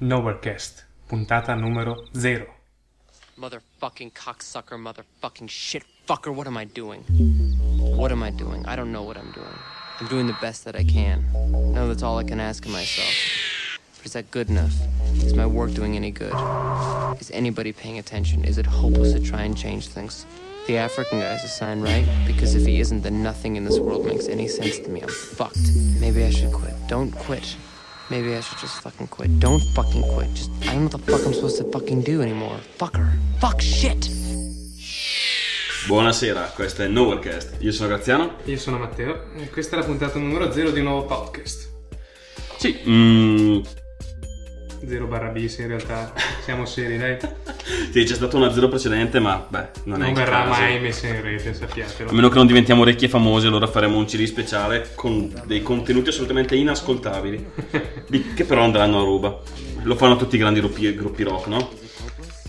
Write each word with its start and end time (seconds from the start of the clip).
Nowherecast, 0.00 0.84
puntata 1.08 1.58
numero 1.58 2.04
0. 2.14 2.46
Motherfucking 3.38 4.12
cocksucker, 4.12 4.76
motherfucking 4.76 5.48
shit 5.48 5.84
fucker, 6.06 6.34
what 6.34 6.46
am 6.46 6.58
I 6.58 6.66
doing? 6.66 7.00
What 7.96 8.12
am 8.12 8.22
I 8.22 8.28
doing? 8.28 8.66
I 8.66 8.76
don't 8.76 8.92
know 8.92 9.02
what 9.04 9.16
I'm 9.16 9.32
doing. 9.32 9.58
I'm 9.98 10.06
doing 10.08 10.26
the 10.26 10.36
best 10.38 10.66
that 10.66 10.76
I 10.76 10.84
can. 10.84 11.24
No, 11.72 11.88
that's 11.88 12.02
all 12.02 12.18
I 12.18 12.24
can 12.24 12.40
ask 12.40 12.66
of 12.66 12.72
myself. 12.72 13.08
But 13.96 14.04
is 14.04 14.12
that 14.12 14.30
good 14.30 14.50
enough? 14.50 14.74
Is 15.24 15.32
my 15.32 15.46
work 15.46 15.72
doing 15.72 15.96
any 15.96 16.10
good? 16.10 16.34
Is 17.18 17.30
anybody 17.30 17.72
paying 17.72 17.98
attention? 17.98 18.44
Is 18.44 18.58
it 18.58 18.66
hopeless 18.66 19.14
to 19.14 19.20
try 19.20 19.44
and 19.44 19.56
change 19.56 19.88
things? 19.88 20.26
The 20.66 20.76
African 20.76 21.20
guy's 21.20 21.42
a 21.42 21.48
sign, 21.48 21.80
right? 21.80 22.06
Because 22.26 22.54
if 22.54 22.66
he 22.66 22.80
isn't, 22.80 23.00
then 23.00 23.22
nothing 23.22 23.56
in 23.56 23.64
this 23.64 23.78
world 23.78 24.04
makes 24.04 24.28
any 24.28 24.46
sense 24.46 24.78
to 24.80 24.90
me. 24.90 25.00
I'm 25.00 25.08
fucked. 25.08 25.72
Maybe 26.00 26.22
I 26.22 26.28
should 26.28 26.52
quit. 26.52 26.74
Don't 26.86 27.12
quit. 27.12 27.56
Maybe 28.08 28.36
I 28.36 28.40
should 28.40 28.58
just 28.58 28.80
fucking 28.82 29.08
quit. 29.08 29.38
Don't 29.40 29.60
fucking 29.74 30.02
quit. 30.14 30.32
Just, 30.32 30.50
I 30.62 30.66
don't 30.66 30.74
know 30.74 30.82
what 30.84 31.04
the 31.04 31.12
fuck 31.12 31.26
I'm 31.26 31.34
supposed 31.34 31.58
to 31.58 31.64
fucking 31.72 32.02
do 32.02 32.22
anymore. 32.22 32.58
Fucker. 32.78 33.10
Fuck 33.40 33.60
shit. 33.60 34.08
Buonasera, 35.88 36.52
questo 36.54 36.82
è 36.82 36.88
Nowherecast. 36.88 37.56
Io 37.60 37.72
sono 37.72 37.88
Graziano. 37.88 38.36
Io 38.44 38.58
sono 38.58 38.78
Matteo 38.78 39.32
e 39.36 39.50
questa 39.50 39.76
è 39.76 39.80
la 39.80 39.84
puntata 39.84 40.18
numero 40.18 40.52
0 40.52 40.70
di 40.70 40.78
un 40.78 40.84
nuovo 40.84 41.04
podcast. 41.04 41.68
Sì, 42.58 42.80
mm, 42.86 43.60
0 44.86 45.06
barra 45.06 45.28
bis 45.28 45.58
in 45.58 45.68
realtà, 45.68 46.12
siamo 46.44 46.64
seri 46.64 46.96
dai. 46.98 47.16
sì, 47.92 48.04
c'è 48.04 48.14
stato 48.14 48.36
una 48.36 48.52
zero 48.52 48.68
precedente, 48.68 49.18
ma 49.18 49.44
beh, 49.48 49.68
non, 49.84 49.96
è 49.96 50.00
Non 50.02 50.08
il 50.10 50.14
verrà 50.14 50.44
caso. 50.44 50.60
mai 50.60 50.80
messa 50.80 51.06
in 51.08 51.20
rete, 51.22 51.54
sappiatelo. 51.54 52.10
A 52.10 52.12
meno 52.12 52.28
che 52.28 52.36
non 52.36 52.46
diventiamo 52.46 52.82
orecchie 52.82 53.08
famose, 53.08 53.46
allora 53.46 53.66
faremo 53.66 53.98
un 53.98 54.04
CD 54.04 54.24
speciale 54.24 54.90
con 54.94 55.32
dei 55.44 55.62
contenuti 55.62 56.10
assolutamente 56.10 56.54
inascoltabili, 56.54 57.46
che 58.34 58.44
però 58.44 58.62
andranno 58.62 59.00
a 59.00 59.04
ruba. 59.04 59.40
Lo 59.82 59.96
fanno 59.96 60.16
tutti 60.16 60.36
i 60.36 60.38
grandi 60.38 60.60
gruppi, 60.60 60.94
gruppi 60.94 61.22
rock, 61.22 61.46
no? 61.46 61.70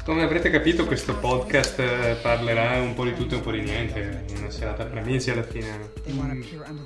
Come 0.03 0.23
avrete 0.23 0.49
capito 0.49 0.85
questo 0.85 1.15
podcast 1.15 1.79
eh, 1.79 2.17
parlerà 2.21 2.79
un 2.81 2.93
po' 2.93 3.03
di 3.03 3.13
tutto 3.13 3.33
e 3.33 3.37
un 3.37 3.43
po' 3.43 3.51
di 3.51 3.59
niente, 3.59 4.23
una 4.37 4.49
serata 4.49 4.85
per 4.85 4.99
amici 4.99 5.31
alla 5.31 5.43
fine. 5.43 5.91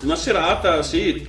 Una 0.02 0.16
serata, 0.16 0.82
sì, 0.82 1.28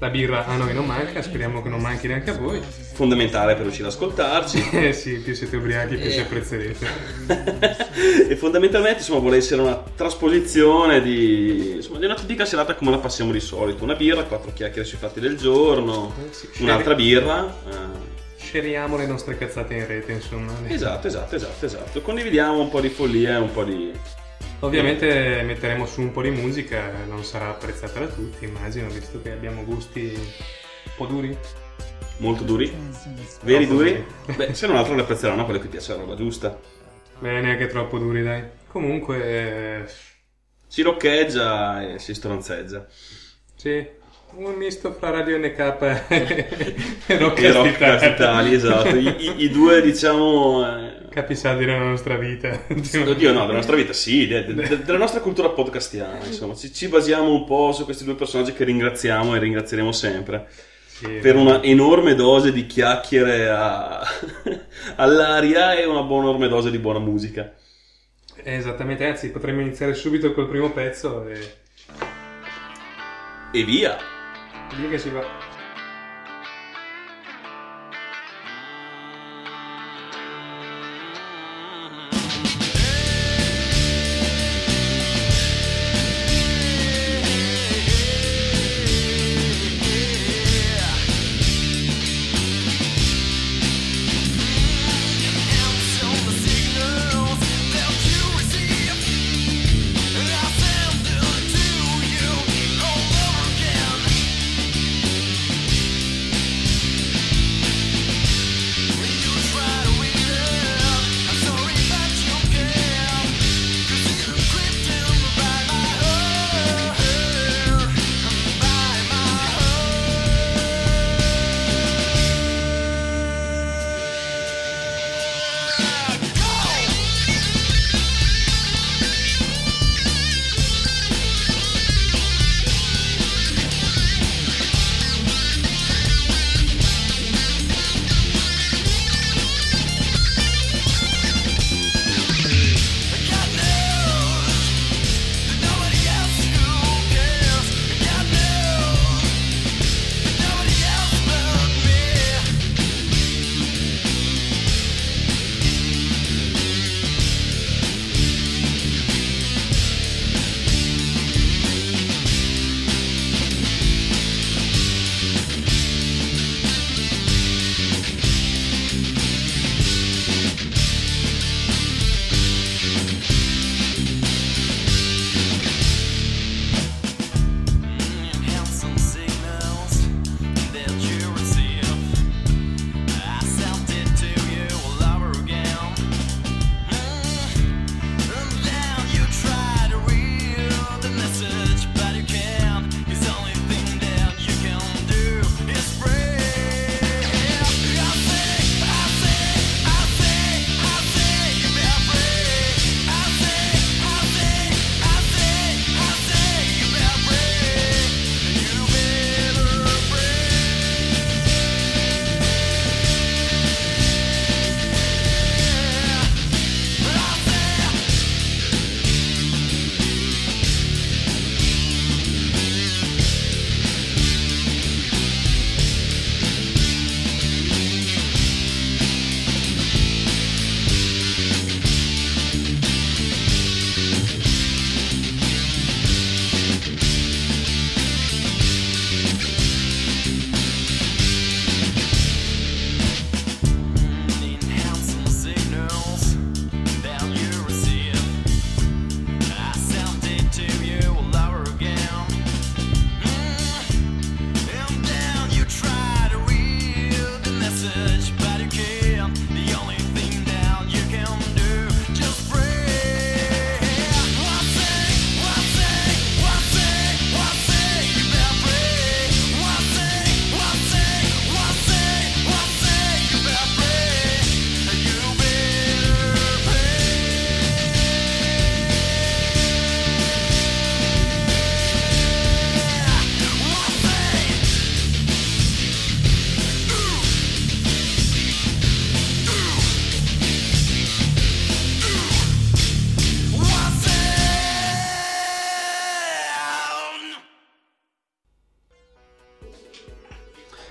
La 0.00 0.10
birra 0.10 0.46
a 0.46 0.54
noi 0.54 0.72
non 0.74 0.86
manca, 0.86 1.20
speriamo 1.22 1.60
che 1.60 1.68
non 1.68 1.80
manchi 1.80 2.06
neanche 2.06 2.30
a 2.30 2.34
voi. 2.34 2.60
fondamentale 2.92 3.54
per 3.54 3.62
riuscire 3.62 3.88
ad 3.88 3.92
ascoltarci. 3.94 4.68
Eh 4.78 4.92
sì, 4.92 5.18
più 5.18 5.34
siete 5.34 5.56
ubriachi 5.56 5.96
più 5.96 6.08
ci 6.10 6.20
apprezzerete. 6.20 6.86
e 8.28 8.36
fondamentalmente 8.36 8.98
insomma 8.98 9.18
vuole 9.18 9.38
essere 9.38 9.60
una 9.60 9.82
trasposizione 9.96 11.00
di, 11.02 11.72
insomma, 11.76 11.98
di 11.98 12.04
una 12.04 12.14
tipica 12.14 12.44
serata 12.44 12.76
come 12.76 12.92
la 12.92 12.98
passiamo 12.98 13.32
di 13.32 13.40
solito 13.40 13.82
una 13.82 13.94
birra, 13.96 14.22
quattro 14.22 14.52
chiacchiere 14.52 14.86
sui 14.86 14.98
fatti 14.98 15.18
del 15.18 15.36
giorno 15.36 16.14
Eh 16.28 16.32
sì, 16.32 16.48
un'altra 16.62 16.94
birra 16.94 17.52
eh, 17.68 18.16
Scegliamo 18.40 18.96
le 18.96 19.06
nostre 19.06 19.36
cazzate 19.36 19.74
in 19.74 19.86
rete, 19.86 20.12
insomma. 20.12 20.52
esatto 20.68 21.08
esatto 21.08 21.34
esatto 21.34 21.66
esatto 21.66 22.00
condividiamo 22.02 22.60
un 22.60 22.70
po' 22.70 22.80
di 22.80 22.88
follia 22.88 23.34
e 23.34 23.38
un 23.40 23.50
po' 23.52 23.64
di 23.64 23.92
Ovviamente 24.60 25.42
metteremo 25.44 25.86
su 25.86 26.00
un 26.00 26.10
po' 26.10 26.22
di 26.22 26.30
musica, 26.30 26.90
non 27.06 27.22
sarà 27.24 27.48
apprezzata 27.50 28.00
da 28.00 28.06
tutti, 28.08 28.44
immagino, 28.44 28.88
visto 28.88 29.22
che 29.22 29.30
abbiamo 29.30 29.64
gusti 29.64 30.12
un 30.14 30.92
po' 30.96 31.06
duri. 31.06 31.36
molto 32.18 32.42
duri. 32.42 32.72
Veri 33.42 33.66
Troppo 33.66 33.82
duri? 33.82 34.04
beh 34.34 34.54
se 34.54 34.66
non 34.66 34.76
altro 34.76 34.94
le 34.94 35.02
apprezzeranno 35.02 35.44
quelli 35.44 35.60
che 35.60 35.68
piace 35.68 35.92
la 35.92 35.98
roba 36.00 36.16
giusta. 36.16 36.58
Beh, 37.20 37.40
neanche 37.40 37.66
troppo 37.66 37.98
duri, 37.98 38.22
dai. 38.22 38.42
Comunque, 38.68 39.24
eh, 39.24 39.84
si 40.66 40.82
roccheggia 40.82 41.94
e 41.94 41.98
si 41.98 42.14
stronzeggia. 42.14 42.86
Sì, 43.54 43.86
un 44.34 44.54
misto 44.54 44.92
fra 44.92 45.10
Radio 45.10 45.38
NK 45.38 45.58
e 46.08 46.46
e 47.06 47.18
Rock 47.18 47.40
rock 47.52 47.70
Italia. 47.76 48.06
Italia 48.06 48.56
esatto. 48.56 48.96
I, 48.96 49.06
i- 49.18 49.42
i 49.44 49.50
due 49.50 49.80
diciamo 49.82 50.64
eh, 50.66 50.97
Capisaldi 51.20 51.64
della 51.64 51.78
nostra 51.78 52.16
vita. 52.16 52.48
Oddio, 52.68 53.32
no, 53.32 53.40
della 53.40 53.54
nostra 53.54 53.74
vita, 53.74 53.92
sì, 53.92 54.28
de- 54.28 54.44
de- 54.54 54.82
della 54.84 54.98
nostra 54.98 55.20
cultura 55.20 55.48
podcastiana, 55.48 56.24
insomma, 56.24 56.54
ci, 56.54 56.72
ci 56.72 56.86
basiamo 56.86 57.32
un 57.32 57.44
po' 57.44 57.72
su 57.72 57.84
questi 57.84 58.04
due 58.04 58.14
personaggi 58.14 58.52
che 58.52 58.62
ringraziamo 58.64 59.34
e 59.34 59.38
ringrazieremo 59.40 59.90
sempre 59.90 60.46
Sì, 60.86 61.06
per 61.20 61.34
una 61.34 61.60
enorme 61.64 62.14
dose 62.14 62.52
di 62.52 62.66
chiacchiere 62.66 63.48
a- 63.48 64.00
all'aria 64.96 65.74
e 65.74 65.84
una 65.86 66.02
buona 66.02 66.28
enorme 66.28 66.46
dose 66.46 66.70
di 66.70 66.78
buona 66.78 67.00
musica. 67.00 67.52
Esattamente, 68.44 69.04
anzi, 69.04 69.30
potremmo 69.30 69.60
iniziare 69.60 69.94
subito 69.94 70.32
col 70.32 70.48
primo 70.48 70.70
pezzo 70.70 71.26
e 71.28 71.54
E 73.52 73.64
via! 73.64 73.96
lì 74.76 74.88
che 74.88 74.98
si 74.98 75.08
va. 75.10 75.47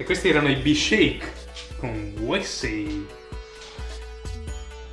Questi 0.03 0.29
erano 0.29 0.49
i 0.49 0.55
B-Shake 0.55 1.33
con 1.79 2.13
Wesley. 2.21 3.05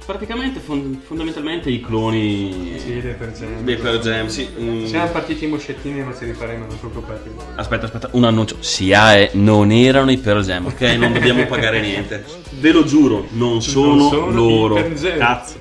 Praticamente, 0.06 0.60
fond- 0.60 1.00
fondamentalmente, 1.02 1.70
i 1.70 1.80
cloni 1.80 2.74
Sì, 2.78 3.00
dei 3.00 3.14
per 3.14 3.30
Jam. 3.32 3.62
dei 3.62 3.76
Pearl 3.76 4.00
Jam. 4.00 4.26
Sì. 4.26 4.46
mm. 4.60 4.84
Siamo 4.84 5.08
partiti 5.08 5.44
i 5.44 5.46
moscettini, 5.46 6.02
ma 6.02 6.14
ci 6.14 6.26
rifaremo, 6.26 6.66
non 6.66 6.78
preoccupate. 6.78 7.30
Aspetta, 7.54 7.86
aspetta, 7.86 8.08
un 8.12 8.24
annuncio. 8.24 8.56
SIAE 8.60 9.30
non 9.32 9.70
erano 9.72 10.10
i 10.10 10.18
Pearl 10.18 10.42
Jam, 10.42 10.66
ok? 10.66 10.80
Non 10.98 11.14
dobbiamo 11.14 11.46
pagare 11.48 11.80
niente. 11.80 12.22
Ve 12.58 12.72
lo 12.72 12.84
giuro, 12.84 13.28
non 13.30 13.62
sono, 13.62 14.10
sono 14.10 14.30
i 14.30 14.34
loro. 14.34 14.74
Pearl 14.74 14.94
Jam. 14.94 15.18
Cazzo. 15.18 15.58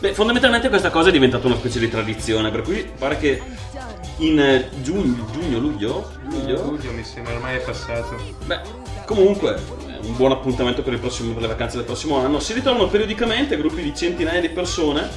Beh, 0.06 0.14
fondamentalmente 0.14 0.68
questa 0.68 0.90
cosa 0.90 1.08
è 1.08 1.12
diventata 1.12 1.48
una 1.48 1.56
specie 1.56 1.80
di 1.80 1.88
tradizione, 1.88 2.52
per 2.52 2.62
cui 2.62 2.88
pare 2.96 3.18
che 3.18 3.42
in 4.18 4.38
eh, 4.38 4.68
giugno, 4.80 5.26
giugno 5.32 5.58
luglio, 5.58 6.12
luglio 6.30 6.62
luglio 6.62 6.92
mi 6.92 7.02
sembra, 7.02 7.34
ormai 7.34 7.56
è 7.56 7.60
passato. 7.60 8.16
Beh, 8.44 8.60
comunque, 9.04 9.60
un 10.02 10.16
buon 10.16 10.32
appuntamento 10.32 10.82
per, 10.82 10.92
il 10.94 10.98
prossimo- 10.98 11.32
per 11.32 11.42
le 11.42 11.48
vacanze 11.48 11.76
del 11.76 11.84
prossimo 11.86 12.18
anno. 12.18 12.38
Si 12.40 12.52
ritrovano 12.52 12.86
periodicamente 12.88 13.56
gruppi 13.56 13.82
di 13.82 13.94
centinaia 13.94 14.40
di 14.40 14.48
persone 14.48 15.08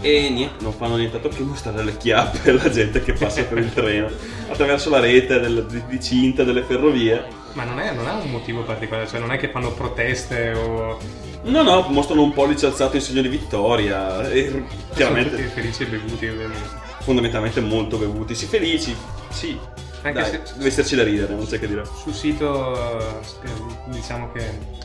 e 0.00 0.28
niente, 0.30 0.62
non 0.64 0.72
fanno 0.72 0.96
nient'altro 0.96 1.30
che 1.30 1.42
mostrare 1.42 1.84
le 1.84 1.96
chiappe 1.96 2.50
alla 2.50 2.70
gente 2.70 3.02
che 3.02 3.12
passa 3.12 3.44
per 3.44 3.58
il 3.58 3.72
treno 3.72 4.08
attraverso 4.48 4.90
la 4.90 5.00
rete 5.00 5.38
del- 5.40 5.66
di, 5.68 5.82
di 5.88 6.02
cinta 6.02 6.42
delle 6.44 6.62
ferrovie. 6.62 7.40
Ma 7.54 7.64
non, 7.64 7.78
è, 7.80 7.92
non 7.92 8.06
ha 8.06 8.14
un 8.14 8.30
motivo 8.30 8.62
particolare, 8.62 9.06
cioè 9.06 9.20
non 9.20 9.30
è 9.30 9.36
che 9.36 9.48
fanno 9.50 9.72
proteste 9.72 10.52
o... 10.52 10.98
No, 11.44 11.62
no, 11.62 11.86
mostrano 11.90 12.22
un 12.22 12.32
pollice 12.32 12.66
alzato 12.66 12.96
in 12.96 13.02
segno 13.02 13.20
di 13.20 13.28
vittoria 13.28 14.28
e 14.30 14.48
Sono 14.48 14.66
chiaramente, 14.94 15.30
tutti 15.36 15.48
felici 15.48 15.82
e 15.82 15.86
bevuti 15.86 16.26
ovviamente. 16.28 16.68
fondamentalmente 17.00 17.60
molto 17.60 17.96
bevuti. 17.98 18.34
Si 18.34 18.46
felici, 18.46 18.96
sì. 19.28 19.58
Anche 20.02 20.20
Dai, 20.20 20.30
se- 20.30 20.42
deve 20.56 20.68
esserci 20.68 20.96
da 20.96 21.02
ridere, 21.04 21.34
non 21.34 21.46
c'è 21.46 21.58
che 21.58 21.68
dire. 21.68 21.84
Sul 21.84 22.12
sito 22.12 22.98
eh, 22.98 23.50
diciamo 23.90 24.30
che 24.32 24.80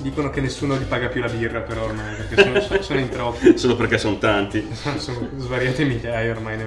dicono 0.00 0.28
che 0.28 0.40
nessuno 0.40 0.76
gli 0.76 0.82
paga 0.84 1.06
più 1.06 1.20
la 1.20 1.28
birra 1.28 1.60
però 1.60 1.84
ormai, 1.84 2.14
perché 2.16 2.42
sono, 2.42 2.60
sono- 2.60 2.82
sono 2.82 2.98
in 3.00 3.08
troppi. 3.08 3.56
Solo 3.58 3.76
perché 3.76 3.96
sono 3.98 4.18
tanti. 4.18 4.66
Sono 4.98 5.28
svariate 5.36 5.84
migliaia 5.84 6.32
ormai 6.32 6.58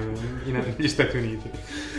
negli 0.46 0.88
Stati 0.88 1.16
Uniti. 1.16 1.48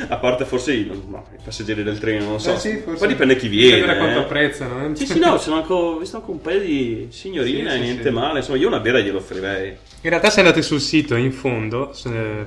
A 0.07 0.17
parte 0.17 0.45
forse 0.45 0.73
i, 0.73 0.85
no, 0.85 1.25
i 1.33 1.41
passeggeri 1.43 1.81
del 1.83 1.97
treno, 1.99 2.25
non 2.25 2.39
so. 2.39 2.53
Eh 2.53 2.59
sì, 2.59 2.77
forse- 2.77 2.99
Poi 2.99 3.07
dipende 3.07 3.35
chi 3.35 3.47
viene. 3.47 3.75
Dipende 3.77 3.93
da 3.93 3.97
quanto 3.99 4.19
eh. 4.19 4.23
apprezzano. 4.23 4.85
eh. 4.91 4.95
Sì, 4.95 5.05
sì, 5.05 5.19
no, 5.19 5.37
sono 5.37 5.55
anche, 5.57 5.71
ho 5.73 5.97
visto 5.97 6.17
anche 6.17 6.31
un 6.31 6.41
paio 6.41 6.59
di 6.59 7.07
signorine, 7.11 7.71
Sì, 7.71 7.75
sì, 7.77 7.83
niente 7.83 8.11
male. 8.11 8.39
Insomma, 8.39 8.57
io 8.57 8.67
una 8.67 8.79
birra 8.79 8.99
glielo 8.99 9.17
offrirei. 9.19 9.69
In 10.01 10.09
realtà 10.09 10.29
se 10.29 10.39
andate 10.41 10.61
sul 10.61 10.81
sito 10.81 11.15
in 11.15 11.31
fondo, 11.31 11.93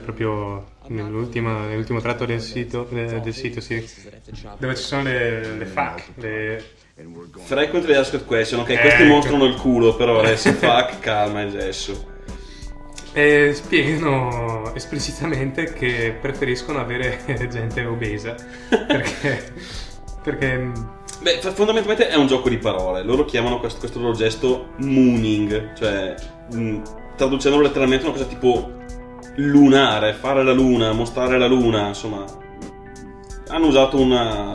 proprio 0.02 0.70
nell'ultimo 0.88 2.00
tratto 2.00 2.24
del 2.24 2.40
sito, 2.40 2.88
eh, 2.90 3.20
del 3.20 3.34
sito 3.34 3.60
sì, 3.60 3.84
dove 4.58 4.74
ci 4.74 4.82
sono 4.82 5.02
le, 5.04 5.54
le 5.56 5.66
FAQ, 5.66 6.02
le, 6.16 6.64
Frequently 7.44 7.94
asked 7.94 8.24
question, 8.26 8.60
ok, 8.60 8.68
Ecco. 8.70 8.80
questi 8.82 9.04
mostrano 9.04 9.44
il 9.46 9.54
culo, 9.56 9.94
però 9.96 10.20
adesso 10.20 10.52
fuck, 10.52 10.98
calma 11.00 11.42
e 11.42 11.50
gesso. 11.50 12.06
e 13.12 13.52
spiegano 13.54 14.72
esplicitamente 14.74 15.72
che 15.72 16.16
preferiscono 16.20 16.78
avere 16.80 17.20
gente 17.50 17.84
obesa 17.84 18.34
perché, 18.68 19.52
perché 20.22 20.70
Beh, 21.22 21.38
fondamentalmente 21.40 22.08
è 22.08 22.16
un 22.16 22.26
gioco 22.26 22.48
di 22.48 22.58
parole. 22.58 23.02
Loro 23.04 23.24
chiamano 23.24 23.60
questo, 23.60 23.78
questo 23.78 24.00
loro 24.00 24.12
gesto 24.12 24.70
mooning, 24.78 25.72
cioè 25.74 26.14
mh, 26.52 26.82
traducendolo 27.16 27.62
letteralmente 27.62 28.04
una 28.04 28.12
cosa 28.14 28.24
tipo 28.24 28.72
lunare, 29.36 30.14
fare 30.14 30.42
la 30.42 30.52
luna, 30.52 30.92
mostrare 30.92 31.38
la 31.38 31.46
luna, 31.46 31.88
insomma. 31.88 32.24
Hanno 33.48 33.66
usato 33.66 33.98
una, 33.98 34.50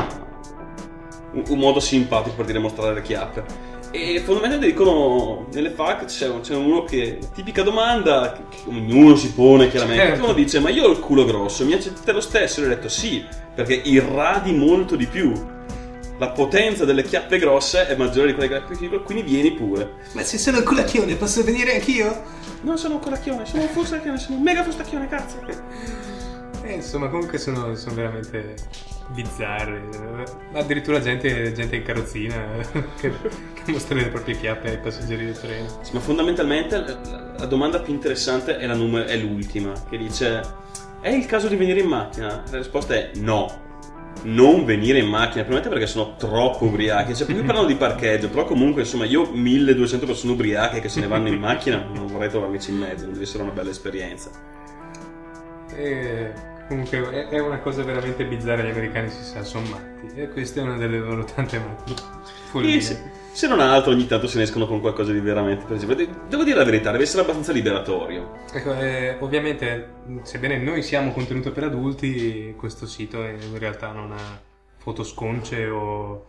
un, 1.33 1.43
un 1.47 1.59
modo 1.59 1.79
simpatico 1.79 2.35
per 2.35 2.45
dire 2.45 2.59
mostrare 2.59 2.93
le 2.93 3.01
chiappe. 3.01 3.65
E 3.91 4.19
fondamentalmente 4.19 4.67
dicono 4.67 5.47
nelle 5.53 5.69
FAQ 5.69 6.05
c'è, 6.05 6.39
c'è 6.41 6.55
uno 6.55 6.83
che 6.83 7.19
tipica 7.33 7.63
domanda 7.63 8.33
che, 8.33 8.41
che 8.49 8.69
ognuno 8.69 9.15
si 9.15 9.31
pone 9.31 9.69
chiaramente. 9.69 10.03
Certo. 10.03 10.23
Uno 10.25 10.33
dice: 10.33 10.59
Ma 10.59 10.69
io 10.69 10.85
ho 10.85 10.91
il 10.91 10.99
culo 10.99 11.23
grosso, 11.23 11.65
mi 11.65 11.73
accettate 11.73 12.11
lo 12.11 12.19
stesso? 12.19 12.61
E 12.61 12.65
ho 12.65 12.67
detto 12.67 12.89
sì, 12.89 13.25
perché 13.55 13.73
irradi 13.73 14.51
molto 14.51 14.95
di 14.95 15.05
più. 15.05 15.31
La 16.19 16.29
potenza 16.29 16.83
delle 16.83 17.03
chiappe 17.03 17.37
grosse 17.37 17.87
è 17.87 17.95
maggiore 17.95 18.27
di 18.27 18.33
quelle 18.33 18.49
chiappe 18.49 18.75
piccole, 18.75 19.03
quindi 19.03 19.23
vieni 19.23 19.51
pure. 19.51 19.97
ma 20.13 20.23
se 20.23 20.37
sono 20.37 20.57
il 20.57 20.63
culacchione 20.63 21.15
posso 21.15 21.43
venire 21.43 21.75
anch'io? 21.75 22.23
Non 22.61 22.77
sono 22.77 22.95
un 22.95 23.01
colacchione, 23.01 23.45
sono 23.45 23.61
un 23.61 23.69
fustacchione, 23.69 24.17
sono 24.17 24.37
un 24.37 24.43
mega 24.43 24.63
fustacchione, 24.63 25.07
cazzo. 25.07 25.39
Eh, 26.63 26.73
insomma 26.73 27.07
comunque 27.09 27.37
sono, 27.37 27.75
sono 27.75 27.95
veramente 27.95 28.55
bizzarri 29.09 29.79
addirittura 30.53 30.99
gente, 30.99 31.53
gente 31.53 31.77
in 31.77 31.83
carrozzina 31.83 32.35
che, 32.99 33.11
che 33.63 33.71
mostra 33.71 33.95
le 33.95 34.07
proprie 34.07 34.37
chiappe 34.37 34.71
ai 34.71 34.79
passeggeri 34.79 35.25
del 35.25 35.39
treno 35.39 35.79
Sì, 35.81 35.93
ma 35.93 35.99
fondamentalmente 35.99 36.77
la, 36.77 37.35
la 37.37 37.45
domanda 37.45 37.79
più 37.79 37.93
interessante 37.93 38.57
è, 38.57 38.65
la 38.65 38.75
numer- 38.75 39.07
è 39.07 39.15
l'ultima, 39.17 39.71
che 39.89 39.97
dice: 39.97 40.41
È 40.99 41.09
il 41.09 41.25
caso 41.25 41.47
di 41.47 41.55
venire 41.55 41.79
in 41.79 41.87
macchina? 41.87 42.43
La 42.49 42.57
risposta 42.57 42.95
è 42.95 43.11
no. 43.15 43.65
Non 44.23 44.65
venire 44.65 44.99
in 44.99 45.07
macchina, 45.07 45.43
probabilmente 45.43 45.69
perché 45.69 45.87
sono 45.87 46.15
troppo 46.17 46.65
ubriachi. 46.65 47.15
Cioè, 47.15 47.25
qui 47.25 47.35
parlano 47.43 47.67
di 47.67 47.75
parcheggio, 47.75 48.29
però 48.29 48.45
comunque, 48.45 48.81
insomma, 48.81 49.05
io 49.05 49.29
1200 49.31 50.05
persone 50.05 50.33
ubriache 50.33 50.79
che 50.79 50.89
se 50.89 50.99
ne 50.99 51.07
vanno 51.07 51.27
in 51.29 51.39
macchina 51.39 51.83
non 51.93 52.07
vorrei 52.07 52.29
trovarmici 52.29 52.71
in 52.71 52.77
mezzo, 52.77 53.03
non 53.03 53.13
deve 53.13 53.25
essere 53.25 53.43
una 53.43 53.51
bella 53.51 53.69
esperienza. 53.69 54.29
E 55.75 56.33
comunque 56.67 57.27
è, 57.29 57.39
una 57.39 57.59
cosa 57.59 57.83
veramente 57.83 58.25
bizzarra, 58.25 58.63
gli 58.63 58.71
americani 58.71 59.09
si 59.09 59.23
sa, 59.23 59.43
sono 59.43 59.67
matti. 59.69 60.19
E 60.19 60.29
questa 60.29 60.61
è 60.61 60.63
una 60.63 60.77
delle 60.77 60.99
loro 60.99 61.23
tante 61.23 61.59
matti. 61.59 61.93
follie. 62.49 62.75
E 62.75 62.81
se, 62.81 63.11
se 63.37 63.45
non 63.45 63.59
altro, 63.59 63.91
ogni 63.91 64.07
tanto 64.07 64.25
se 64.25 64.39
ne 64.39 64.45
escono 64.45 64.65
con 64.65 64.81
qualcosa 64.81 65.11
di 65.11 65.19
veramente. 65.19 65.63
Per 65.65 65.75
esempio, 65.75 65.95
de- 65.95 66.09
devo 66.27 66.43
dire 66.43 66.57
la 66.57 66.63
verità, 66.63 66.89
deve 66.89 67.03
essere 67.03 67.21
abbastanza 67.21 67.51
liberatorio. 67.51 68.39
Ecco, 68.51 68.73
eh, 68.73 69.15
ovviamente, 69.19 69.89
sebbene 70.23 70.57
noi 70.57 70.81
siamo 70.81 71.11
contenuto 71.11 71.51
per 71.51 71.65
adulti, 71.65 72.55
questo 72.57 72.87
sito 72.87 73.23
in 73.23 73.59
realtà 73.59 73.91
non 73.91 74.11
ha 74.11 74.41
foto 74.77 75.03
sconce 75.03 75.67
o... 75.67 76.25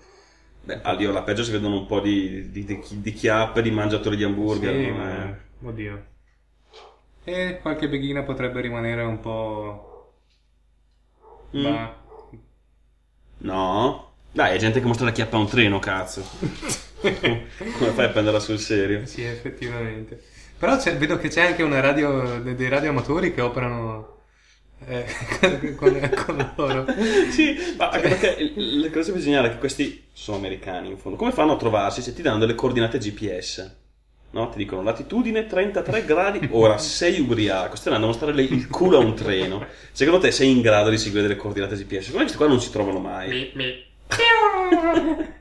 Beh, 0.63 0.81
al 0.83 0.99
dio, 0.99 1.09
alla 1.09 1.23
peggio 1.23 1.45
si 1.45 1.51
vedono 1.51 1.79
un 1.79 1.87
po' 1.87 2.01
di, 2.01 2.51
di, 2.51 2.67
di, 2.67 2.79
di 2.87 3.13
chiappe, 3.15 3.63
di 3.63 3.71
mangiatori 3.71 4.15
di 4.15 4.25
hamburger. 4.25 4.75
Sì, 4.75 4.85
è- 4.85 5.67
Oddio. 5.67 6.05
E 7.25 7.59
qualche 7.63 7.89
beghina 7.89 8.23
potrebbe 8.23 8.61
rimanere 8.61 9.03
un 9.03 9.19
po'... 9.21 10.13
Mm. 11.57 11.63
Ma... 11.63 11.97
No. 13.39 14.13
Dai, 14.31 14.57
è 14.57 14.59
gente 14.59 14.79
che 14.79 14.87
mostra 14.87 15.07
la 15.07 15.13
chiappa 15.13 15.39
a 15.39 15.41
un 15.41 15.49
treno, 15.49 15.79
cazzo. 15.79 16.23
Come 17.79 17.91
fai 17.93 18.05
a 18.07 18.09
prenderla 18.09 18.41
sul 18.41 18.59
serio? 18.59 19.07
Sì, 19.07 19.23
effettivamente. 19.23 20.21
Però 20.59 20.77
c'è- 20.77 20.97
vedo 20.97 21.19
che 21.19 21.29
c'è 21.29 21.43
anche 21.47 21.63
una 21.63 21.81
radio, 21.81 22.41
de- 22.41 22.55
dei 22.55 22.69
radioamatori 22.69 23.33
che 23.33 23.41
operano 23.41 24.17
eh, 24.87 25.07
con, 25.77 26.11
con 26.25 26.53
loro. 26.57 26.87
sì, 27.31 27.57
ma 27.77 27.91
anche 27.91 28.09
perché 28.09 28.53
la 28.57 28.91
cosa 28.91 29.13
più 29.13 29.21
geniale 29.21 29.49
è 29.49 29.51
che 29.53 29.59
questi 29.59 30.07
sono 30.13 30.37
americani 30.39 30.91
in 30.91 30.99
fondo. 30.99 31.17
Come 31.17 31.33
fanno 31.33 31.53
a 31.53 31.57
trovarsi 31.57 32.03
se 32.03 32.13
ti 32.15 32.23
danno 32.23 32.39
delle 32.39 32.55
coordinate 32.55 32.99
GPS? 32.99 33.77
No? 34.31 34.49
Ti 34.51 34.59
dicono 34.59 34.83
latitudine 34.83 35.47
33 35.47 36.05
gradi, 36.05 36.49
ora 36.53 36.77
sei 36.79 37.21
ubriaco, 37.21 37.77
stai 37.77 37.95
andando 37.95 38.07
a 38.15 38.19
mostrare 38.19 38.43
il 38.43 38.69
culo 38.69 38.99
a 38.99 39.01
un 39.01 39.15
treno. 39.15 39.65
Secondo 39.93 40.21
te 40.21 40.31
sei 40.33 40.51
in 40.51 40.61
grado 40.61 40.91
di 40.91 40.99
seguire 40.99 41.27
delle 41.29 41.37
coordinate 41.39 41.77
GPS? 41.77 42.07
Secondo 42.07 42.19
me 42.19 42.23
questi 42.25 42.37
qua 42.37 42.47
non 42.49 42.61
si 42.61 42.71
trovano 42.71 42.99
mai. 42.99 43.31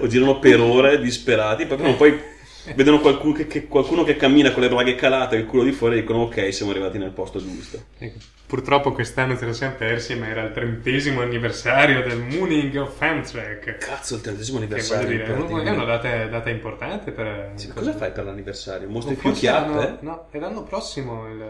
o 0.00 0.06
girano 0.06 0.38
per 0.38 0.60
ore 0.60 1.00
disperati, 1.00 1.66
poi 1.66 1.76
prima 1.76 1.92
o 1.92 1.96
poi 1.96 2.32
vedono 2.74 3.00
qualcuno 3.00 3.34
che, 3.34 3.46
che- 3.46 3.66
qualcuno 3.66 4.04
che 4.04 4.16
cammina 4.16 4.50
con 4.52 4.62
le 4.62 4.68
braghe 4.70 4.94
calate 4.94 5.36
e 5.36 5.40
il 5.40 5.46
culo 5.46 5.64
di 5.64 5.72
fuori 5.72 5.98
e 5.98 6.00
dicono 6.00 6.20
ok, 6.22 6.52
siamo 6.52 6.70
arrivati 6.70 6.96
nel 6.98 7.10
posto 7.10 7.38
giusto. 7.38 7.82
Ecco, 7.98 8.18
Purtroppo 8.46 8.92
quest'anno 8.92 9.36
ce 9.36 9.46
lo 9.46 9.52
siamo 9.52 9.74
persi, 9.76 10.14
ma 10.16 10.28
era 10.28 10.42
il 10.42 10.52
trentesimo 10.52 11.20
anniversario 11.22 12.02
del 12.02 12.18
Mooning 12.20 12.76
of 12.76 13.00
Amtrak. 13.00 13.78
Cazzo, 13.78 14.14
il 14.16 14.20
trentesimo 14.20 14.58
anniversario. 14.58 15.08
dire, 15.08 15.24
è 15.24 15.70
una 15.70 15.84
data, 15.84 16.26
data 16.26 16.50
importante 16.50 17.10
per... 17.10 17.52
Sì, 17.56 17.68
cosa 17.68 17.94
fai 17.94 18.12
per 18.12 18.24
l'anniversario? 18.24 18.88
Mostri 18.88 19.14
più 19.14 19.32
chiappe? 19.32 19.98
No, 20.00 20.28
è 20.30 20.38
l'anno 20.38 20.62
prossimo 20.62 21.26
il, 21.28 21.42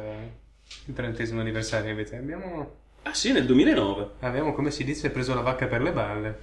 il 0.86 0.94
trentesimo 0.94 1.40
anniversario 1.40 1.90
invece. 1.90 2.16
Abbiamo, 2.16 2.76
Ah 3.02 3.12
sì, 3.12 3.32
nel 3.32 3.44
2009. 3.44 4.10
abbiamo, 4.20 4.54
come 4.54 4.70
si 4.70 4.82
dice, 4.84 5.10
preso 5.10 5.34
la 5.34 5.42
vacca 5.42 5.66
per 5.66 5.82
le 5.82 5.92
balle. 5.92 6.38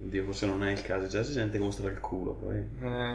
Oddio, 0.00 0.24
forse 0.24 0.46
non 0.46 0.62
è 0.64 0.70
il 0.70 0.82
caso, 0.82 1.06
già 1.08 1.22
si 1.24 1.32
sente 1.32 1.58
che 1.58 1.64
mostra 1.64 1.88
il 1.90 1.98
culo, 1.98 2.32
poi 2.34 2.56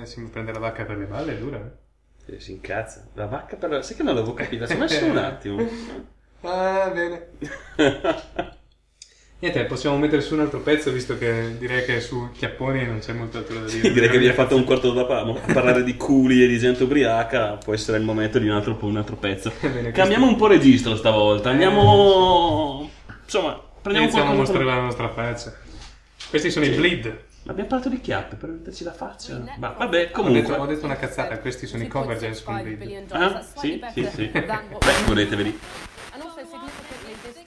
Eh, 0.01 0.05
si 0.05 0.21
prende 0.29 0.51
la 0.51 0.59
vacca 0.59 0.83
per 0.83 0.97
le 0.97 1.05
balle, 1.05 1.33
è 1.33 1.37
dura. 1.37 1.57
eh. 1.57 2.31
sì, 2.33 2.39
si 2.39 2.51
incazza. 2.51 3.07
La 3.13 3.25
vacca 3.25 3.55
per 3.55 3.69
la... 3.69 3.81
Sai 3.81 3.95
che 3.95 4.03
non 4.03 4.15
l'avevo 4.15 4.33
capita, 4.33 4.67
ci 4.67 4.73
ho 4.73 4.77
messo 4.77 5.05
un 5.05 5.17
attimo. 5.17 5.65
Ah, 6.41 6.89
bene. 6.93 7.27
Niente, 9.39 9.65
possiamo 9.65 9.97
mettere 9.97 10.21
su 10.21 10.35
un 10.35 10.39
altro 10.39 10.61
pezzo, 10.61 10.89
visto 10.91 11.17
che 11.17 11.57
direi 11.57 11.83
che 11.83 11.99
su 11.99 12.29
Chiapponi 12.31 12.85
non 12.85 12.99
c'è 12.99 13.11
molto 13.11 13.39
altro 13.39 13.59
da 13.59 13.65
dire. 13.65 13.91
Direi 13.91 14.09
che 14.09 14.17
vi 14.17 14.29
ha 14.29 14.33
fatto 14.33 14.55
un 14.55 14.63
quarto 14.63 14.91
d'ora 14.93 15.05
pa- 15.05 15.21
a 15.21 15.53
parlare 15.53 15.83
di 15.83 15.97
culi 15.97 16.41
e 16.43 16.47
di 16.47 16.57
gente 16.57 16.83
ubriaca, 16.83 17.57
può 17.57 17.73
essere 17.73 17.97
il 17.97 18.05
momento 18.05 18.39
di 18.39 18.47
un 18.47 18.53
altro, 18.55 18.77
un 18.81 18.95
altro 18.95 19.17
pezzo. 19.17 19.51
Bene, 19.59 19.91
Cambiamo 19.91 20.27
un 20.27 20.37
po' 20.37 20.47
registro 20.47 20.95
stavolta, 20.95 21.49
andiamo... 21.49 22.89
Insomma, 23.23 23.59
prendiamo 23.81 24.07
Iniziamo 24.09 24.31
a 24.31 24.33
qualcosa... 24.35 24.53
mostrare 24.59 24.63
la 24.65 24.81
nostra 24.81 25.09
faccia. 25.09 25.53
Questi 26.33 26.49
sono 26.49 26.65
i 26.65 26.69
Bleed. 26.71 27.25
Abbiamo 27.45 27.69
parlato 27.69 27.89
di 27.89 28.01
chiappe 28.01 28.35
per 28.37 28.49
metterci 28.49 28.83
la 28.83 28.91
faccia. 28.91 29.39
Ma 29.59 29.69
vabbè, 29.69 29.85
Ho 29.85 29.87
detto, 29.87 30.19
ho 30.19 30.23
comunque... 30.23 30.73
detto 30.73 30.85
una 30.85 30.95
cazzata, 30.95 31.37
questi 31.37 31.67
sono 31.67 31.83
i 31.83 31.87
Convergence 31.87 32.43
con 32.43 32.59
Bleed. 32.59 33.11
Ah, 33.11 33.45
sì, 33.55 33.79
sì, 33.93 34.09
sì. 34.11 34.29
Beh, 34.29 35.03
voleteveli. 35.05 35.59
And 36.11 36.23
also 36.23 36.39
significantly, 36.43 37.13
this 37.21 37.37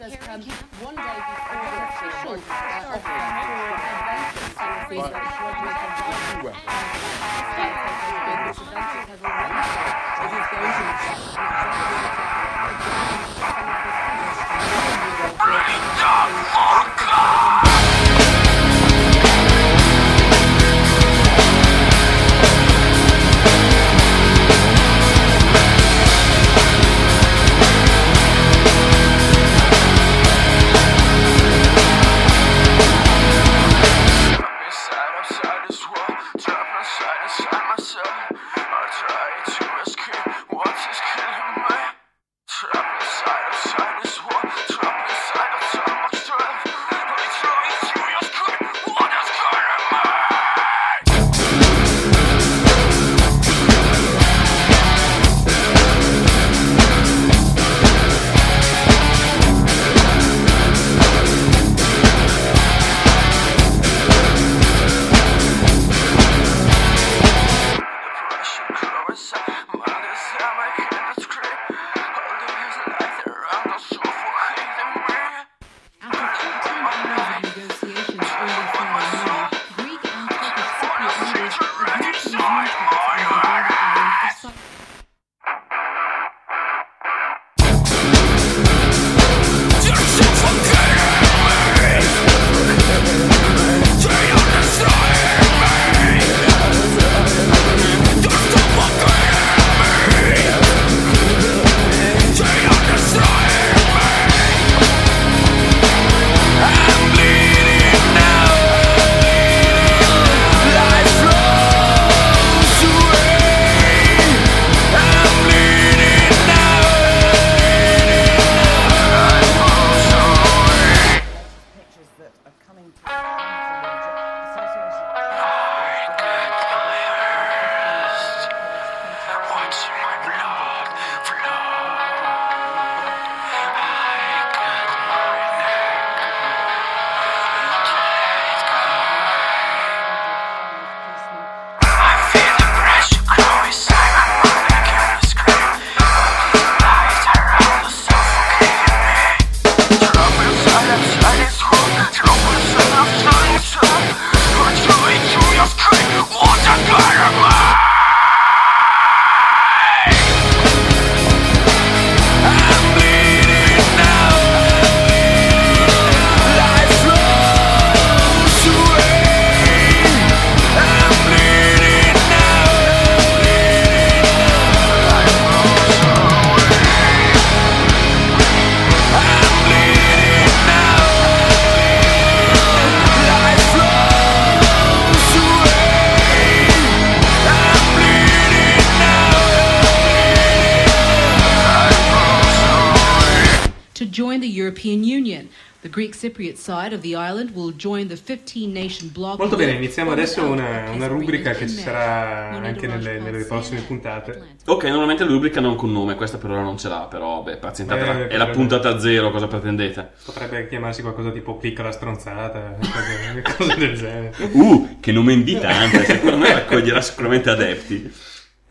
Molto 199.38 199.56
bene, 199.56 199.72
iniziamo 199.72 200.12
adesso 200.12 200.44
una, 200.44 200.90
una 200.90 201.06
rubrica 201.06 201.52
che 201.52 201.68
ci 201.68 201.76
sarà 201.76 202.50
anche 202.50 202.86
nelle, 202.86 203.18
nelle 203.18 203.44
prossime 203.44 203.80
puntate. 203.80 204.56
Ok, 204.66 204.84
normalmente 204.84 205.24
la 205.24 205.30
rubrica 205.30 205.60
non 205.60 205.76
con 205.76 205.92
nome, 205.92 206.14
questa 206.14 206.38
per 206.38 206.50
ora 206.50 206.62
non 206.62 206.78
ce 206.78 206.88
l'ha, 206.88 207.06
però 207.10 207.42
beh, 207.42 207.56
pazientatela. 207.56 208.20
Eh, 208.20 208.26
è 208.28 208.36
la 208.36 208.44
però- 208.44 208.56
puntata 208.56 208.98
zero, 208.98 209.30
cosa 209.30 209.46
pretendete? 209.46 210.10
Potrebbe 210.24 210.68
chiamarsi 210.68 211.02
qualcosa 211.02 211.30
tipo 211.30 211.56
clicca 211.56 211.82
la 211.82 211.92
stronzata, 211.92 212.76
cose, 212.80 213.42
cose 213.56 213.76
del 213.76 213.96
genere. 213.96 214.32
Uh, 214.52 214.98
che 215.00 215.12
nome 215.12 215.32
invitante, 215.32 216.04
secondo 216.04 216.38
me 216.38 216.52
raccoglierà 216.52 217.00
sicuramente 217.00 217.50
adepti. 217.50 218.12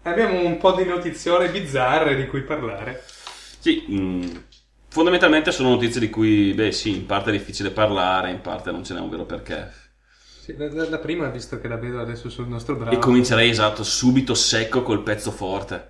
Abbiamo 0.03 0.39
un 0.39 0.57
po' 0.57 0.73
di 0.73 0.85
notiziole 0.85 1.49
bizzarre 1.49 2.15
di 2.15 2.27
cui 2.27 2.41
parlare. 2.41 3.03
Sì, 3.59 3.83
mh, 3.87 4.43
fondamentalmente 4.95 5.51
sono 5.51 5.69
notizie 5.69 5.99
di 5.99 6.09
cui, 6.09 6.53
beh 6.53 6.71
sì, 6.71 6.95
in 6.95 7.05
parte 7.05 7.29
è 7.29 7.33
difficile 7.33 7.71
parlare, 7.71 8.31
in 8.31 8.39
parte 8.41 8.71
non 8.71 8.83
ce 8.85 8.93
n'è 8.93 8.99
un 9.01 9.09
vero 9.09 9.25
perché. 9.25 9.69
Sì, 10.37 10.55
la, 10.55 10.71
la- 10.71 10.87
la 10.89 10.99
prima, 10.99 11.29
visto 11.29 11.59
che 11.59 11.67
la 11.67 11.77
vedo 11.77 11.99
adesso 11.99 12.29
sul 12.29 12.47
nostro 12.47 12.75
browser, 12.77 12.85
E 12.87 12.97
comincerei 12.97 13.49
esatto, 13.49 13.83
subito 13.83 14.33
secco 14.33 14.81
col 14.81 15.03
pezzo 15.03 15.29
forte. 15.29 15.89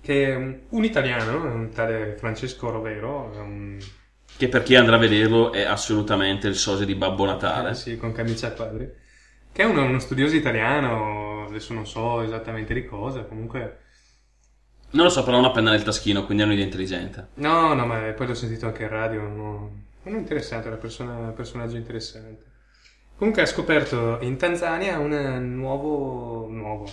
che 0.00 0.24
è 0.32 0.34
un, 0.36 0.66
un 0.70 0.84
italiano, 0.84 1.44
un 1.52 1.70
tale 1.70 2.16
Francesco 2.16 2.70
Rovero, 2.70 3.30
un, 3.42 3.90
Che 4.38 4.48
per 4.48 4.62
chi 4.62 4.76
andrà 4.76 4.96
a 4.96 4.98
vederlo 5.00 5.52
è 5.52 5.62
assolutamente 5.64 6.46
il 6.46 6.54
sosia 6.54 6.86
di 6.86 6.94
Babbo 6.94 7.24
Natale. 7.26 7.70
eh, 7.70 7.74
sì, 7.74 7.96
con 7.96 8.12
camicia 8.12 8.48
a 8.48 8.52
quadri, 8.52 8.90
che 9.52 9.62
è 9.62 9.64
uno, 9.64 9.84
uno 9.84 9.98
studioso 9.98 10.36
italiano, 10.36 11.44
adesso 11.46 11.72
non 11.74 11.86
so 11.86 12.20
esattamente 12.22 12.74
di 12.74 12.84
cosa, 12.84 13.24
comunque... 13.24 13.80
Non 14.96 15.04
lo 15.04 15.10
so, 15.10 15.22
però 15.22 15.36
ha 15.36 15.40
una 15.40 15.50
penna 15.50 15.70
nel 15.70 15.82
taschino, 15.82 16.24
quindi 16.24 16.42
è 16.42 16.46
un'idea 16.46 16.64
intelligente. 16.64 17.28
No, 17.34 17.74
no, 17.74 17.86
ma 17.86 17.98
poi 18.16 18.26
l'ho 18.26 18.34
sentito 18.34 18.66
anche 18.66 18.82
in 18.84 18.88
radio, 18.88 19.20
no, 19.22 19.70
non 20.02 20.14
è 20.14 20.18
interessante, 20.18 20.66
è 20.66 20.70
una 20.70 20.80
persona, 20.80 21.12
un 21.16 21.34
personaggio 21.34 21.76
interessante. 21.76 22.44
Comunque 23.16 23.42
ha 23.42 23.46
scoperto 23.46 24.18
in 24.22 24.36
Tanzania 24.36 24.98
un 24.98 25.54
nuovo, 25.54 26.46
nuovo, 26.48 26.90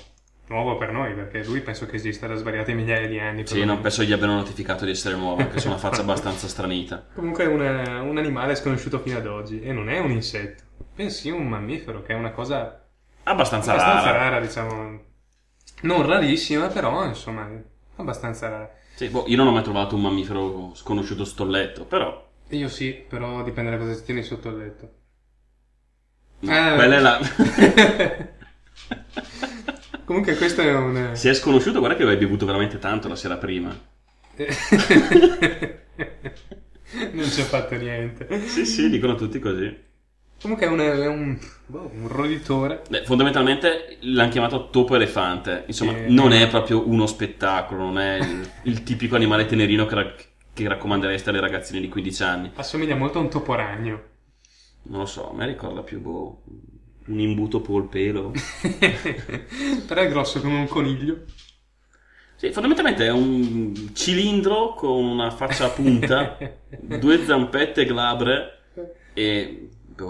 nuovo 0.47 0.77
per 0.77 0.91
noi, 0.91 1.13
perché 1.13 1.43
lui 1.45 1.61
penso 1.61 1.85
che 1.85 1.95
esista 1.95 2.27
da 2.27 2.35
svariate 2.35 2.73
migliaia 2.73 3.07
di 3.07 3.19
anni. 3.19 3.47
Sì, 3.47 3.63
non 3.63 3.79
penso 3.81 4.03
gli 4.03 4.11
abbiano 4.11 4.35
notificato 4.35 4.83
di 4.85 4.91
essere 4.91 5.15
nuovo, 5.15 5.41
anche 5.41 5.59
se 5.59 5.67
ha 5.67 5.71
una 5.71 5.79
faccia 5.79 6.01
abbastanza 6.01 6.47
stranita. 6.47 7.05
Comunque 7.15 7.45
è 7.45 7.47
una- 7.47 8.01
un 8.01 8.17
animale 8.17 8.55
sconosciuto 8.55 8.99
fino 8.99 9.17
ad 9.17 9.27
oggi 9.27 9.61
e 9.61 9.71
non 9.71 9.89
è 9.89 9.99
un 9.99 10.11
insetto, 10.11 10.63
bensì 10.93 11.29
un 11.29 11.47
mammifero, 11.47 12.01
che 12.01 12.13
è 12.13 12.15
una 12.15 12.31
cosa 12.31 12.85
Abbastanza, 13.23 13.71
abbastanza 13.71 14.11
rara. 14.11 14.29
rara, 14.29 14.39
diciamo. 14.41 15.01
Non 15.83 16.05
rarissima, 16.05 16.67
però 16.67 17.05
insomma, 17.05 17.49
abbastanza 17.95 18.49
rara. 18.49 18.71
Sì, 18.95 19.07
boh, 19.09 19.25
io 19.27 19.37
non 19.37 19.47
ho 19.47 19.51
mai 19.51 19.63
trovato 19.63 19.95
un 19.95 20.01
mammifero 20.01 20.71
sconosciuto 20.75 21.25
stolletto, 21.25 21.85
però... 21.85 22.29
Io 22.49 22.67
sì, 22.69 22.91
però 23.07 23.43
dipende 23.43 23.71
da 23.71 23.77
cosa 23.77 23.95
ti 23.95 24.03
tieni 24.03 24.21
sotto 24.23 24.49
il 24.49 24.57
letto. 24.57 24.91
no, 26.39 26.51
Eh. 26.51 26.75
quella 26.75 26.95
è 26.95 26.99
la... 26.99 27.19
Comunque 30.05 30.35
questo 30.35 30.61
è 30.61 30.73
un... 30.75 31.11
Se 31.13 31.29
è 31.29 31.33
sconosciuto, 31.33 31.79
guarda 31.79 31.95
che 31.95 32.03
avevi 32.03 32.25
bevuto 32.25 32.45
veramente 32.45 32.77
tanto 32.77 33.07
la 33.07 33.15
sera 33.15 33.37
prima. 33.37 33.69
non 37.13 37.25
ci 37.29 37.41
ho 37.41 37.45
fatto 37.45 37.75
niente. 37.75 38.47
Sì, 38.47 38.65
sì, 38.65 38.89
dicono 38.89 39.15
tutti 39.15 39.39
così. 39.39 39.91
Comunque 40.43 40.67
è 40.67 40.69
un, 40.69 40.79
è 40.79 41.07
un, 41.07 41.39
boh, 41.67 41.89
un 41.93 42.09
roditore. 42.09 42.81
Beh, 42.89 43.05
fondamentalmente 43.05 43.97
l'hanno 44.01 44.29
chiamato 44.29 44.69
topo 44.69 44.93
elefante. 44.95 45.63
Insomma, 45.67 45.93
Sì. 45.93 46.13
non 46.13 46.33
è 46.33 46.49
proprio 46.49 46.85
uno 46.85 47.07
spettacolo, 47.07 47.83
non 47.83 47.97
è 47.97 48.17
il, 48.17 48.51
il 48.63 48.83
tipico 48.83 49.15
animale 49.15 49.45
tenerino 49.45 49.85
che, 49.85 49.95
ra- 49.95 50.13
che 50.53 50.67
raccomandereste 50.67 51.29
alle 51.29 51.39
ragazzine 51.39 51.79
di 51.79 51.87
15 51.87 52.23
anni. 52.23 52.51
Assomiglia 52.55 52.93
molto 52.93 53.19
a 53.19 53.21
un 53.21 53.29
toporagno. 53.29 54.03
Non 54.83 54.99
lo 54.99 55.05
so, 55.05 55.31
a 55.31 55.33
me 55.33 55.45
ricorda 55.45 55.81
più 55.81 56.01
boh, 56.01 56.43
un 57.07 57.19
imbuto 57.21 57.61
polpelo. 57.61 58.33
Però 59.87 60.01
è 60.01 60.09
grosso 60.09 60.41
come 60.41 60.59
un 60.59 60.67
coniglio. 60.67 61.23
Sì, 62.35 62.51
fondamentalmente 62.51 63.05
è 63.05 63.11
un 63.11 63.91
cilindro 63.93 64.73
con 64.73 65.05
una 65.05 65.31
faccia 65.31 65.67
a 65.67 65.69
punta, 65.69 66.37
due 66.99 67.23
zampette 67.23 67.85
glabre 67.85 68.57
e, 69.13 69.69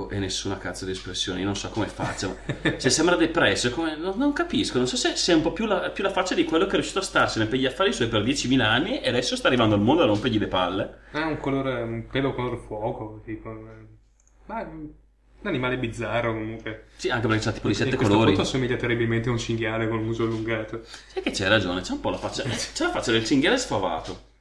e 0.09 0.17
nessuna 0.19 0.57
cazzo 0.57 0.85
di 0.85 0.91
espressione. 0.91 1.39
Io 1.39 1.45
non 1.45 1.55
so 1.55 1.69
come 1.69 1.87
faccia. 1.87 2.35
Se 2.77 2.89
sembra 2.89 3.15
depresso, 3.15 3.67
è 3.67 3.71
come- 3.71 3.95
non, 3.95 4.17
non 4.17 4.33
capisco. 4.33 4.77
Non 4.77 4.87
so 4.87 4.95
se, 4.95 5.15
se 5.15 5.31
è 5.31 5.35
un 5.35 5.41
po' 5.41 5.51
più 5.51 5.65
la, 5.65 5.89
più 5.91 6.03
la 6.03 6.11
faccia 6.11 6.35
di 6.35 6.43
quello 6.45 6.65
che 6.65 6.71
è 6.71 6.75
riuscito 6.75 6.99
a 6.99 7.03
starsene 7.03 7.45
per 7.45 7.59
gli 7.59 7.65
affari 7.65 7.91
suoi 7.93 8.07
per 8.07 8.23
10.000 8.23 8.59
anni 8.61 9.01
e 9.01 9.09
adesso 9.09 9.35
sta 9.35 9.47
arrivando 9.47 9.75
al 9.75 9.81
mondo 9.81 10.03
a 10.03 10.05
rompergli 10.05 10.39
le 10.39 10.47
palle. 10.47 10.99
Ha 11.11 11.25
un 11.25 11.37
colore, 11.37 11.81
un 11.81 12.07
pelo 12.07 12.33
color 12.33 12.57
fuoco. 12.65 13.21
Tipo, 13.25 13.49
ma 14.45 14.61
è 14.61 14.63
un 14.65 14.89
animale 15.43 15.77
bizzarro 15.77 16.33
comunque. 16.33 16.85
Sì, 16.95 17.09
anche 17.09 17.27
perché 17.27 17.43
c'ha 17.43 17.51
tipo 17.51 17.67
di 17.67 17.73
sette 17.73 17.95
colori. 17.95 18.31
foto 18.31 18.41
assomiglia 18.43 18.75
terribilmente 18.77 19.29
a 19.29 19.31
un 19.33 19.37
cinghiale 19.37 19.87
con 19.87 19.99
il 19.99 20.05
muso 20.05 20.23
allungato. 20.23 20.81
Sai 20.83 21.21
che 21.21 21.31
c'hai 21.31 21.49
ragione, 21.49 21.81
c'è 21.81 21.91
un 21.91 21.99
po' 21.99 22.09
la 22.09 22.17
faccia. 22.17 22.43
C'è 22.47 22.85
la 22.85 22.91
faccia 22.91 23.11
del 23.11 23.25
cinghiale 23.25 23.57
sfavato. 23.57 24.31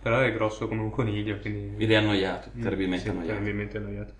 Però 0.00 0.20
è 0.20 0.32
grosso 0.34 0.68
come 0.68 0.82
un 0.82 0.90
coniglio, 0.90 1.38
quindi... 1.38 1.82
Ed 1.82 1.90
è 1.90 1.94
annoiato, 1.94 2.50
terribilmente 2.60 3.04
Sì, 3.06 3.10
annoiato. 3.10 3.32
terribilmente 3.32 3.78
annoiato. 3.78 4.12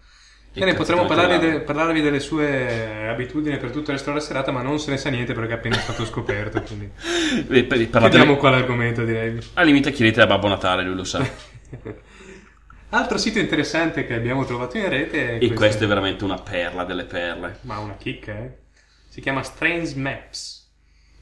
Bene, 0.55 0.75
potremmo 0.75 1.07
de- 1.07 1.61
parlarvi 1.61 2.01
delle 2.01 2.21
sue 2.21 3.09
abitudini 3.09 3.57
per 3.57 3.71
tutto 3.71 3.91
il 3.91 3.97
resto 3.97 4.11
della 4.11 4.23
serata, 4.23 4.53
ma 4.53 4.63
non 4.63 4.79
se 4.79 4.91
ne 4.93 4.99
sa 4.99 5.11
niente 5.11 5.35
perché 5.35 5.55
è 5.55 5.57
appena 5.57 5.77
stato 5.77 6.05
scoperto. 6.05 6.63
Quindi 6.63 6.91
Eh, 7.51 7.65
per- 7.65 7.89
chiudiamo 7.89 8.37
qua 8.37 8.51
l'argomento, 8.51 9.05
direi. 9.05 9.39
Al 9.55 9.67
limite 9.67 9.91
chiedete 9.91 10.21
a 10.21 10.27
Babbo 10.27 10.47
Natale, 10.49 10.85
lui 10.85 10.95
lo 10.95 11.05
sa. 11.05 11.27
Altro 12.91 13.19
sito 13.19 13.41
interessante 13.41 14.07
che 14.07 14.15
abbiamo 14.15 14.45
trovato 14.45 14.77
in 14.79 14.89
rete 14.89 15.39
è 15.39 15.45
E 15.45 15.53
questa 15.53 15.85
è 15.85 15.89
veramente 15.89 16.23
una 16.23 16.39
perla 16.39 16.85
delle 16.85 17.05
perle. 17.05 17.59
Ma 17.63 17.79
una 17.79 17.97
chicca, 17.97 18.33
eh? 18.33 18.59
Si 19.09 19.21
chiama 19.21 19.43
Strange 19.43 19.97
Maps. 19.97 20.73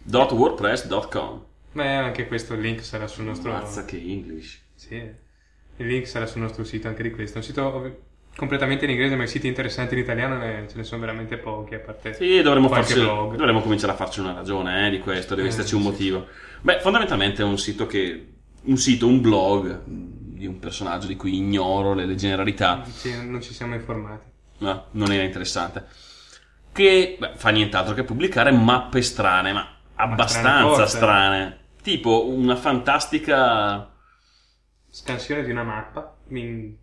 .wordpress.com 0.04 1.44
Ma 1.72 1.98
anche 1.98 2.26
questo 2.26 2.52
il 2.52 2.60
link 2.60 2.84
sarà 2.84 3.06
sul 3.06 3.24
nostro... 3.24 3.52
Mazza 3.52 3.86
che 3.86 3.96
English. 3.96 4.60
Sì, 4.74 4.96
il 4.96 5.86
link 5.86 6.06
sarà 6.06 6.26
sul 6.26 6.42
nostro 6.42 6.64
sito 6.64 6.88
anche 6.88 7.02
di 7.02 7.10
questo. 7.10 7.38
È 7.38 7.40
un 7.40 7.46
sito 7.46 8.02
completamente 8.36 8.84
in 8.84 8.90
inglese, 8.92 9.16
ma 9.16 9.24
i 9.24 9.28
siti 9.28 9.46
interessanti 9.46 9.94
in 9.94 10.00
italiano 10.00 10.36
ne- 10.38 10.66
ce 10.68 10.76
ne 10.76 10.84
sono 10.84 11.00
veramente 11.00 11.36
pochi, 11.38 11.74
a 11.74 11.78
parte 11.80 12.12
Sì, 12.14 12.40
dovremmo, 12.42 12.68
farci- 12.68 12.94
blog. 12.94 13.36
dovremmo 13.36 13.60
cominciare 13.60 13.92
a 13.92 13.96
farci 13.96 14.20
una 14.20 14.32
ragione 14.32 14.86
eh, 14.86 14.90
di 14.90 14.98
questo, 14.98 15.34
deve 15.34 15.48
Eh, 15.48 15.50
esserci 15.50 15.74
un 15.74 15.82
sì. 15.82 15.86
motivo. 15.88 16.26
Beh, 16.60 16.80
fondamentalmente 16.80 17.42
è 17.42 17.44
un 17.44 17.58
sito 17.58 17.86
che... 17.86 18.26
Un 18.64 18.76
sito, 18.76 19.08
un 19.08 19.20
blog 19.20 19.82
di 19.86 20.46
un 20.46 20.60
personaggio 20.60 21.08
di 21.08 21.16
cui 21.16 21.36
ignoro 21.36 21.94
le, 21.94 22.06
le 22.06 22.14
generalità, 22.14 22.84
Sì, 22.92 23.12
non 23.28 23.40
ci 23.42 23.52
siamo 23.52 23.74
informati. 23.74 24.30
ma 24.58 24.84
non 24.92 25.12
era 25.12 25.22
interessante. 25.24 25.86
Che 26.72 27.16
beh, 27.18 27.32
fa 27.34 27.50
nient'altro 27.50 27.94
che 27.94 28.04
pubblicare 28.04 28.50
mappe 28.52 29.02
strane, 29.02 29.52
ma 29.52 29.66
abbastanza 29.96 30.74
forse. 30.76 30.96
strane. 30.96 31.58
Tipo 31.82 32.28
una 32.28 32.56
fantastica 32.56 33.90
Scansione 34.88 35.42
di 35.42 35.50
una 35.50 35.64
mappa 35.64 36.16
in 36.28 36.76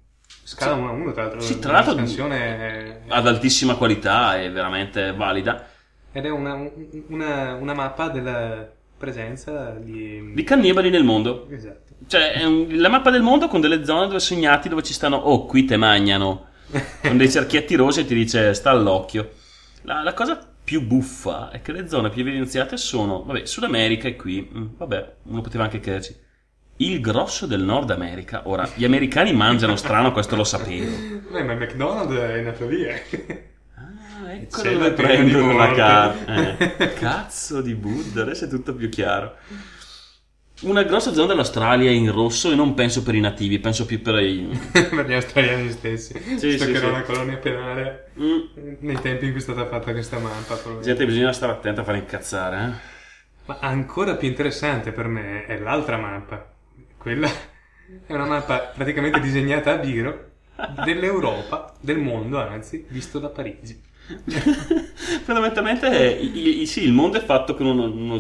scala 0.56 0.74
1 0.76 0.90
a 0.90 0.92
1, 0.92 1.12
tra 1.12 1.22
l'altro. 1.24 1.40
Sì, 1.42 1.60
tra 1.60 1.72
l'altro- 1.72 1.92
La 1.94 1.98
scansione 2.00 2.38
è- 2.38 3.00
ad 3.08 3.28
altissima 3.28 3.76
qualità 3.76 4.40
e 4.42 4.50
veramente 4.50 5.14
valida 5.14 5.68
ed 6.12 6.26
è 6.26 6.30
una, 6.30 6.68
una- 7.08 7.54
una 7.54 7.74
mappa 7.74 8.10
della 8.10 8.68
presenza 8.98 9.72
di... 9.80 10.34
di 10.34 10.44
cannibali 10.44 10.90
nel 10.90 11.04
mondo. 11.04 11.48
Esatto. 11.50 11.94
Cioè, 12.08 12.32
è 12.34 12.44
un- 12.46 12.68
la 12.80 12.90
mappa 12.90 13.12
del 13.12 13.22
mondo 13.22 13.48
con 13.48 13.62
delle 13.62 13.86
zone 13.86 14.08
dove 14.08 14.20
segnati 14.20 14.70
dove 14.70 14.84
ci 14.84 14.94
stanno, 14.94 15.16
oh, 15.18 15.46
qui 15.46 15.66
te 15.66 15.78
magnano, 15.78 16.48
con 17.02 17.16
dei 17.18 17.30
cerchietti 17.30 17.76
rossi 17.76 18.02
e 18.02 18.06
ti 18.06 18.16
dice 18.16 18.54
sta 18.54 18.72
all'occhio. 18.72 19.32
La, 19.84 20.02
la 20.04 20.14
cosa 20.14 20.46
più 20.64 20.86
buffa 20.86 21.50
è 21.52 21.62
che 21.62 21.72
le 21.72 21.88
zone 21.88 22.10
più 22.10 22.22
evidenziate 22.22 22.76
sono, 22.78 23.24
vabbè, 23.24 23.46
Sud 23.46 23.64
America 23.64 24.08
e 24.08 24.16
qui, 24.16 24.50
mm, 24.54 24.66
vabbè, 24.78 25.14
uno 25.24 25.42
poteva 25.42 25.64
anche 25.64 25.80
crederci. 25.80 26.16
Il 26.82 27.02
grosso 27.02 27.46
del 27.46 27.62
Nord 27.62 27.92
America. 27.92 28.44
Ora, 28.46 28.70
gli 28.74 28.86
americani 28.86 29.34
mangiano 29.34 29.76
strano, 29.76 30.13
questo 30.13 30.38
lo 30.38 30.46
sapevo. 30.46 30.89
Beh, 31.30 31.44
ma 31.44 31.54
McDonald's 31.54 32.15
è 32.15 32.42
nato 32.42 32.68
lì, 32.68 32.84
eh. 32.86 33.04
Ah, 33.76 34.32
ecco 34.32 34.62
C'è 34.62 34.72
dove 34.72 34.88
la 34.88 34.94
pena 34.94 35.24
di 35.24 35.30
prendo 35.32 35.52
la 35.52 35.72
carne. 35.74 36.58
Eh, 36.78 36.94
cazzo 36.96 37.62
di 37.62 37.76
Buddha, 37.76 38.22
adesso 38.22 38.46
è 38.46 38.48
tutto 38.48 38.74
più 38.74 38.88
chiaro. 38.88 39.36
Una 40.62 40.84
grossa 40.84 41.12
zona 41.12 41.28
dell'Australia 41.28 41.92
in 41.92 42.12
rosso 42.13 42.50
e 42.50 42.56
non 42.56 42.74
penso 42.76 43.04
per 43.04 43.15
i 43.15 43.20
nativi, 43.20 43.60
penso 43.60 43.86
più 43.86 44.02
per 44.02 44.15
i... 44.20 44.48
per 44.72 45.06
gli 45.06 45.13
australiani 45.13 45.70
stessi. 45.72 46.13
Sì, 46.18 46.48
Visto 46.48 46.48
sì, 46.48 46.72
che 46.72 46.78
sì. 46.78 46.84
era 46.84 46.88
una 46.88 47.02
colonia 47.04 47.38
penale 47.38 48.12
Mm. 48.20 48.76
nei 48.80 49.00
tempi 49.02 49.26
in 49.26 49.32
cui 49.32 49.39
è 49.39 49.44
stata 49.44 49.65
fatta 49.65 49.92
questa 49.92 50.18
mappa. 50.18 50.58
Gente, 50.82 51.06
bisogna 51.06 51.32
stare 51.32 51.54
attento 51.54 51.82
a 51.82 51.84
fare 51.86 51.98
incazzare, 51.98 52.58
eh. 52.65 52.98
Ma 53.46 53.58
ancora 53.62 54.15
più 54.15 54.28
interessante 54.28 54.92
per 54.92 55.08
me 55.08 55.46
è 55.46 55.58
l'altra 55.58 55.98
mappa. 55.98 56.58
Quella 57.00 57.30
è 58.06 58.14
una 58.14 58.26
mappa 58.26 58.72
praticamente 58.76 59.20
disegnata 59.20 59.74
a 59.74 59.78
biro 59.78 60.32
dell'Europa, 60.84 61.74
del 61.80 61.98
mondo 61.98 62.38
anzi, 62.40 62.86
visto 62.90 63.20
da 63.20 63.30
Parigi. 63.30 63.82
Fondamentalmente, 65.24 65.88
i- 66.22 66.62
i- 66.62 66.66
sì, 66.66 66.84
il 66.84 66.92
mondo 66.94 67.18
è 67.18 67.24
fatto 67.24 67.56
con 67.56 67.66
uno, 67.68 67.86
uno 67.86 68.18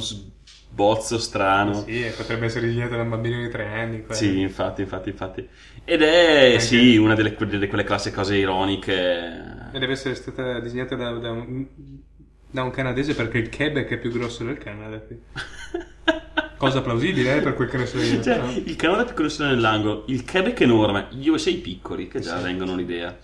bozzo 0.69 1.17
strano. 1.17 1.73
Sì, 1.83 2.05
potrebbe 2.15 2.45
essere 2.45 2.67
disegnato 2.67 2.95
da 2.95 3.01
un 3.01 3.09
bambino 3.09 3.41
di 3.41 3.49
tre 3.49 3.67
anni. 3.67 3.99
quello. 4.01 4.13
Sì, 4.13 4.39
infatti, 4.39 4.81
infatti, 4.81 5.09
infatti. 5.09 5.47
Ed 5.83 6.01
è, 6.01 6.45
Anche- 6.53 6.59
sì, 6.59 6.95
una 6.97 7.15
delle, 7.15 7.35
delle- 7.37 7.67
quelle 7.67 7.83
classiche 7.83 8.15
cose 8.15 8.37
ironiche. 8.37 8.93
E 9.73 9.79
deve 9.79 9.91
essere 9.93 10.15
stata 10.15 10.59
disegnata 10.59 10.95
da, 10.95 11.11
da 11.11 11.31
un, 11.31 11.65
da 12.49 12.63
un 12.63 12.71
canadese 12.71 13.13
perché 13.13 13.39
il 13.39 13.49
Quebec 13.53 13.89
è 13.89 13.97
più 13.97 14.11
grosso 14.11 14.43
del 14.45 14.57
Canada. 14.57 15.01
Cosa 16.59 16.81
plausibile, 16.81 17.37
eh, 17.37 17.41
per 17.41 17.53
quel 17.53 17.69
che 17.69 17.77
ne 17.77 17.85
so 17.85 17.97
io. 18.01 18.21
Cioè, 18.21 18.37
no? 18.37 18.51
il 18.51 18.75
Canada 18.75 19.05
più 19.05 19.13
grosso 19.15 19.45
nell'angolo, 19.45 20.03
il 20.07 20.29
Quebec 20.29 20.59
enorme, 20.59 21.07
gli 21.11 21.29
USA 21.29 21.51
piccoli, 21.51 22.09
che 22.09 22.19
già 22.19 22.37
Sì. 22.37 22.43
vengono 22.43 22.73
un'idea. 22.73 23.17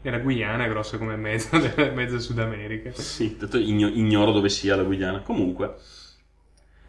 E 0.00 0.10
la 0.10 0.18
Guyana 0.18 0.64
è 0.64 0.68
grossa 0.68 0.96
come 0.96 1.16
mezzo, 1.16 1.50
mezzo 1.94 2.18
Sud 2.18 2.38
America. 2.38 2.90
Sì, 2.94 3.36
tanto 3.36 3.58
igno- 3.58 3.88
ignoro 3.88 4.32
dove 4.32 4.48
sia 4.48 4.76
la 4.76 4.82
Guyana. 4.82 5.20
Comunque, 5.20 5.74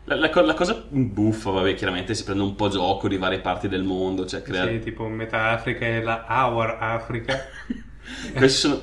la, 0.06 0.16
la 0.16 0.42
la 0.42 0.54
cosa 0.54 0.82
buffa, 0.90 1.52
vabbè, 1.52 1.74
chiaramente 1.74 2.14
si 2.14 2.24
prende 2.24 2.44
un 2.44 2.56
po' 2.56 2.70
gioco 2.70 3.08
di 3.10 3.18
varie 3.18 3.42
parti 3.42 3.68
del 3.68 3.84
mondo, 3.84 4.26
cioè 4.26 4.42
crea... 4.42 4.66
Sì, 4.66 4.80
tipo 4.80 5.08
metà 5.08 5.50
Africa 5.50 5.86
e 5.86 6.02
la 6.02 6.26
Our 6.28 6.78
Africa. 6.80 7.38
Questi 8.34 8.60
sono... 8.60 8.82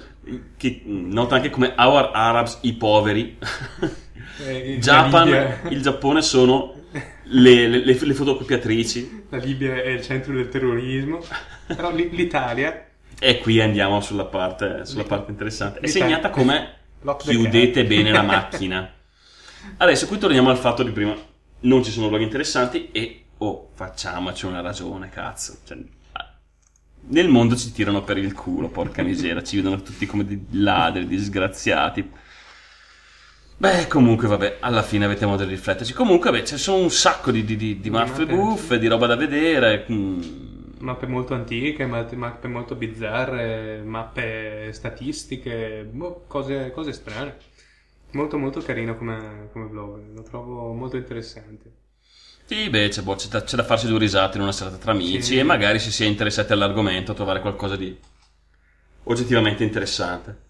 che 0.57 0.83
nota 0.85 1.37
anche 1.37 1.51
come 1.51 1.73
Our 1.77 2.11
Arabs, 2.13 2.59
i 2.63 2.75
poveri. 2.75 3.39
E 4.39 4.75
la 4.75 4.79
Japan, 4.81 5.29
il 5.71 5.81
Giappone 5.83 6.23
sono 6.23 6.75
le, 7.25 7.67
le- 7.69 7.85
le- 7.85 7.99
le 7.99 8.15
fotocopiatrici. 8.15 9.25
La 9.31 9.39
Libia 9.39 9.75
è 9.83 9.89
il 9.89 10.03
centro 10.03 10.35
del 10.35 10.49
terrorismo. 10.49 11.21
Però 11.75 11.93
l'Italia 11.93 12.87
E 13.19 13.39
qui 13.39 13.61
andiamo 13.61 14.01
sulla 14.01 14.27
parte, 14.27 14.85
sulla 14.85 15.05
parte 15.05 15.31
interessante. 15.31 15.81
È 15.81 15.87
segnata 15.87 16.31
come 16.31 16.75
chiudete 17.19 17.85
bene 17.85 18.11
la 18.13 18.23
macchina. 18.23 18.93
Adesso 19.79 20.07
qui 20.07 20.19
torniamo 20.19 20.51
al 20.51 20.59
fatto 20.59 20.83
di 20.83 20.91
prima. 20.93 21.17
Non 21.61 21.83
ci 21.83 21.91
sono 21.91 22.09
luoghi 22.09 22.25
interessanti 22.25 22.91
e, 22.93 23.25
oh, 23.39 23.71
facciamoci 23.75 24.47
una 24.47 24.61
ragione, 24.61 25.09
cazzo. 25.09 25.59
Cioè, 25.67 25.79
ah, 26.13 26.35
nel 27.09 27.29
mondo 27.29 27.57
ci 27.57 27.73
tirano 27.73 28.03
per 28.05 28.19
il 28.19 28.33
culo, 28.35 28.69
porca 28.69 29.03
misera. 29.03 29.43
Ci 29.43 29.57
vedono 29.57 29.83
tutti 29.83 30.07
come 30.07 30.25
dei 30.25 30.45
ladri, 30.51 31.07
disgraziati. 31.07 32.09
Beh, 33.59 33.87
comunque, 33.87 34.29
vabbè, 34.29 34.59
alla 34.61 34.83
fine 34.83 35.05
avete 35.07 35.25
modo 35.27 35.45
di 35.45 35.51
rifletterci. 35.51 35.93
Comunque, 35.95 36.31
beh, 36.31 36.45
ci 36.45 36.57
sono 36.59 36.83
un 36.83 36.91
sacco 36.91 37.31
di, 37.31 37.45
di, 37.45 37.57
di, 37.57 37.81
di 37.81 37.91
mappe 37.91 38.25
mappe. 38.25 38.27
buffe, 38.27 38.79
di 38.79 38.87
roba 38.87 39.07
da 39.07 39.17
vedere. 39.17 39.87
mm. 39.91 40.21
mappe 40.79 41.07
molto 41.07 41.35
antiche, 41.35 41.87
mappe, 41.87 42.49
molto 42.49 42.75
bizzarre, 42.77 43.83
mappe 43.83 44.73
statistiche, 44.73 45.85
boh, 45.91 46.25
cose, 46.27 46.71
cose 46.73 46.93
strane. 46.93 47.37
Molto 48.13 48.39
molto 48.39 48.63
carino 48.63 48.97
come, 48.97 49.49
come 49.53 49.67
blog, 49.67 50.15
lo 50.15 50.23
trovo 50.23 50.73
molto 50.73 50.97
interessante. 50.97 51.73
Sì, 52.47 52.71
beh, 52.71 52.89
c'è, 52.89 53.03
boh, 53.03 53.15
c'è 53.17 53.29
da, 53.29 53.43
c'è 53.43 53.57
da 53.57 53.65
farsi 53.65 53.87
due 53.89 53.99
risate 53.99 54.37
in 54.39 54.43
una 54.45 54.53
serata 54.53 54.77
tra 54.79 54.93
amici 54.93 55.21
Sì. 55.21 55.39
e 55.39 55.43
magari 55.43 55.79
se 55.79 55.91
si 55.91 56.05
è 56.05 56.07
interessati 56.07 56.53
all'argomento 56.53 57.13
trovare 57.13 57.41
qualcosa 57.41 57.77
di 57.77 57.95
oggettivamente 59.05 59.65
interessante. 59.65 60.45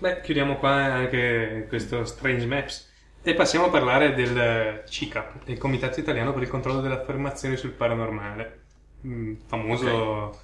Beh, 0.00 0.22
chiudiamo 0.22 0.56
qua 0.56 0.70
anche 0.94 1.66
questo 1.68 2.06
Strange 2.06 2.46
Maps 2.46 2.90
e 3.22 3.34
passiamo 3.34 3.66
a 3.66 3.68
parlare 3.68 4.14
del 4.14 4.82
CICAP, 4.88 5.46
il 5.48 5.58
Comitato 5.58 6.00
Italiano 6.00 6.32
per 6.32 6.42
il 6.42 6.48
Controllo 6.48 6.80
delle 6.80 6.94
Affermazioni 6.94 7.56
sul 7.58 7.72
Paranormale. 7.72 8.62
Mm, 9.06 9.34
famoso, 9.46 10.40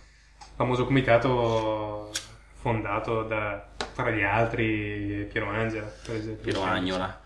famoso 0.56 0.84
comitato 0.84 2.10
fondato 2.52 3.22
da, 3.22 3.66
tra 3.94 4.10
gli 4.10 4.22
altri, 4.22 5.26
Piero 5.30 5.48
Angela, 5.48 5.86
per 6.04 6.16
esempio. 6.16 6.42
Piero 6.42 6.62
Agnola. 6.62 7.22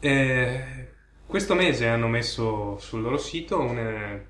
Eh, 0.00 0.88
questo 1.26 1.54
mese 1.54 1.86
hanno 1.86 2.08
messo 2.08 2.78
sul 2.78 3.02
loro 3.02 3.18
sito 3.18 3.60
un, 3.60 3.76
un 3.76 4.26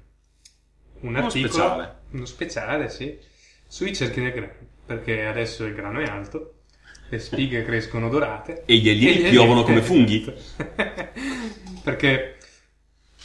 Uno 1.09 1.19
articolo, 1.19 1.53
speciale. 1.53 1.99
uno 2.11 2.25
speciale, 2.25 2.89
sì, 2.89 3.17
sui 3.69 3.95
cerchi 3.95 4.21
del 4.21 4.33
grano, 4.33 4.53
perché 4.87 5.27
adesso 5.27 5.65
il 5.67 5.75
grano 5.75 6.01
è 6.01 6.05
alto, 6.07 6.55
le 7.11 7.19
spighe 7.19 7.65
crescono 7.65 8.09
dorate 8.09 8.63
E 8.67 8.77
gli 8.77 8.89
alieni 8.89 9.21
gli 9.21 9.29
piovono 9.31 9.61
alieni- 9.63 9.65
come 9.65 9.83
funghi. 9.83 10.35
perché 11.83 12.37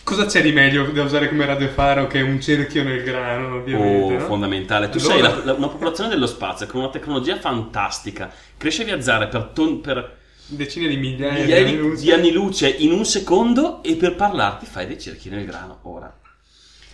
cosa 0.03 0.25
c'è 0.25 0.41
di 0.41 0.51
meglio 0.51 0.85
da 0.91 1.03
usare 1.03 1.29
come 1.29 1.45
radiofaro 1.45 2.07
che 2.07 2.21
un 2.21 2.39
cerchio 2.41 2.83
nel 2.83 3.03
grano, 3.03 3.55
ovviamente, 3.55 4.15
Oh, 4.15 4.19
no? 4.19 4.25
fondamentale. 4.25 4.89
Tu 4.89 4.97
Allora- 4.99 5.13
sei 5.13 5.21
la- 5.21 5.43
la- 5.45 5.53
una 5.53 5.67
popolazione 5.69 6.09
dello 6.09 6.27
spazio 6.27 6.65
con 6.67 6.81
una 6.81 6.89
tecnologia 6.89 7.37
fantastica. 7.39 8.25
A 8.25 8.83
viaggiare 8.83 9.27
per, 9.27 9.51
ton- 9.53 9.81
per 9.81 10.17
decine 10.47 10.87
di 10.87 10.97
migliaia, 10.97 11.39
migliaia 11.41 11.65
di 11.65 11.95
di 12.01 12.11
anni 12.11 12.31
luce 12.31 12.67
in 12.69 12.91
un 12.91 13.05
secondo 13.05 13.81
e 13.83 13.95
per 13.95 14.15
parlarti 14.15 14.65
fai 14.65 14.87
dei 14.87 14.99
cerchi 14.99 15.29
nel 15.29 15.45
grano. 15.45 15.79
Ora. 15.83 16.17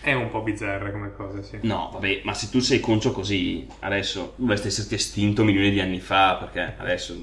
È 0.02 0.12
un 0.12 0.30
po' 0.30 0.42
bizzarra 0.42 0.90
come 0.90 1.12
cosa, 1.12 1.42
sì. 1.42 1.58
No, 1.62 1.90
vabbè, 1.92 2.22
ma 2.24 2.32
se 2.32 2.48
tu 2.48 2.60
sei 2.60 2.80
concio 2.80 3.12
così, 3.12 3.66
adesso 3.80 4.32
dovresti 4.36 4.68
esserti 4.68 4.94
estinto 4.94 5.44
milioni 5.44 5.70
di 5.70 5.80
anni 5.80 6.00
fa, 6.00 6.36
perché 6.36 6.74
adesso 6.78 7.14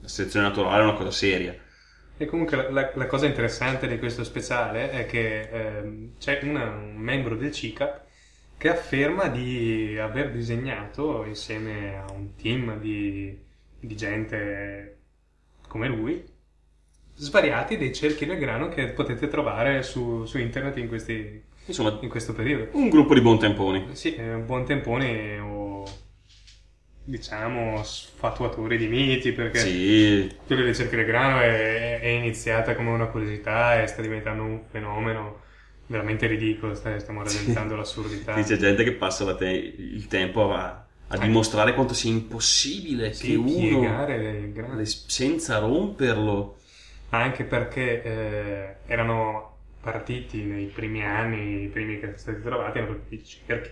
la 0.00 0.08
selezione 0.08 0.48
naturale 0.48 0.82
è 0.82 0.84
una 0.84 0.94
cosa 0.96 1.10
seria. 1.12 1.54
E 2.20 2.26
comunque 2.26 2.56
la, 2.56 2.70
la- 2.70 2.92
la 2.94 3.06
cosa 3.06 3.26
interessante 3.26 3.86
di 3.86 3.98
questo 3.98 4.24
speciale 4.24 4.90
è 4.90 5.06
che 5.06 5.48
ehm, 5.50 6.16
c'è 6.18 6.40
una- 6.42 6.70
un 6.70 6.96
membro 6.96 7.36
del 7.36 7.52
CICAP 7.52 8.06
che 8.58 8.68
afferma 8.68 9.28
di 9.28 9.96
aver 9.98 10.32
disegnato 10.32 11.24
insieme 11.24 11.96
a 11.96 12.10
un 12.10 12.34
team 12.34 12.78
di, 12.80 13.38
di 13.78 13.96
gente 13.96 14.96
come 15.68 15.86
lui 15.88 16.24
svariati 17.14 17.76
dei 17.76 17.92
cerchi 17.94 18.26
del 18.26 18.38
grano 18.38 18.68
che 18.68 18.88
potete 18.88 19.28
trovare 19.28 19.82
su, 19.82 20.24
su 20.24 20.38
internet 20.38 20.76
in, 20.78 20.88
questi, 20.88 21.42
Insomma, 21.68 21.98
in 22.00 22.08
questo 22.08 22.32
periodo. 22.32 22.68
un 22.72 22.88
gruppo 22.88 23.14
di 23.14 23.20
buontemponi. 23.20 23.88
Sì, 23.92 24.14
è 24.14 24.34
un 24.34 24.46
buon 24.46 24.64
tempone 24.64 25.38
o 25.38 25.84
diciamo 27.04 27.82
sfatuatori 27.82 28.76
di 28.76 28.86
miti 28.86 29.32
perché 29.32 29.58
Sì, 29.60 30.30
quella 30.46 30.72
cerchi 30.72 30.96
del 30.96 31.06
grano 31.06 31.40
è, 31.40 32.00
è 32.00 32.06
iniziata 32.06 32.74
come 32.74 32.90
una 32.90 33.06
curiosità 33.06 33.80
e 33.80 33.86
sta 33.86 34.02
diventando 34.02 34.42
un 34.42 34.62
fenomeno 34.70 35.40
veramente 35.86 36.26
ridicolo, 36.26 36.74
stiamo 36.74 37.22
rallentando 37.22 37.76
l'assurdità. 37.76 38.34
Sì, 38.34 38.42
c'è 38.44 38.56
gente 38.58 38.84
che 38.84 38.92
passa 38.92 39.34
te- 39.34 39.46
il 39.48 40.06
tempo 40.06 40.52
a, 40.52 40.86
a 41.08 41.16
dimostrare 41.18 41.72
quanto 41.74 41.94
sia 41.94 42.10
impossibile 42.10 43.12
Sì, 43.14 43.30
che 43.32 43.34
uno 43.36 43.58
il 43.66 44.52
grano. 44.52 44.74
le- 44.76 44.84
senza 44.86 45.58
romperlo. 45.58 46.56
Anche 47.10 47.44
perché 47.44 48.02
eh, 48.02 48.76
erano 48.86 49.56
partiti 49.80 50.42
nei 50.44 50.66
primi 50.68 51.04
anni, 51.04 51.64
i 51.64 51.68
primi 51.68 51.94
che 51.98 52.06
sono 52.06 52.16
stati 52.18 52.40
trovati, 52.42 52.78
erano 52.78 52.94
partiti 52.94 53.24
cerchi. 53.24 53.70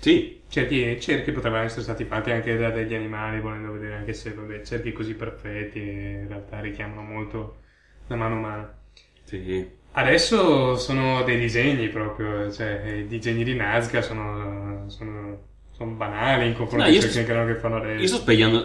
Sì, 0.00 0.42
Cerchi, 0.48 0.98
cerchi 1.00 1.30
potrebbero 1.32 1.62
essere 1.64 1.82
stati 1.82 2.04
fatti 2.04 2.30
anche 2.30 2.56
da 2.56 2.70
degli 2.70 2.94
animali, 2.94 3.40
volendo 3.40 3.72
vedere 3.72 3.96
anche 3.96 4.12
se 4.14 4.32
vabbè, 4.32 4.62
cerchi 4.62 4.92
così 4.92 5.14
perfetti 5.14 5.78
in 5.80 6.26
realtà 6.28 6.60
richiamano 6.60 7.02
molto 7.02 7.60
la 8.06 8.16
mano 8.16 8.36
umana. 8.36 8.78
sì. 9.24 9.76
Adesso 9.92 10.76
sono 10.76 11.24
dei 11.24 11.38
disegni 11.38 11.88
proprio, 11.88 12.50
cioè 12.52 12.98
i 13.00 13.06
disegni 13.08 13.42
di 13.42 13.54
Nazca 13.54 14.00
sono, 14.00 14.88
sono, 14.88 15.47
sono 15.78 15.92
banali 15.92 16.46
in 16.48 16.54
confronto 16.54 16.86
No, 16.88 16.92
ai 16.92 17.00
sto- 17.00 17.24
grano 17.24 17.46
che 17.46 17.58
fanno 17.58 17.76
adesso. 17.76 18.02
Io 18.02 18.08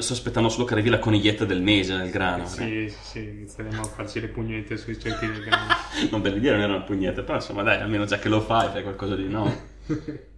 sto, 0.02 0.13
aspettando 0.13 0.49
solo 0.49 0.65
che 0.65 0.73
arrivi 0.73 0.89
la 0.89 0.99
coniglietta 0.99 1.45
del 1.45 1.62
mese 1.62 1.95
nel 1.95 2.10
grano. 2.10 2.45
Sì, 2.45 2.89
sì, 2.89 2.97
sì, 3.02 3.19
inizieremo 3.19 3.82
a 3.82 3.88
farci 3.88 4.19
le 4.19 4.28
pugnette 4.30 4.78
sui 4.78 4.99
cerchi 4.99 5.28
del 5.28 5.43
grano. 5.43 5.73
Non 6.12 6.21
per 6.21 6.39
dire 6.39 6.54
non 6.54 6.62
era 6.63 6.76
una 6.76 6.84
pugnetta, 6.84 7.21
però 7.23 7.36
insomma 7.36 7.63
dai, 7.63 7.80
almeno 7.82 8.06
già 8.06 8.19
che 8.19 8.30
lo 8.30 8.41
fai, 8.41 8.69
fai 8.69 8.84
qualcosa 8.84 9.15
di 9.15 9.28
no. 9.28 9.71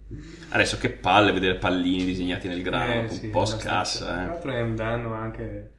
Adesso 0.48 0.78
che 0.78 0.90
palle 0.90 1.32
vedere 1.32 1.56
pallini 1.58 2.04
disegnati 2.04 2.48
nel 2.48 2.62
grano, 2.62 2.92
Eh, 2.92 3.08
un 3.08 3.08
sì, 3.08 3.26
po' 3.30 3.40
abbastanza. 3.42 3.98
Tra 3.98 4.14
scassa, 4.14 4.24
eh. 4.24 4.30
l'altro 4.30 4.50
è 4.52 4.60
un 4.60 4.76
danno 4.76 5.12
anche 5.14 5.70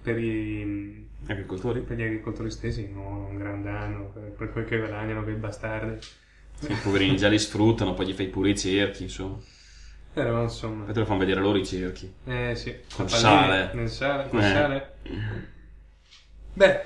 per, 0.00 0.18
i, 0.18 1.08
Agricoltori? 1.26 1.80
per 1.80 1.96
gli 1.96 2.02
agricoltori 2.02 2.50
stessi, 2.50 2.88
no? 2.92 3.26
un 3.28 3.36
gran 3.38 3.62
danno, 3.62 4.10
per, 4.10 4.32
per 4.32 4.52
quel 4.52 4.64
che 4.64 4.78
guadagnano 4.78 5.22
quei 5.22 5.34
bastardi. 5.36 5.98
Sì, 6.58 6.72
i 6.72 6.76
poverini 6.76 7.16
già 7.16 7.28
li 7.28 7.38
sfruttano, 7.38 7.94
poi 7.94 8.06
gli 8.06 8.12
fai 8.12 8.28
pure 8.28 8.50
i 8.50 8.58
cerchi, 8.58 9.02
insomma. 9.04 9.38
Però 10.14 10.42
insomma, 10.42 10.84
Poi 10.84 10.94
te 10.94 11.00
lo 11.00 11.06
fanno 11.06 11.18
vedere 11.18 11.40
loro 11.40 11.58
i 11.58 11.66
cerchi. 11.66 12.12
eh 12.26 12.54
sì, 12.54 12.72
pallini 12.96 13.08
sale. 13.10 13.70
Nel 13.74 13.88
sale, 13.90 14.28
col 14.28 14.40
Eh. 14.40 14.50
sale. 14.50 14.92
Beh, 16.52 16.82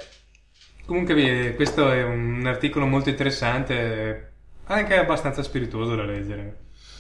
comunque 0.87 1.15
vi- 1.15 1.55
questo 1.55 1.91
è 1.91 2.03
un 2.03 2.47
articolo 2.47 2.87
molto 2.87 3.11
interessante, 3.11 4.33
anche 4.65 4.97
abbastanza 4.97 5.43
spiritoso 5.43 5.95
da 5.95 6.05
leggere. 6.05 6.57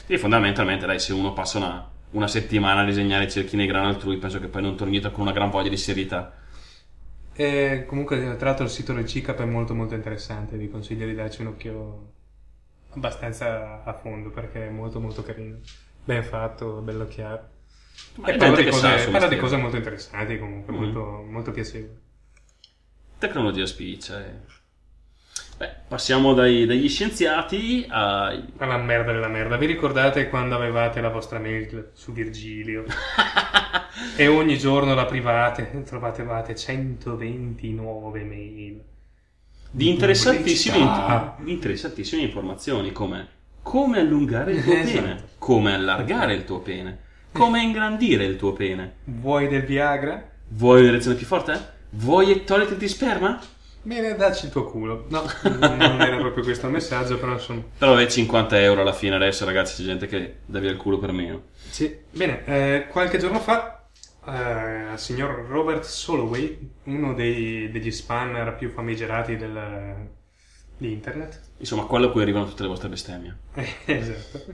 Sì, 0.06 0.16
fondamentalmente, 0.18 0.86
dai, 0.86 0.98
se 1.00 1.12
uno 1.14 1.32
passa 1.32 1.58
una, 1.58 1.90
una 2.12 2.28
settimana 2.28 2.80
a 2.82 2.84
disegnare 2.84 3.24
i 3.24 3.30
cerchi 3.30 3.56
nei 3.56 3.66
grano 3.66 3.88
altrui, 3.88 4.18
penso 4.18 4.38
che 4.40 4.48
poi 4.48 4.62
non 4.62 4.76
torni 4.76 4.94
indietro 4.94 5.10
con 5.16 5.22
una 5.26 5.32
gran 5.34 5.50
voglia 5.50 5.68
di 5.70 5.76
serietà. 5.76 6.32
E 7.34 7.84
comunque, 7.86 8.36
tra 8.36 8.46
l'altro, 8.48 8.64
il 8.64 8.70
sito 8.70 8.92
del 8.92 9.06
CICAP 9.06 9.40
è 9.40 9.44
molto 9.44 9.74
molto 9.74 9.94
interessante, 9.94 10.56
vi 10.56 10.68
consiglio 10.68 11.06
di 11.06 11.14
darci 11.14 11.40
un 11.42 11.48
occhio 11.48 12.12
abbastanza 12.90 13.84
a 13.84 13.92
fondo 13.94 14.30
perché 14.30 14.66
è 14.66 14.70
molto 14.70 14.98
molto 15.00 15.22
carino, 15.22 15.58
ben 16.08 16.24
fatto, 16.24 16.80
bello 16.80 17.06
chiaro. 17.06 17.48
Ma 18.14 18.28
E 18.28 18.36
parla, 18.36 18.56
di 18.56 18.70
cose, 18.70 19.08
parla 19.10 19.28
di 19.28 19.36
cose 19.36 19.56
molto 19.56 19.76
interessanti 19.76 20.38
comunque, 20.38 20.72
Mhm. 20.72 20.80
molto, 20.80 21.00
molto 21.28 21.50
piacevoli. 21.50 21.98
Tecnologia 23.18 23.66
spiccia. 23.66 24.24
eh. 24.24 24.56
Beh, 25.58 25.70
passiamo 25.88 26.32
dai- 26.32 26.64
dagli 26.64 26.88
scienziati 26.88 27.84
ai... 27.90 28.42
Alla 28.58 28.78
merda 28.78 29.12
della 29.12 29.28
merda. 29.28 29.56
Vi 29.58 29.66
ricordate 29.66 30.28
quando 30.30 30.54
avevate 30.54 31.00
la 31.02 31.10
vostra 31.10 31.38
mail 31.40 31.90
su 31.92 32.12
Virgilio? 32.12 32.84
e 34.16 34.26
ogni 34.28 34.56
giorno 34.56 34.94
la 34.94 35.04
private, 35.04 35.84
120 36.56 37.72
nuove 37.74 38.22
mail. 38.24 38.82
di 39.70 39.88
interessantissime, 39.90 41.34
di 41.40 41.52
interessantissime 41.52 42.22
informazioni 42.22 42.92
come 42.92 43.36
come 43.62 43.98
allungare 44.00 44.52
il 44.52 44.62
tuo 44.64 44.72
Esatto. 44.76 45.00
pene, 45.00 45.24
come 45.38 45.74
allargare 45.74 46.34
il 46.34 46.44
tuo 46.44 46.60
pene, 46.60 46.98
come 47.32 47.62
ingrandire 47.62 48.24
il 48.24 48.36
tuo 48.36 48.52
pene. 48.52 48.94
Vuoi 49.04 49.48
del 49.48 49.62
Viagra? 49.64 50.26
Vuoi 50.50 50.82
un'erezione 50.82 51.16
più 51.16 51.26
forte? 51.26 51.76
Vuoi 51.90 52.44
toglierti 52.44 52.76
di 52.76 52.88
sperma? 52.88 53.38
Bene, 53.82 54.16
dacci 54.16 54.46
il 54.46 54.50
tuo 54.50 54.64
culo. 54.64 55.06
No, 55.08 55.22
non 55.60 56.00
era 56.02 56.16
proprio 56.16 56.42
questo 56.44 56.66
il 56.66 56.72
messaggio, 56.72 57.18
però 57.18 57.32
insomma. 57.32 57.62
Però 57.78 57.94
vabbè, 57.94 58.06
50 58.06 58.60
euro 58.60 58.80
alla 58.82 58.92
fine 58.92 59.14
adesso, 59.14 59.44
ragazzi, 59.44 59.76
c'è 59.80 59.88
gente 59.88 60.06
che 60.06 60.38
dà 60.44 60.58
via 60.58 60.70
il 60.70 60.76
culo 60.76 60.98
per 60.98 61.12
meno. 61.12 61.42
Sì. 61.70 61.96
Bene, 62.10 62.44
eh, 62.44 62.86
qualche 62.90 63.18
giorno 63.18 63.38
fa 63.38 63.84
eh, 64.26 64.92
il 64.92 64.98
signor 64.98 65.46
Robert 65.48 65.84
Soloway, 65.84 66.70
uno 66.84 67.14
dei- 67.14 67.70
degli 67.70 67.90
spanner 67.90 68.56
più 68.56 68.68
famigerati 68.70 69.36
del, 69.36 70.06
di 70.78 70.92
internet, 70.92 71.40
Insomma, 71.58 71.84
quello 71.84 72.06
a 72.06 72.10
cui 72.10 72.22
arrivano 72.22 72.46
tutte 72.46 72.62
le 72.62 72.68
vostre 72.68 72.88
bestemmie. 72.88 73.36
Eh, 73.54 73.66
esatto. 73.84 74.44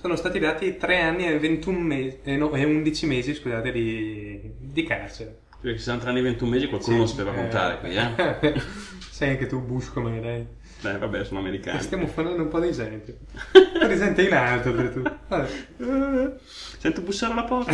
Sono 0.00 0.16
stati 0.16 0.38
dati 0.38 0.76
3 0.76 1.00
anni 1.00 1.26
e 1.26 1.38
21 1.38 1.78
mesi, 1.78 2.18
eh, 2.24 2.36
no, 2.36 2.52
e 2.54 2.64
11 2.64 3.06
mesi, 3.06 3.34
scusate, 3.34 3.72
di, 3.72 4.40
di 4.58 4.82
carcere. 4.84 5.40
Perché 5.60 5.78
60 5.78 6.08
anni 6.08 6.18
e 6.18 6.22
21 6.22 6.50
mesi 6.50 6.68
qualcuno 6.68 6.96
non 6.98 7.08
sapeva 7.08 7.32
contare 7.32 7.78
qui, 7.78 7.94
eh? 7.94 8.60
Sei 9.10 9.30
anche 9.30 9.46
tu 9.46 9.60
Bush 9.60 9.90
come 9.90 10.20
dai. 10.20 10.46
Beh, 10.80 10.98
vabbè, 10.98 11.24
sono 11.24 11.38
americani. 11.38 11.80
Stiamo 11.80 12.08
facendo 12.08 12.42
un 12.42 12.48
po' 12.48 12.58
di 12.58 12.72
gente. 12.72 13.18
Un 13.52 13.78
po' 13.80 13.86
di 13.86 13.96
gente 13.96 14.22
in 14.22 14.34
alto 14.34 14.72
per 14.72 14.88
tu. 14.88 15.02
Vabbè. 15.28 16.36
Sento 16.78 17.02
bussare 17.02 17.32
alla 17.32 17.44
porta. 17.44 17.72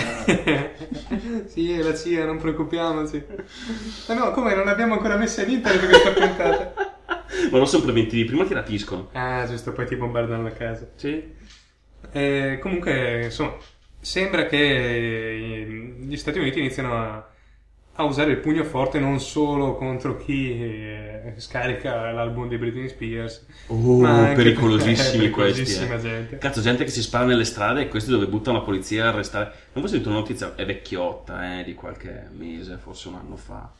sì, 1.47 1.73
è 1.73 1.83
la 1.83 1.95
CIA, 1.95 2.27
non 2.27 2.37
preoccupiamoci. 2.37 3.25
Ma 4.09 4.15
no, 4.15 4.31
come 4.33 4.55
non 4.55 4.67
l'abbiamo 4.67 4.93
ancora 4.93 5.17
messa 5.17 5.43
in 5.43 5.53
internet 5.53 5.89
questa 5.89 6.13
puntata? 6.13 6.98
Ma 7.51 7.59
non 7.59 7.67
sono 7.67 7.85
preventivi, 7.85 8.25
prima 8.25 8.45
ti 8.45 8.55
rapiscono. 8.55 9.09
Ah, 9.13 9.47
giusto, 9.47 9.73
poi 9.73 9.87
ti 9.87 9.97
bombardano 9.97 10.43
la 10.43 10.53
casa. 10.53 10.89
Sì. 10.97 11.23
Eh, 12.13 12.59
comunque, 12.61 13.25
insomma, 13.25 13.55
sembra 14.01 14.47
che 14.47 14.57
eh, 14.57 15.97
gli 16.01 16.17
Stati 16.17 16.39
Uniti 16.39 16.59
iniziano 16.61 16.95
a, 16.97 17.29
a 17.95 18.05
usare 18.05 18.31
il 18.31 18.39
pugno 18.39 18.65
forte 18.65 18.99
non 19.01 19.21
solo 19.21 19.75
contro 19.75 20.17
chi 20.17 20.53
eh, 20.53 21.35
scarica 21.37 22.11
l'album 22.13 22.49
di 22.49 22.57
Britney 22.57 22.89
Spears, 22.89 23.47
Oh, 23.67 23.99
ma 24.01 24.33
pericolosissimi 24.35 25.25
per- 25.29 25.31
questi. 25.33 25.63
eh. 25.83 25.99
gente. 25.99 26.39
Cazzo, 26.39 26.61
gente 26.63 26.85
che 26.85 26.91
si 26.91 27.03
spara 27.03 27.25
nelle 27.27 27.45
strade 27.45 27.83
e 27.83 27.89
questi 27.89 28.11
dove 28.11 28.27
buttano 28.27 28.59
la 28.59 28.65
polizia 28.65 29.05
a 29.05 29.09
arrestare. 29.09 29.53
Non 29.75 29.85
ho 29.85 29.89
sentito 29.89 30.09
una 30.11 30.21
notizia, 30.21 30.55
è 30.55 30.65
vecchiotta, 30.65 31.59
eh, 31.59 31.65
di 31.65 31.75
qualche 31.75 32.29
mese, 32.33 32.79
forse 32.79 33.09
un 33.09 33.17
anno 33.17 33.37
fa. 33.37 33.71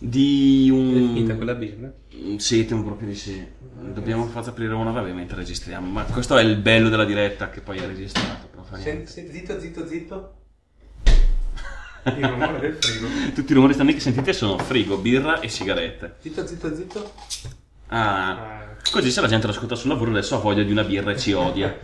Di 0.00 0.68
È 0.68 0.72
un. 0.72 0.92
finita 1.14 1.34
quella 1.34 1.54
birra? 1.54 1.92
Mm, 2.14 2.36
Sì, 2.36 2.64
temo 2.64 2.84
proprio 2.84 3.08
di 3.08 3.14
sì. 3.16 3.44
Dobbiamo 3.92 4.26
farci 4.26 4.50
aprire 4.50 4.74
una 4.74 4.90
vabbè 4.92 5.12
mentre 5.12 5.36
registriamo. 5.38 5.90
Ma 5.90 6.04
questo 6.04 6.36
è 6.36 6.42
il 6.42 6.56
bello 6.56 6.88
della 6.88 7.04
diretta 7.04 7.50
che 7.50 7.60
poi 7.60 7.78
è 7.78 7.86
registrato. 7.86 8.46
Però 8.48 8.62
fa 8.62 8.76
niente. 8.76 9.06
zitto, 9.10 9.58
zitto, 9.60 9.86
zitto. 9.86 10.34
Il 12.16 12.24
rumore 12.26 12.60
del 12.60 12.76
frigo. 12.80 13.06
Tutti 13.34 13.50
i 13.52 13.54
rumori 13.54 13.72
strani 13.72 13.92
che 13.92 14.00
sentite 14.00 14.32
sono 14.32 14.56
frigo, 14.58 14.98
birra 14.98 15.40
e 15.40 15.48
sigarette. 15.48 16.16
Zitto, 16.20 16.46
zitto, 16.46 16.74
zitto. 16.74 17.12
Ah, 17.88 18.30
Ah. 18.30 18.76
così 18.90 19.10
se 19.10 19.20
la 19.20 19.26
gente 19.28 19.46
lo 19.46 19.52
ascolta 19.52 19.74
sul 19.74 19.88
lavoro 19.90 20.10
adesso 20.10 20.36
ha 20.36 20.38
voglia 20.38 20.62
di 20.62 20.70
una 20.70 20.84
birra 20.84 21.10
e 21.12 21.18
ci 21.18 21.32
odia. 21.32 21.76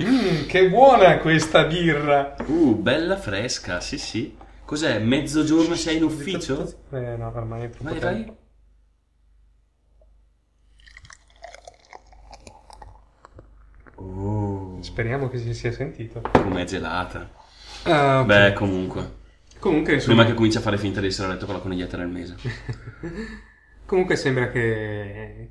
Mmm, 0.00 0.46
che 0.46 0.68
buona 0.70 1.18
questa 1.18 1.64
birra! 1.64 2.36
Uh, 2.46 2.74
bella 2.76 3.16
fresca, 3.18 3.80
sì 3.80 3.98
sì. 3.98 4.34
Cos'è? 4.70 5.00
Mezzogiorno 5.00 5.74
sei 5.74 5.96
in 5.96 6.04
ufficio? 6.04 6.62
Eh, 6.92 7.16
no, 7.16 7.32
ormai 7.34 7.64
è 7.64 7.70
troppo 7.70 7.90
Vai, 7.90 7.98
tempo. 7.98 8.32
vai. 8.32 8.36
Oh, 13.96 14.78
Speriamo 14.80 15.28
che 15.28 15.38
si 15.38 15.52
sia 15.54 15.72
sentito. 15.72 16.20
com'è 16.30 16.64
gelata. 16.64 17.28
Ah, 17.82 18.20
ok. 18.20 18.26
Beh, 18.26 18.52
comunque. 18.52 19.18
Comunque, 19.58 19.96
Prima 19.96 20.22
insomma, 20.22 20.24
che 20.24 20.34
cominci 20.34 20.56
a 20.56 20.60
fare 20.60 20.78
finta 20.78 21.00
di 21.00 21.08
essere 21.08 21.26
a 21.28 21.32
letto 21.32 21.46
con 21.46 21.54
la 21.56 21.60
coniglietta 21.60 21.96
nel 21.96 22.08
mese. 22.08 22.36
comunque 23.84 24.14
sembra 24.14 24.50
che... 24.50 25.48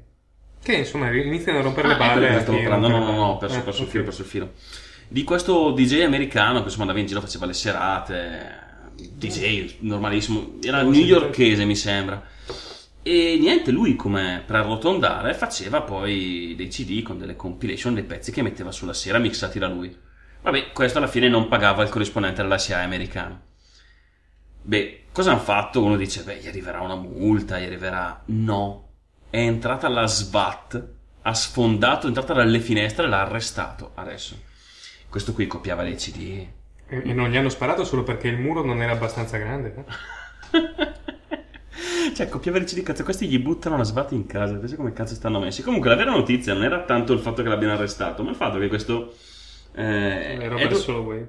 Che 0.61 0.73
insomma 0.73 1.11
iniziano 1.11 1.59
a 1.59 1.61
rompere 1.61 1.89
le 1.89 1.93
Ah, 1.95 1.97
ecco 1.97 2.05
balle. 2.05 2.29
di 2.29 2.35
a 2.35 2.43
chi 2.43 2.61
parlando. 2.61 2.87
No, 2.87 2.97
rompe 2.97 3.11
no, 3.11 3.11
le 3.11 3.17
no, 3.17 3.23
ho 3.25 3.35
balle. 3.35 3.39
perso, 3.39 3.57
Eh, 3.59 3.63
perso 3.63 3.79
il 3.81 3.85
ok. 3.85 3.91
filo, 3.91 4.03
perso 4.05 4.21
il 4.21 4.27
filo. 4.27 4.51
Di 5.09 5.23
questo 5.23 5.71
DJ 5.71 6.01
americano 6.03 6.59
che 6.59 6.63
insomma 6.65 6.81
andava 6.83 6.99
in 6.99 7.05
giro, 7.07 7.19
faceva 7.21 7.45
le 7.45 7.53
serate. 7.53 8.67
DJ 9.15 9.77
normalissimo. 9.79 10.57
Era 10.61 10.81
newyorkese, 10.81 11.65
mi 11.65 11.75
sembra. 11.75 12.21
E 13.01 13.37
niente, 13.39 13.71
lui 13.71 13.95
come 13.95 14.43
per 14.45 14.57
arrotondare 14.57 15.33
faceva 15.33 15.81
poi 15.81 16.53
dei 16.55 16.67
CD 16.67 17.01
con 17.01 17.17
delle 17.17 17.35
compilation 17.35 17.93
dei 17.93 18.03
pezzi 18.03 18.31
che 18.31 18.41
metteva 18.41 18.71
sulla 18.71 18.93
sera 18.93 19.17
mixati 19.17 19.57
da 19.57 19.67
lui. 19.67 19.95
Vabbè, 20.41 20.71
questo 20.71 20.97
alla 20.97 21.07
fine 21.07 21.27
non 21.27 21.47
pagava 21.47 21.83
il 21.83 21.89
corrispondente 21.89 22.41
della 22.41 22.57
SIA 22.57 22.79
americano. 22.79 23.47
Beh, 24.61 25.05
cosa 25.11 25.31
hanno 25.31 25.39
fatto? 25.39 25.83
Uno 25.83 25.95
dice, 25.95 26.23
beh, 26.23 26.39
gli 26.41 26.47
arriverà 26.47 26.81
una 26.81 26.95
multa, 26.95 27.59
gli 27.59 27.65
arriverà... 27.65 28.21
No. 28.27 28.87
È 29.29 29.37
entrata 29.37 29.87
la 29.87 30.05
SWAT, 30.05 30.87
ha 31.21 31.33
sfondato, 31.33 32.05
è 32.05 32.07
entrata 32.09 32.33
dalle 32.33 32.59
finestre 32.59 33.05
e 33.05 33.07
l'ha 33.09 33.21
arrestato. 33.21 33.91
Adesso. 33.95 34.37
Questo 35.09 35.33
qui 35.33 35.47
copiava 35.47 35.83
dei 35.83 35.95
CD. 35.95 36.47
E, 36.89 37.01
e 37.05 37.13
non 37.13 37.29
gli 37.29 37.37
hanno 37.37 37.49
sparato 37.49 37.83
solo 37.83 38.03
perché 38.03 38.27
il 38.27 38.39
muro 38.39 38.63
non 38.63 38.81
era 38.81 38.91
abbastanza 38.93 39.37
grande. 39.37 39.73
eh? 39.77 39.85
cioè, 42.15 42.27
copiava 42.29 42.57
dei 42.57 42.67
CD, 42.67 42.81
cazzo, 42.83 43.03
questi 43.03 43.27
gli 43.27 43.39
buttano 43.39 43.77
la 43.77 43.83
SWAT 43.83 44.11
in 44.13 44.25
casa, 44.25 44.53
invece 44.53 44.75
come 44.75 44.91
cazzo 44.93 45.13
stanno 45.15 45.39
messi. 45.39 45.61
Comunque, 45.61 45.89
la 45.89 45.95
vera 45.95 46.11
notizia 46.11 46.53
non 46.53 46.63
era 46.63 46.83
tanto 46.83 47.13
il 47.13 47.19
fatto 47.19 47.41
che 47.43 47.49
l'abbiano 47.49 47.73
arrestato, 47.73 48.23
ma 48.23 48.29
il 48.31 48.35
fatto 48.35 48.57
che 48.59 48.67
questo... 48.67 49.13
Eh, 49.73 49.83
Eh, 49.83 50.47
Robert 50.47 50.61
Edward- 50.65 50.75
Soloway. 50.83 51.27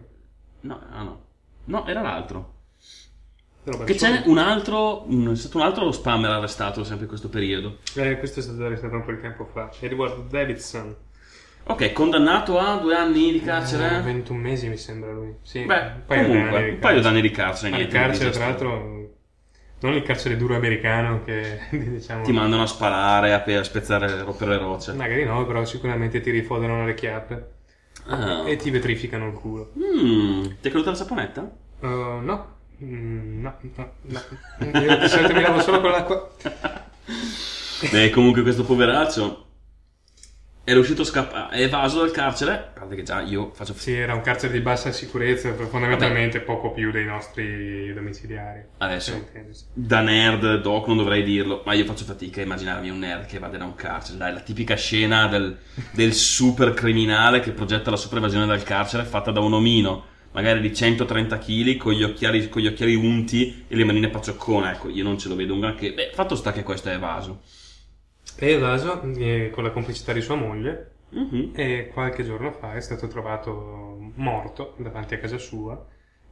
No, 0.63 0.81
no, 0.91 1.03
no. 1.03 1.25
No, 1.67 1.87
era 1.87 2.01
l'altro. 2.03 2.55
Robert 3.65 3.85
Che 3.85 3.93
c'è 3.95 4.07
Soloway. 4.09 4.29
un 4.31 4.39
altro, 4.39 5.05
mm, 5.11 5.31
è 5.33 5.37
stato 5.37 5.59
un 5.59 5.63
altro 5.65 5.93
spammer 5.93 6.31
arrestato 6.31 6.83
sempre 6.85 7.03
in 7.03 7.09
questo 7.09 7.29
periodo. 7.29 7.79
Eh, 7.95 8.19
questo 8.19 8.41
è 8.41 8.43
stato 8.43 8.65
arrestato 8.65 8.95
un 8.97 9.05
po' 9.05 9.13
di 9.13 9.21
tempo 9.21 9.45
fa. 9.45 9.71
Edward 9.81 10.29
Davidson. 10.31 10.97
Ok, 11.71 11.93
condannato 11.93 12.59
a 12.59 12.77
due 12.77 12.95
anni 12.97 13.33
di 13.33 13.41
Eh, 13.41 13.45
carcere. 13.45 14.01
21 14.01 14.41
mesi 14.41 14.69
mi 14.69 14.77
sembra 14.77 15.13
lui. 15.13 15.35
Sì, 15.43 15.65
Beh, 15.65 15.75
un 15.79 16.03
paio 16.07 16.23
di 16.23 16.29
comunque, 16.29 16.59
anni 16.59 16.71
un 16.71 16.79
paio 16.79 17.01
d'anni 17.01 17.21
di 17.21 17.31
carcere. 17.31 17.71
Di 17.71 17.77
niente 17.77 17.97
di 17.97 18.03
carcere, 18.03 18.31
tra 18.31 18.45
l'altro, 18.47 19.09
non 19.81 19.95
il 19.95 20.03
carcere 20.03 20.37
duro 20.37 20.57
americano 20.57 21.23
che 21.25 21.61
diciamo. 21.71 22.23
Ti 22.25 22.33
mandano 22.33 22.63
a 22.63 22.67
sparare, 22.67 23.33
a 23.33 23.63
spezzare, 23.63 24.07
a 24.07 24.23
rompere 24.23 24.51
le 24.53 24.59
rocce. 24.59 24.93
Magari 24.95 25.25
no, 25.25 25.47
però 25.47 25.65
sicuramente 25.65 26.21
ti 26.21 26.31
rifodano 26.31 26.85
le 26.85 26.95
chiappe 26.95 27.49
Ah. 28.07 28.49
e 28.49 28.57
ti 28.57 28.71
vetrificano 28.71 29.27
il 29.29 29.33
culo. 29.35 29.73
Mm, 29.79 30.43
ti 30.61 30.69
è 30.69 30.71
caduta 30.71 30.91
la 30.91 30.97
saponetta? 30.97 31.51
Uh, 31.81 31.87
no. 32.23 32.57
Mm, 32.83 33.43
no, 33.43 33.55
no, 33.77 33.93
no. 34.01 34.21
Io 34.81 34.97
di 34.99 35.09
solito 35.09 35.35
mi 35.35 35.43
lavo 35.43 35.61
solo 35.61 35.81
con 35.81 35.91
l'acqua. 35.91 36.31
Beh, 37.93 38.11
comunque 38.11 38.43
questo 38.43 38.65
poveraccio 38.65 39.47
è 40.63 40.73
riuscito 40.73 41.03
a 41.03 41.05
scappare, 41.05 41.57
è 41.57 41.63
evaso 41.63 42.01
dal 42.01 42.11
carcere. 42.11 42.53
A 42.53 42.79
parte 42.81 42.95
che 42.95 43.03
già 43.03 43.23
io 43.23 43.51
faccio 43.55 43.75
Sì, 43.75 43.93
era 43.93 44.15
un 44.15 44.21
carcere 44.21 44.53
di 44.53 44.61
bassa 44.61 44.93
sicurezza, 44.93 45.53
fondamentalmente 45.55 46.41
poco 46.41 46.71
più 46.71 46.91
dei 46.91 47.05
nostri 47.05 47.93
domiciliari. 47.93 48.63
Adesso. 48.79 49.29
Da 49.73 50.01
nerd, 50.01 50.61
doc, 50.61 50.87
non 50.87 50.99
dovrei 50.99 51.23
dirlo, 51.23 51.63
ma 51.65 51.73
io 51.73 51.85
faccio 51.85 52.05
fatica 52.05 52.41
a 52.41 52.45
immaginarmi 52.45 52.91
un 52.91 52.99
nerd 52.99 53.27
che 53.27 53.39
vada 53.39 53.57
da 53.57 53.65
un 53.65 53.75
carcere. 53.75 54.19
Dai, 54.19 54.35
la 54.35 54.41
tipica 54.41 54.77
scena 54.77 55.27
del, 55.29 55.57
del 55.93 56.13
super 56.13 56.75
criminale 56.75 57.41
che 57.41 57.53
progetta 57.53 57.91
la 57.91 57.97
sopravvasione 57.97 58.47
dal 58.47 58.63
carcere 58.63 59.05
fatta 59.05 59.31
da 59.31 59.41
un 59.41 59.55
omino, 59.55 60.05
magari 60.33 60.61
di 60.61 60.75
130 60.75 61.39
kg, 61.39 61.77
con 61.79 61.95
gli 61.95 62.03
occhiali, 62.03 62.49
con 62.49 62.61
gli 62.61 62.67
occhiali 62.67 62.95
unti 62.95 63.65
e 63.67 63.75
le 63.75 63.85
manine 63.85 64.09
paccioccone. 64.09 64.73
Ecco, 64.73 64.89
io 64.91 65.03
non 65.03 65.19
ce 65.19 65.29
lo 65.29 65.37
vedo 65.37 65.55
un 65.55 65.61
granché. 65.61 65.93
Beh, 65.95 66.11
fatto 66.13 66.37
sta 66.37 66.53
che 66.53 66.63
questo 66.63 66.91
è 66.91 66.95
evaso. 66.95 67.41
È 68.41 68.47
evaso 68.47 69.03
eh, 69.19 69.51
con 69.53 69.65
la 69.65 69.71
complicità 69.71 70.15
di 70.15 70.23
sua 70.23 70.35
moglie 70.35 70.93
Mhm. 71.11 71.51
e 71.55 71.91
qualche 71.93 72.25
giorno 72.25 72.53
fa 72.53 72.73
è 72.75 72.81
stato 72.81 73.07
trovato 73.07 74.13
morto 74.15 74.75
davanti 74.79 75.13
a 75.15 75.19
casa 75.19 75.37
sua 75.37 75.85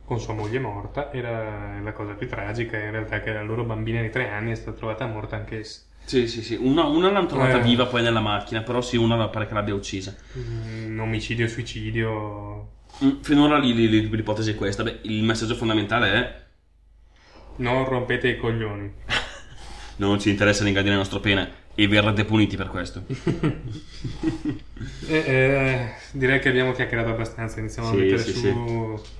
con 0.06 0.18
sua 0.18 0.32
moglie 0.32 0.58
morta 0.58 1.10
e 1.10 1.20
la, 1.20 1.80
la 1.82 1.92
cosa 1.92 2.12
più 2.14 2.26
tragica 2.26 2.78
in 2.78 2.92
realtà 2.92 3.16
è 3.16 3.22
che 3.22 3.30
la 3.32 3.42
loro 3.42 3.64
bambina 3.64 4.00
di 4.00 4.08
tre 4.08 4.30
anni 4.30 4.52
è 4.52 4.54
stata 4.54 4.74
trovata 4.78 5.04
morta 5.04 5.36
anch'essa. 5.36 5.82
Sì, 6.06 6.26
sì, 6.28 6.40
sì. 6.42 6.54
Una, 6.58 6.84
una 6.84 7.10
l'hanno 7.10 7.26
trovata 7.26 7.58
Eh. 7.58 7.62
viva 7.62 7.84
poi 7.84 8.00
nella 8.02 8.20
macchina, 8.20 8.62
però 8.62 8.80
sì, 8.80 8.96
una 8.96 9.28
pare 9.28 9.46
che 9.46 9.52
l'abbia 9.52 9.74
uccisa. 9.74 10.16
Mm, 10.38 10.98
omicidio 11.00 11.46
suicidio 11.46 12.68
Mm, 13.04 13.20
Finora 13.20 13.58
lì- 13.58 13.74
lì- 13.74 13.86
lì- 13.88 14.08
l'ipotesi 14.08 14.52
è 14.52 14.54
questa. 14.54 14.82
Beh, 14.82 15.00
il 15.02 15.22
messaggio 15.22 15.54
fondamentale 15.54 16.12
è 16.12 16.42
Non 17.56 17.84
rompete 17.84 18.28
i 18.28 18.38
coglioni. 18.38 18.90
Non 19.96 20.18
ci 20.18 20.30
interessa 20.30 20.64
l'ingadire 20.64 20.92
il 20.94 20.98
nostro 21.00 21.20
pene 21.20 21.66
e 21.80 21.86
verrete 21.86 22.24
puniti 22.24 22.56
per 22.56 22.68
questo. 22.68 23.04
Eh, 25.08 25.16
eh, 25.16 25.94
direi 26.12 26.38
che 26.40 26.48
abbiamo 26.48 26.72
chiacchierato 26.72 27.10
abbastanza. 27.10 27.60
Iniziamo 27.60 27.88
Sì, 27.88 27.94
a 27.94 27.96
mettere 27.96 28.24
sì, 28.24 28.32
su 28.32 28.34
sì. 28.34 28.48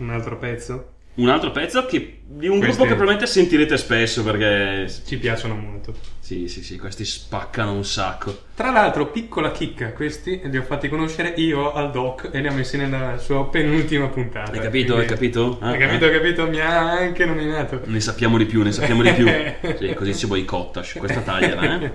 un 0.03 0.11
altro 0.11 0.39
pezzo. 0.39 0.98
Un 1.19 1.29
altro 1.29 1.51
pezzo 1.51 1.85
che, 1.85 2.21
di 2.25 2.47
un 2.47 2.59
Questi- 2.59 2.77
gruppo 2.77 2.83
che 2.85 2.95
probabilmente 2.95 3.27
sentirete 3.27 3.77
spesso 3.77 4.23
perché... 4.23 4.89
Ci 5.05 5.19
piacciono 5.19 5.55
molto. 5.57 5.93
Sì, 6.21 6.47
sì, 6.47 6.63
sì, 6.63 6.79
questi 6.79 7.05
spaccano 7.05 7.73
un 7.73 7.85
sacco. 7.85 8.43
Tra 8.55 8.71
l'altro, 8.71 9.07
piccola 9.11 9.51
chicca, 9.51 9.93
questi 9.93 10.41
li 10.45 10.57
ho 10.57 10.63
fatti 10.63 10.89
conoscere 10.89 11.31
io 11.37 11.73
al 11.73 11.91
doc 11.91 12.29
e 12.33 12.41
li 12.41 12.47
ho 12.47 12.53
messi 12.53 12.77
nella 12.77 13.19
sua 13.19 13.49
penultima 13.49 14.07
puntata. 14.09 14.53
Hai 14.53 14.61
capito? 14.61 14.95
Quindi- 14.95 15.13
Hai 15.13 15.19
capito? 15.19 15.59
Ah, 15.61 15.69
Hai 15.71 15.79
capito? 15.79 16.05
ah. 16.05 16.09
Hai 16.09 16.13
capito? 16.15 16.47
Mi 16.47 16.61
ha 16.61 16.91
anche 16.91 17.25
nominato. 17.25 17.81
Ne 17.85 18.01
sappiamo 18.01 18.39
di 18.39 18.45
più, 18.47 18.63
ne 18.63 18.71
sappiamo 18.73 19.03
di 19.03 19.13
più. 19.13 19.27
Sì, 19.77 19.93
così 19.95 20.15
ci 20.15 20.27
boicotta. 20.29 20.83
Questa 20.97 21.21
tagliala, 21.21 21.81
eh? 21.81 21.93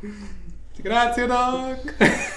Grazie, 0.82 1.26
doc. 1.26 1.94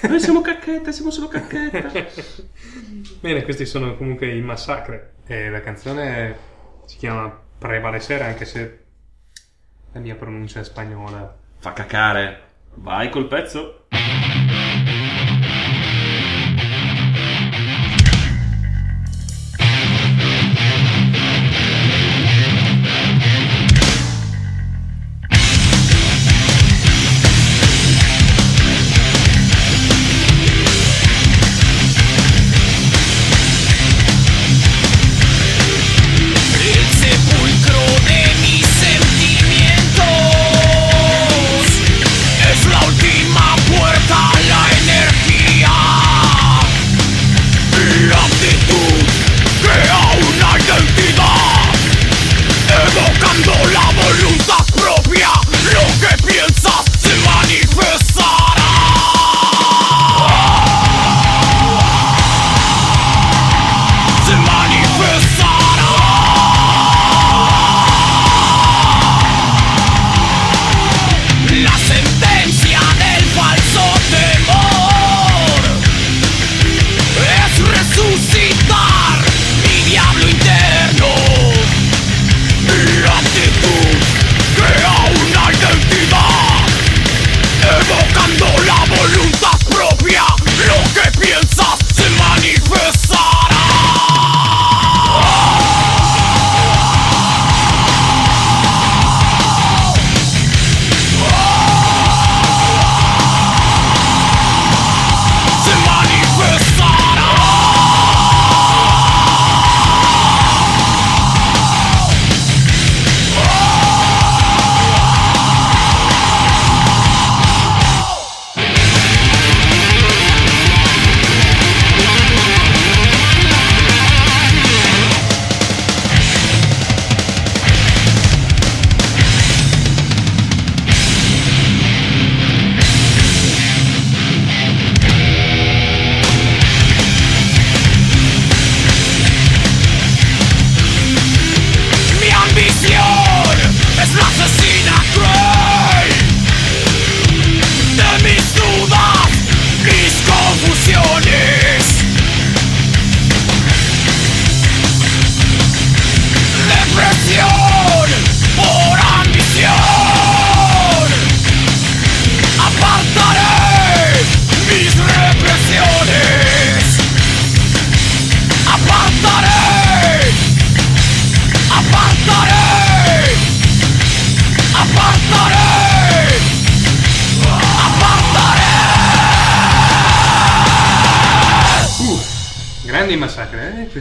Noi 0.07 0.19
siamo 0.19 0.41
cacchetta, 0.41 0.91
siamo 0.91 1.09
solo 1.11 1.27
cacchetta. 1.27 1.91
Bene, 3.21 3.43
questi 3.43 3.65
sono 3.65 3.95
comunque 3.95 4.31
i 4.33 4.41
Massacre. 4.41 5.13
E 5.31 5.47
la 5.51 5.61
canzone 5.61 6.35
si 6.85 6.97
chiama 6.97 7.31
Prevalecer, 7.59 8.19
anche 8.23 8.45
se 8.45 8.85
la 9.91 9.99
mia 9.99 10.15
pronuncia 10.15 10.59
è 10.59 10.63
spagnola. 10.63 11.37
Fa 11.59 11.71
cacare. 11.71 12.41
Vai 12.73 13.11
col 13.11 13.27
pezzo. 13.27 13.85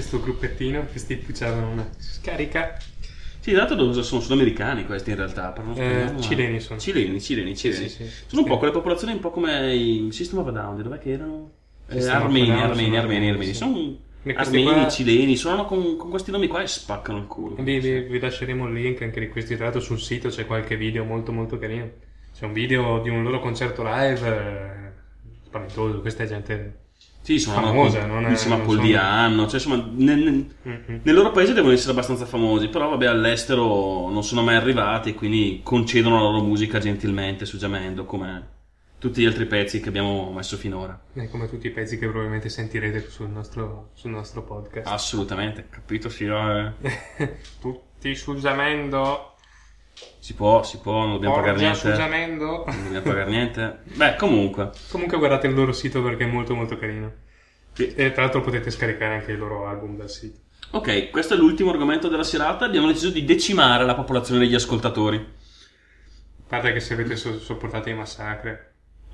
Questo 0.09 0.21
gruppettino, 0.25 0.87
questi 0.87 1.17
pucciavano 1.17 1.69
una 1.69 1.87
scarica. 1.99 2.79
Sì, 3.41 3.53
dato 3.53 3.75
dove 3.75 4.03
sono 4.03 4.23
sudamericani 4.23 4.87
questi 4.87 5.11
in 5.11 5.17
realtà. 5.17 5.51
parlano 5.51 5.73
Eh, 5.73 5.85
spagnolo, 5.85 6.13
ma- 6.13 6.21
cileni 6.21 6.61
sono. 6.61 6.81
Cileni, 6.81 7.21
cileni, 7.21 7.55
cileni. 7.55 7.89
Sì, 7.91 8.05
sì. 8.05 8.11
Sono 8.27 8.41
un 8.41 8.49
po' 8.49 8.57
quelle 8.57 8.73
popolazioni 8.73 9.13
un 9.13 9.21
po' 9.21 9.31
come 9.31 9.75
i 9.75 10.09
System 10.11 10.39
of 10.39 10.51
Down, 10.51 10.81
dov'è 10.81 10.99
che 10.99 11.11
erano? 11.11 11.51
Eh, 11.89 12.07
armeni, 12.07 12.51
armeni, 12.51 12.97
armeni, 12.97 13.29
armeni. 13.29 13.45
sì. 13.53 13.55
Sono 13.55 13.97
armeni, 14.35 14.63
qua- 14.65 14.89
cileni, 14.89 15.37
suonano 15.37 15.67
con, 15.67 15.97
con 15.97 16.09
questi 16.09 16.31
nomi 16.31 16.47
qua 16.47 16.63
e 16.63 16.67
spaccano 16.69 17.19
il 17.19 17.27
culo. 17.27 17.63
Vi, 17.63 17.79
vi- 17.79 18.01
vi 18.01 18.19
lasceremo 18.19 18.67
il 18.67 18.73
link 18.73 19.03
anche 19.03 19.21
di 19.21 19.29
questi. 19.29 19.57
Tra 19.57 19.65
l'altro 19.65 19.83
sul 19.83 20.01
sito 20.01 20.31
c'è 20.31 20.47
qualche 20.47 20.79
video 20.79 21.05
molto 21.05 21.33
molto 21.33 21.59
carino. 21.59 21.91
C'è 22.35 22.47
un 22.47 22.55
video 22.55 23.01
di 23.03 23.11
un 23.11 23.23
loro 23.23 23.41
concerto 23.41 23.83
live 23.85 24.27
eh, 24.27 24.93
spaventoso. 25.45 26.01
Questa 26.01 26.23
è 26.23 26.27
gente 26.27 26.88
Sì, 27.29 27.39
sono 27.39 27.61
famosa, 27.61 28.07
non 28.07 28.25
è- 28.25 28.31
insieme 28.31 28.55
a 28.55 28.59
Paul 28.61 28.77
sono- 28.77 28.81
cioè 29.49 29.55
insomma 29.57 29.77
nel, 29.97 30.19
nel- 30.19 30.47
Mm-mm. 30.67 31.01
nel 31.03 31.15
loro 31.15 31.31
paese 31.31 31.53
devono 31.53 31.75
essere 31.75 31.93
abbastanza 31.93 32.25
famosi, 32.25 32.69
però 32.69 32.89
vabbè 32.89 33.05
all'estero 33.05 34.09
non 34.09 34.25
sono 34.25 34.41
mai 34.43 34.55
arrivati, 34.57 35.13
quindi 35.13 35.61
concedono 35.63 36.15
la 36.15 36.23
loro 36.23 36.43
musica 36.43 36.79
gentilmente 36.79 37.45
su 37.45 37.59
Jamendo 37.59 38.07
come 38.07 38.49
tutti 38.99 39.21
gli 39.21 39.27
altri 39.27 39.45
pezzi 39.45 39.79
che 39.81 39.91
abbiamo 39.91 40.33
messo 40.33 40.57
finora. 40.57 40.99
Eh, 41.13 41.29
come 41.29 41.51
tutti 41.51 41.67
i 41.67 41.71
pezzi 41.71 41.99
che 41.99 42.07
probabilmente 42.07 42.49
sentirete 42.49 43.11
sul 43.11 43.29
nostro, 43.29 43.91
sul 43.93 44.11
nostro 44.11 44.43
podcast. 44.43 44.91
Assolutamente, 44.91 45.67
capito 45.69 46.09
signore? 46.09 46.77
Tutti 47.61 48.15
sul 48.15 48.41
Zamendo. 48.41 49.35
Si 50.19 50.35
può, 50.35 50.63
si 50.63 50.79
può, 50.79 51.05
non 51.05 51.13
dobbiamo 51.13 51.37
pagare 51.37 51.53
Porgia 51.53 51.75
sul 51.75 51.91
niente. 51.91 52.05
Zamendo. 52.05 52.65
Non 52.67 52.83
dobbiamo 52.85 53.05
pagare 53.05 53.31
niente. 53.31 53.79
Beh, 53.95 54.17
comunque. 54.17 54.71
Comunque 54.91 55.17
guardate 55.19 55.47
il 55.47 55.55
loro 55.55 55.73
sito 55.73 56.03
perché 56.03 56.25
è 56.25 56.27
molto 56.27 56.55
molto 56.55 56.77
carino. 56.77 57.13
Sì. 57.73 57.95
E 57.95 58.13
tra 58.13 58.23
l'altro 58.23 58.41
potete 58.41 58.71
scaricare 58.71 59.15
anche 59.15 59.33
il 59.33 59.39
loro 59.39 59.67
album 59.67 59.97
dal 59.97 60.11
sito. 60.11 60.41
Ok, 60.73 61.11
questo 61.11 61.35
è 61.35 61.37
l'ultimo 61.37 61.71
argomento 61.71 62.09
della 62.09 62.25
serata. 62.25 62.65
Abbiamo 62.65 62.89
deciso 62.89 63.11
di 63.11 63.25
decimare 63.25 63.85
la 63.85 63.95
popolazione 63.95 64.41
degli 64.41 64.55
ascoltatori. 64.55 65.17
A 65.17 66.43
parte 66.47 66.73
che 66.73 66.81
se 66.81 66.93
avete 66.93 67.17
so- 67.17 67.39
sopportato 67.39 67.89
i 67.89 67.95
massacri. 67.95 68.57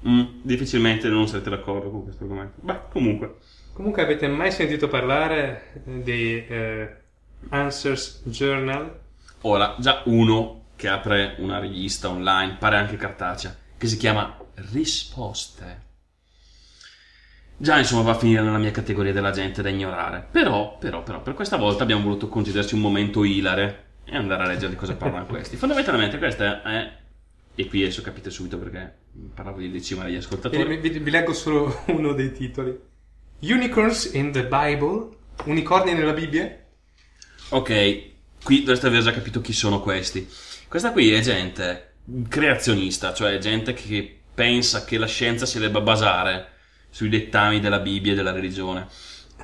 Mm, 0.07 0.41
difficilmente 0.43 1.09
non 1.09 1.28
sarete 1.28 1.51
d'accordo 1.51 1.91
con 1.91 2.03
questo 2.03 2.24
argomento. 2.24 2.57
Beh, 2.61 2.80
comunque. 2.91 3.37
Comunque 3.72 4.03
avete 4.03 4.26
mai 4.28 4.51
sentito 4.51 4.89
parlare 4.89 5.82
eh, 5.87 6.03
di 6.03 6.45
eh, 6.47 6.97
Answers 7.51 8.22
Journal? 8.24 9.01
Ora, 9.43 9.76
già 9.78 10.03
uno 10.07 10.64
che 10.85 10.91
apre 10.91 11.37
una 11.39 11.59
rivista 11.59 12.11
online, 12.11 12.57
pare 12.59 12.76
anche 12.76 12.97
cartacea, 12.99 13.57
che 13.78 13.87
si 13.87 13.97
chiama 13.97 14.37
Risposte. 14.70 15.82
Già, 17.57 17.78
insomma, 17.78 18.03
va 18.03 18.11
a 18.11 18.18
finire 18.18 18.43
nella 18.43 18.59
mia 18.59 18.70
categoria 18.70 19.11
della 19.11 19.30
gente 19.30 19.62
da 19.62 19.70
ignorare. 19.70 20.26
Però, 20.30 20.76
però, 20.76 21.03
però, 21.03 21.22
per 21.22 21.32
questa 21.32 21.57
volta 21.57 21.85
abbiamo 21.85 22.03
voluto 22.03 22.28
concederci 22.28 22.74
un 22.74 22.80
momento 22.82 23.24
ilare 23.24 23.85
e 24.05 24.14
andare 24.14 24.43
a 24.43 24.47
leggere 24.47 24.72
di 24.72 24.76
cosa 24.76 24.95
parlano 24.95 25.24
questi. 25.24 25.57
Fondamentalmente 25.57 26.18
questa 26.18 26.62
è... 26.62 26.99
E 27.55 27.66
qui 27.66 27.80
adesso 27.82 28.03
capite 28.03 28.28
subito 28.28 28.59
perché 28.59 28.95
parlavo 29.32 29.61
di 29.61 29.70
decima 29.70 30.05
Vi, 30.05 30.16
ascoltatori. 30.16 30.76
vi- 30.76 30.99
vi 30.99 31.11
leggo 31.11 31.32
solo 31.32 31.82
uno 31.89 32.12
dei 32.12 32.30
titoli. 32.32 32.78
Unicorns 33.41 34.11
in 34.12 34.32
the 34.32 34.43
Bible. 34.43 35.09
Unicorni 35.45 35.95
nella 35.95 36.12
Bibbia? 36.12 36.62
Ok, 37.51 38.03
qui 38.43 38.59
dovreste 38.61 38.89
aver 38.89 39.01
già 39.03 39.12
capito 39.12 39.41
chi 39.41 39.55
sono 39.55 39.80
questi. 39.80 40.28
Questa 40.75 40.91
qui 40.91 41.12
è 41.12 41.20
gente 41.20 41.93
creazionista, 42.29 43.14
cioè 43.14 43.39
gente 43.39 43.75
che 43.75 44.22
pensa 44.35 44.85
che 44.85 44.99
la 44.99 45.07
scienza 45.07 45.47
si 45.47 45.61
debba 45.61 45.81
basare 45.81 46.49
sui 46.91 47.09
dettami 47.09 47.61
della 47.61 47.79
Bibbia 47.79 48.11
e 48.11 48.16
della 48.16 48.33
religione. 48.33 48.89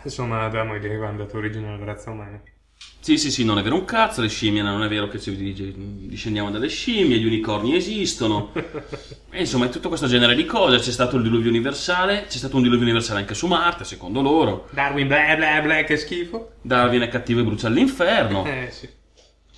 Insomma, 0.03 0.43
Adamo 0.43 0.75
ed 0.75 0.85
Eva 0.85 1.07
hanno 1.07 1.19
dato 1.19 1.37
origine 1.37 1.69
alla 1.69 1.85
razza 1.85 2.11
umana. 2.11 2.43
Sì, 2.99 3.17
sì, 3.17 3.31
sì, 3.31 3.45
non 3.45 3.59
è 3.59 3.63
vero 3.63 3.77
un 3.77 3.85
cazzo, 3.85 4.23
le 4.23 4.29
scimmie 4.29 4.61
non 4.63 4.83
è 4.83 4.89
vero 4.89 5.07
che 5.07 5.21
ci 5.21 5.33
discendiamo 6.09 6.51
dalle 6.51 6.67
scimmie, 6.67 7.19
gli 7.19 7.27
unicorni 7.27 7.77
esistono. 7.77 8.51
E 9.31 9.39
insomma, 9.39 9.67
è 9.67 9.69
tutto 9.69 9.87
questo 9.87 10.09
genere 10.09 10.35
di 10.35 10.45
cose. 10.45 10.79
C'è 10.79 10.91
stato 10.91 11.17
il 11.17 11.23
diluvio 11.23 11.49
universale, 11.49 12.25
c'è 12.27 12.39
stato 12.39 12.57
un 12.57 12.63
diluvio 12.63 12.83
universale 12.83 13.21
anche 13.21 13.35
su 13.35 13.47
Marte, 13.47 13.85
secondo 13.85 14.21
loro. 14.21 14.69
Darwin 14.73 15.07
bla 15.07 15.37
bla 15.37 15.61
bla, 15.61 15.85
che 15.85 15.97
schifo. 15.97 16.55
Darwin 16.61 17.03
è 17.03 17.09
cattivo 17.09 17.39
e 17.39 17.45
brucia 17.45 17.69
all'inferno. 17.69 18.45
Eh 18.45 18.71
sì. 18.73 18.89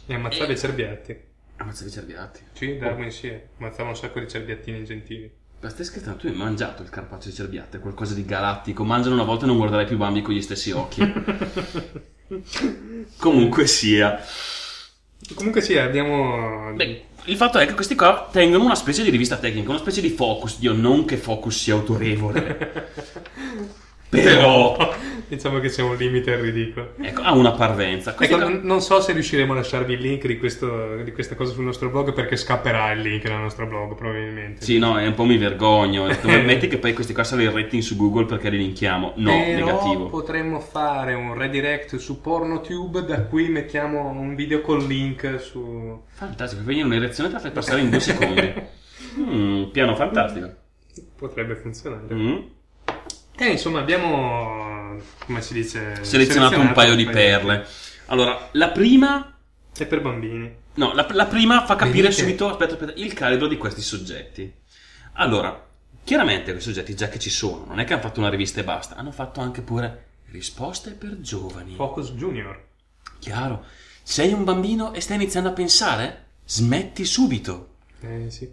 E 0.05 0.15
ammazzava 0.15 0.53
i 0.53 0.59
cerbiatti. 0.59 1.31
Ammazzavi 1.63 1.91
i 1.91 1.93
cerbiatti. 1.93 2.41
Sì, 2.55 2.77
Darwin 2.77 3.13
sì, 3.13 3.33
ammazzava 3.59 3.91
un 3.91 3.97
sacco 3.97 4.19
di 4.19 4.29
cerbiattini 4.29 4.85
gentili. 4.85 5.31
Ma 5.61 5.69
stai 5.69 5.85
scherzando? 5.85 6.19
Tu 6.19 6.27
hai 6.27 6.35
mangiato 6.35 6.83
il 6.83 6.89
carpaccio 6.89 7.29
di 7.29 7.35
cerbiatte, 7.35 7.79
qualcosa 7.79 8.15
di 8.15 8.25
galattico. 8.25 8.83
Mangiano 8.83 9.15
una 9.15 9.23
volta 9.23 9.45
e 9.45 9.47
non 9.47 9.59
guarderai 9.59 9.87
più 9.87 9.97
Bambi 9.97 10.23
con 10.23 10.35
gli 10.35 10.43
stessi 10.43 10.73
occhi. 10.73 11.01
Comunque 13.17 13.69
sia. 13.69 14.21
Comunque 15.35 15.61
sì, 15.61 15.79
abbiamo... 15.79 16.73
Beh, 16.75 17.05
il 17.27 17.37
fatto 17.37 17.61
è 17.61 17.67
che 17.67 17.75
questi 17.75 17.95
qua 17.95 18.29
tengono 18.33 18.65
una 18.65 18.75
specie 18.75 19.05
di 19.05 19.11
rivista 19.11 19.37
tecnica, 19.37 19.71
una 19.71 19.79
specie 19.79 20.01
di 20.01 20.11
focus. 20.11 20.59
Dio, 20.59 20.73
non 20.73 21.05
che 21.05 21.17
focus 21.17 21.63
sia 21.63 21.75
autorevole. 21.75 22.91
Però 24.11 24.77
Diciamo 25.35 25.61
che 25.61 25.71
c'è 25.71 25.81
un 25.81 25.97
limite 25.97 26.35
al 26.35 26.41
ridicolo. 26.41 26.93
ecco, 27.01 27.23
ha 27.23 27.33
una 27.33 27.53
parvenza. 27.53 28.15
Ecco, 28.19 28.37
n- 28.37 28.61
non 28.65 28.83
so 28.83 29.01
se 29.01 29.13
riusciremo 29.13 29.55
a 29.55 29.57
lasciarvi 29.57 29.95
il 29.95 30.01
link 30.01 30.27
di, 30.27 30.37
questo, 30.37 30.97
di 30.97 31.11
questa 31.11 31.37
cosa 31.37 31.55
sul 31.55 31.65
nostro 31.65 31.89
blog 31.89 32.13
perché 32.13 32.37
scapperà 32.37 32.93
il 32.93 33.01
link 33.01 33.27
dal 33.27 33.41
nostro 33.41 33.67
blog 33.67 33.95
probabilmente. 33.95 34.63
Sì, 34.63 34.77
no, 34.79 34.99
è 34.99 35.07
un 35.07 35.15
po' 35.15 35.25
mi 35.25 35.39
vergogno. 35.39 36.05
Metti 36.23 36.69
che 36.69 36.77
poi 36.77 36.93
questi 36.93 37.15
qua 37.15 37.25
sono 37.25 37.41
il 37.41 37.51
rating 37.51 37.81
su 37.81 37.97
Google 37.97 38.27
perché 38.27 38.51
li 38.51 38.59
linkiamo. 38.59 39.15
No, 39.17 39.31
Però 39.31 39.65
negativo. 39.67 40.09
potremmo 40.11 40.61
fare 40.61 41.15
un 41.15 41.33
redirect 41.33 41.97
su 41.97 42.21
PornoTube 42.21 43.03
da 43.07 43.23
cui 43.23 43.49
mettiamo 43.49 44.11
un 44.11 44.35
video 44.35 44.61
col 44.61 44.85
link 44.85 45.41
su... 45.41 46.03
Fantastico, 46.09 46.63
vieni 46.63 46.83
un'erezione 46.83 47.31
te 47.31 47.37
la 47.37 47.41
fai 47.41 47.53
passare 47.53 47.81
in 47.81 47.89
due 47.89 48.01
secondi. 48.01 48.53
Mm, 49.19 49.65
piano 49.71 49.95
fantastico. 49.95 50.51
Potrebbe 51.17 51.55
funzionare. 51.55 52.15
Mm. 52.15 52.37
E 53.35 53.47
insomma 53.47 53.81
abbiamo, 53.81 54.72
come 55.25 55.43
si 55.43 55.55
dice... 55.55 56.05
Selezionato 56.05 56.59
un 56.61 56.73
paio 56.73 56.95
di 56.95 57.05
perle. 57.05 57.67
Allora, 58.07 58.49
la 58.53 58.71
prima 58.71 59.37
È 59.77 59.87
per 59.87 60.01
bambini. 60.01 60.61
No, 60.75 60.93
la, 60.95 61.07
la 61.13 61.27
prima 61.27 61.65
fa 61.65 61.77
capire 61.77 62.09
Venite. 62.09 62.21
subito 62.21 62.49
aspetta, 62.49 62.75
aspetta, 62.75 62.93
il 62.97 63.13
calibro 63.13 63.47
di 63.47 63.57
questi 63.57 63.81
soggetti. 63.83 64.53
Allora, 65.15 65.69
chiaramente 66.05 66.53
questi 66.53 66.71
soggetti 66.71 66.95
già 66.97 67.09
che 67.09 67.19
ci 67.19 67.31
sono, 67.31 67.65
non 67.67 67.79
è 67.79 67.85
che 67.85 67.93
hanno 67.93 68.03
fatto 68.03 68.21
una 68.21 68.31
rivista 68.31 68.61
e 68.61 68.65
basta, 68.65 68.97
hanno 68.97 69.13
fatto 69.13 69.41
anche 69.41 69.61
pure 69.61 70.07
risposte 70.31 70.93
per 70.93 71.21
giovani. 71.21 71.75
Focus 71.75 72.13
Junior. 72.13 72.69
Chiaro. 73.19 73.65
Sei 74.03 74.33
un 74.33 74.45
bambino 74.45 74.95
e 74.95 75.01
stai 75.01 75.17
iniziando 75.17 75.51
a 75.51 75.53
pensare? 75.53 76.27
Smetti 76.45 77.05
subito. 77.05 77.77
Eh 78.01 78.31
sì. 78.31 78.51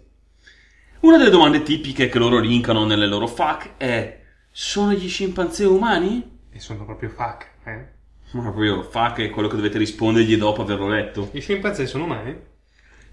Una 1.00 1.16
delle 1.16 1.30
domande 1.30 1.62
tipiche 1.62 2.08
che 2.08 2.18
loro 2.18 2.38
linkano 2.38 2.84
nelle 2.84 3.06
loro 3.06 3.26
FAQ 3.26 3.76
è: 3.78 4.19
sono 4.50 4.92
gli 4.92 5.08
scimpanzé 5.08 5.64
umani? 5.64 6.38
E 6.50 6.58
sono 6.58 6.84
proprio 6.84 7.08
fuck, 7.10 7.48
eh? 7.64 7.98
Ma 8.32 8.42
proprio 8.42 8.82
FAQ 8.82 9.22
è 9.22 9.30
quello 9.30 9.48
che 9.48 9.56
dovete 9.56 9.78
rispondergli 9.78 10.36
dopo 10.36 10.62
averlo 10.62 10.88
letto. 10.88 11.30
Gli 11.32 11.40
scimpanzé 11.40 11.86
sono 11.86 12.04
umani? 12.04 12.38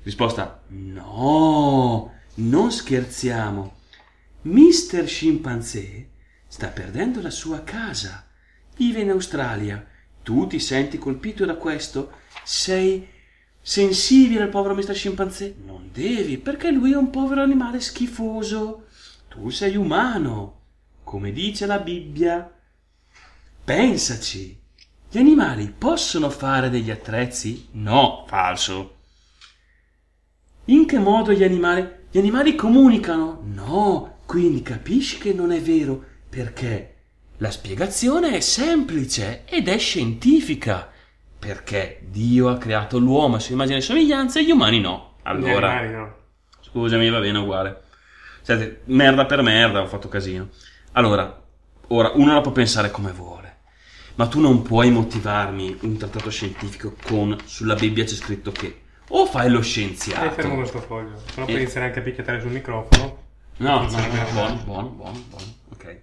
Risposta: 0.04 0.62
No, 0.68 2.14
non 2.36 2.72
scherziamo. 2.72 3.76
Mister 4.44 5.08
Scimpanzé 5.08 6.10
sta 6.48 6.68
perdendo 6.68 7.22
la 7.22 7.32
sua 7.32 7.64
casa. 7.64 8.28
Vive 8.76 9.02
in 9.02 9.10
Australia. 9.10 9.86
Tu 10.22 10.46
ti 10.46 10.60
senti 10.60 10.98
colpito 10.98 11.46
da 11.46 11.56
questo? 11.56 12.12
Sei 12.44 13.08
sensibile 13.60 14.44
al 14.44 14.50
povero 14.50 14.76
Mister 14.76 14.96
Scimpanzé? 14.96 15.56
Non 15.66 15.90
devi, 15.92 16.38
perché 16.38 16.70
lui 16.70 16.92
è 16.92 16.96
un 16.96 17.10
povero 17.10 17.42
animale 17.42 17.82
schifoso. 17.82 18.86
Tu 19.28 19.50
sei 19.50 19.76
umano, 19.76 20.57
come 21.08 21.32
dice 21.32 21.66
la 21.66 21.80
Bibbia. 21.80 22.54
Pensaci. 23.64 24.60
Gli 25.10 25.18
animali 25.18 25.74
possono 25.76 26.30
fare 26.30 26.70
degli 26.70 26.92
attrezzi? 26.92 27.70
No, 27.72 28.26
falso. 28.28 28.96
In 30.66 30.86
che 30.86 31.00
modo 31.00 31.32
gli 31.32 31.46
animali... 31.46 31.96
Gli 32.12 32.18
animali 32.18 32.56
comunicano? 32.56 33.42
No, 33.46 34.18
quindi 34.26 34.62
capisci 34.62 35.18
che 35.18 35.32
non 35.32 35.54
è 35.54 35.62
vero, 35.62 36.04
perché 36.30 36.96
la 37.38 37.52
spiegazione 37.52 38.36
è 38.36 38.42
semplice 38.42 39.46
ed 39.46 39.70
è 39.70 39.78
scientifica. 39.78 40.92
Perché 41.40 42.02
Dio 42.10 42.50
ha 42.50 42.58
creato 42.58 42.98
l'uomo 42.98 43.38
a 43.38 43.40
sua 43.40 43.54
immagine 43.54 43.78
e 43.78 43.82
somiglianza 43.82 44.42
e 44.42 44.46
gli 44.46 44.52
umani 44.52 44.82
no. 44.82 45.16
Gli 45.20 45.22
Allora, 45.24 45.72
animali 45.72 45.94
no. 45.94 46.16
scusami, 46.60 47.10
va 47.10 47.22
bene 47.22 47.38
uguale. 47.38 47.84
Senti, 48.42 48.80
merda 48.92 49.26
per 49.26 49.42
merda, 49.42 49.82
ho 49.82 49.88
fatto 49.88 50.10
casino. 50.10 50.50
Allora, 50.98 51.44
ora, 51.90 52.12
uno 52.16 52.34
la 52.34 52.42
può 52.42 52.52
pensare 52.52 52.90
come 52.90 53.12
vuole, 53.12 53.58
ma 54.16 54.26
tu 54.26 54.40
non 54.40 54.64
puoi 54.64 54.90
motivarmi 54.90 55.78
un 55.82 55.96
trattato 55.96 56.32
scientifico 56.32 56.96
con 57.06 57.38
sulla 57.46 57.76
Bibbia 57.76 58.04
c'è 58.04 58.16
scritto 58.16 58.52
che 58.52 58.82
o 59.10 59.28
fai 59.28 59.48
lo 59.52 59.62
scienziato. 59.62 60.32
fermo 60.32 60.56
questo 60.56 60.80
foglio. 60.82 61.18
Se 61.18 61.34
no 61.36 61.44
Eh. 61.44 61.46
puoi 61.46 61.58
iniziare 61.62 61.86
anche 61.86 62.00
a 62.00 62.02
picchiare 62.02 62.42
sul 62.42 62.50
microfono. 62.50 63.26
No, 63.58 63.82
no, 63.82 63.82
no, 63.84 63.90
bene. 63.90 64.32
buono, 64.32 64.56
buono, 64.66 64.88
buono, 64.90 65.24
buono, 65.30 65.46
ok. 65.74 66.00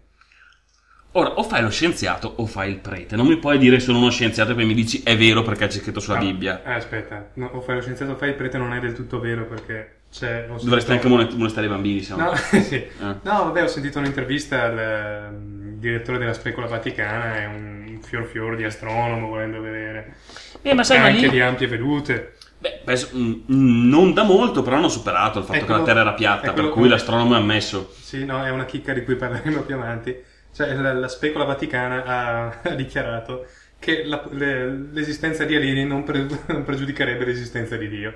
Ora, 1.16 1.30
o 1.38 1.42
fai 1.42 1.62
lo 1.62 1.70
scienziato 1.70 2.32
o 2.36 2.46
fai 2.46 2.70
il 2.70 2.78
prete. 2.78 3.16
Non 3.16 3.26
mi 3.26 3.36
puoi 3.38 3.58
dire 3.58 3.80
sono 3.80 3.98
uno 3.98 4.10
scienziato 4.10 4.52
e 4.52 4.54
poi 4.54 4.64
mi 4.64 4.74
dici 4.74 5.02
è 5.02 5.16
vero 5.16 5.42
perché 5.42 5.66
c'è 5.66 5.80
scritto 5.80 5.98
sulla 5.98 6.18
Bibbia. 6.18 6.62
Eh, 6.62 6.72
aspetta. 6.74 7.30
No, 7.34 7.46
o 7.46 7.60
fai 7.60 7.74
lo 7.74 7.80
scienziato 7.80 8.12
o 8.12 8.16
fai 8.16 8.28
il 8.28 8.34
prete 8.36 8.58
non 8.58 8.72
è 8.72 8.78
del 8.78 8.94
tutto 8.94 9.18
vero 9.18 9.44
perché 9.46 10.02
c'è... 10.14 10.46
ho 10.48 10.58
Dovresti 10.62 10.92
anche 10.92 11.08
molestare 11.08 11.66
i 11.66 11.68
bambini, 11.68 12.00
se 12.00 12.14
no. 12.14 12.30
No, 12.30 12.34
sì. 12.62 12.86
Ah. 13.00 13.18
no, 13.20 13.44
vabbè, 13.44 13.64
ho 13.64 13.66
sentito 13.66 13.98
un'intervista 13.98 14.62
al 14.62 14.78
ehm, 14.78 15.78
direttore 15.78 16.18
della 16.18 16.32
Specola 16.32 16.68
Vaticana, 16.68 17.34
è 17.34 17.46
un 17.46 17.98
fior 18.00 18.24
fior 18.24 18.54
di 18.54 18.62
astronomo, 18.62 19.26
volendo 19.26 19.60
vedere. 19.60 20.14
Eh, 20.62 20.72
ma 20.72 20.84
sai, 20.84 21.00
ma 21.00 21.06
anche 21.06 21.22
lì... 21.22 21.30
di 21.30 21.40
ampie 21.40 21.66
vedute. 21.66 22.34
Beh, 22.58 22.82
penso- 22.84 23.10
mm, 23.16 23.32
mm, 23.52 23.88
non 23.88 24.14
da 24.14 24.22
molto, 24.22 24.62
però 24.62 24.76
hanno 24.76 24.88
superato 24.88 25.40
il 25.40 25.44
fatto 25.46 25.58
È 25.58 25.64
che 25.64 25.72
la 25.72 25.82
Terra 25.82 26.00
era 26.02 26.12
piatta, 26.14 26.50
è 26.50 26.54
per 26.54 26.68
cui 26.68 26.88
l'astronomo 26.88 27.34
è 27.34 27.38
ammesso. 27.38 27.92
Sì, 28.00 28.24
no, 28.24 28.44
è 28.44 28.50
una 28.50 28.66
chicca 28.66 28.92
di 28.92 29.02
cui 29.02 29.16
parleremo 29.16 29.62
più 29.62 29.74
avanti. 29.74 30.16
Cioè, 30.54 30.72
la, 30.74 30.92
la 30.92 31.08
Specola 31.08 31.44
Vaticana 31.44 32.04
ha, 32.04 32.60
ha 32.70 32.74
dichiarato 32.74 33.46
che 33.80 34.04
la- 34.04 34.24
le- 34.30 34.88
l'esistenza 34.92 35.44
di 35.44 35.56
alieni 35.56 35.84
non, 35.84 36.04
pre- 36.04 36.26
non 36.46 36.62
pregiudicherebbe 36.62 37.24
l'esistenza 37.24 37.76
di 37.76 37.88
Dio. 37.88 38.14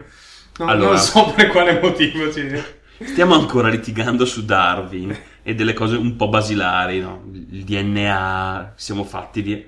Non, 0.59 0.69
Allora- 0.69 0.91
non 0.91 0.99
so 0.99 1.33
per 1.35 1.49
quale 1.49 1.81
motivo. 1.81 2.33
Ci... 2.33 2.47
Stiamo 3.05 3.35
ancora 3.35 3.69
litigando 3.69 4.25
su 4.25 4.45
Darwin 4.45 5.17
e 5.43 5.55
delle 5.55 5.73
cose 5.73 5.97
un 5.97 6.17
po' 6.17 6.29
basilari, 6.29 7.01
no? 7.01 7.25
Il 7.51 7.65
DNA, 7.65 8.73
siamo 8.77 9.05
fatti 9.05 9.43
di... 9.43 9.67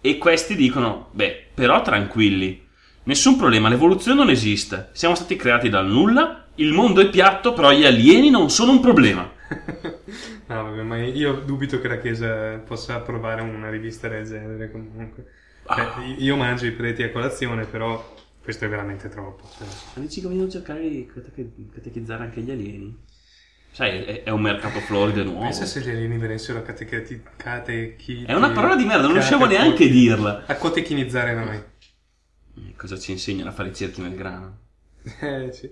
E 0.00 0.16
questi 0.18 0.54
dicono, 0.54 1.08
beh, 1.12 1.46
però 1.54 1.82
tranquilli, 1.82 2.64
nessun 3.04 3.36
problema, 3.36 3.68
l'evoluzione 3.68 4.16
non 4.16 4.30
esiste, 4.30 4.90
siamo 4.92 5.16
stati 5.16 5.34
creati 5.34 5.68
dal 5.68 5.86
nulla, 5.88 6.44
il 6.56 6.72
mondo 6.72 7.00
è 7.00 7.08
piatto, 7.10 7.52
però 7.52 7.72
gli 7.72 7.84
alieni 7.84 8.30
non 8.30 8.48
sono 8.50 8.70
un 8.72 8.80
problema. 8.80 9.28
No, 10.48 10.62
vabbè, 10.62 10.82
ma 10.82 10.96
io 11.04 11.42
dubito 11.44 11.78
che 11.78 11.88
la 11.88 11.98
Chiesa 11.98 12.56
possa 12.66 12.94
approvare 12.94 13.42
una 13.42 13.68
rivista 13.68 14.08
del 14.08 14.24
genere 14.26 14.70
comunque. 14.70 15.24
Cioè, 15.68 15.80
Ah. 15.84 16.02
io 16.16 16.36
mangio 16.36 16.64
i 16.64 16.70
preti 16.70 17.02
a 17.02 17.10
colazione, 17.12 17.66
però 17.66 18.14
questo 18.48 18.64
è 18.64 18.68
veramente 18.70 19.10
troppo. 19.10 19.46
cioè. 19.58 19.66
Ma 19.92 20.00
dici 20.00 20.22
che 20.22 20.26
vogliono 20.26 20.48
cercare 20.48 20.80
di 20.88 21.04
cate- 21.04 21.52
catechizzare 21.70 22.24
anche 22.24 22.40
gli 22.40 22.50
alieni? 22.50 22.98
Sai, 23.72 24.02
è, 24.04 24.22
è 24.22 24.30
un 24.30 24.40
mercato 24.40 24.80
florido 24.80 25.22
nuovo. 25.22 25.40
Pensa 25.40 25.66
se 25.66 25.82
gli 25.82 25.90
alieni 25.90 26.16
venissero 26.16 26.60
a 26.60 26.62
catecheti... 26.62 27.22
catechi... 27.36 28.24
È 28.24 28.32
una 28.32 28.48
parola 28.52 28.74
di 28.74 28.86
merda, 28.86 29.02
non 29.02 29.12
riusciamo 29.12 29.44
neanche 29.44 29.84
a 29.84 29.88
dirla. 29.88 30.44
A 30.46 30.56
cotechinizzare 30.56 31.34
noi. 31.34 31.62
Cosa 32.74 32.98
ci 32.98 33.10
insegna 33.10 33.46
a 33.46 33.52
fare 33.52 33.68
i 33.68 33.74
cerchi 33.74 34.00
nel 34.00 34.14
grano? 34.14 34.60
Eh, 35.20 35.52
sì. 35.52 35.70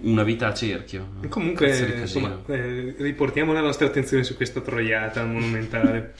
Una 0.00 0.22
vita 0.22 0.46
a 0.46 0.54
cerchio. 0.54 1.16
Comunque, 1.28 2.00
insomma, 2.00 2.42
eh, 2.46 2.94
riportiamo 2.96 3.52
la 3.52 3.60
nostra 3.60 3.88
attenzione 3.88 4.24
su 4.24 4.36
questa 4.36 4.62
troiata 4.62 5.22
monumentale. 5.26 6.14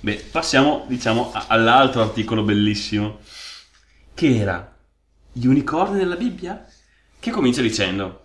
Beh, 0.00 0.26
passiamo, 0.30 0.84
diciamo, 0.86 1.32
all'altro 1.32 2.02
articolo 2.02 2.42
bellissimo. 2.42 3.20
Che 4.12 4.36
era 4.36 4.76
Gli 5.32 5.46
unicorni 5.46 5.98
nella 5.98 6.16
Bibbia? 6.16 6.66
Che 7.18 7.30
comincia 7.30 7.62
dicendo 7.62 8.24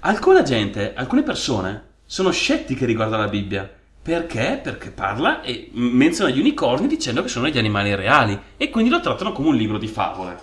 Alcuna 0.00 0.42
gente, 0.42 0.94
alcune 0.94 1.22
persone 1.22 1.94
sono 2.04 2.30
scettiche 2.30 2.86
riguardo 2.86 3.16
alla 3.16 3.28
Bibbia. 3.28 3.68
Perché? 4.02 4.60
Perché 4.62 4.90
parla 4.90 5.42
e 5.42 5.70
menziona 5.72 6.30
gli 6.30 6.38
unicorni 6.38 6.86
dicendo 6.86 7.22
che 7.22 7.28
sono 7.28 7.46
degli 7.46 7.58
animali 7.58 7.94
reali 7.94 8.40
e 8.56 8.70
quindi 8.70 8.90
lo 8.90 9.00
trattano 9.00 9.32
come 9.32 9.48
un 9.48 9.56
libro 9.56 9.78
di 9.78 9.88
favole. 9.88 10.38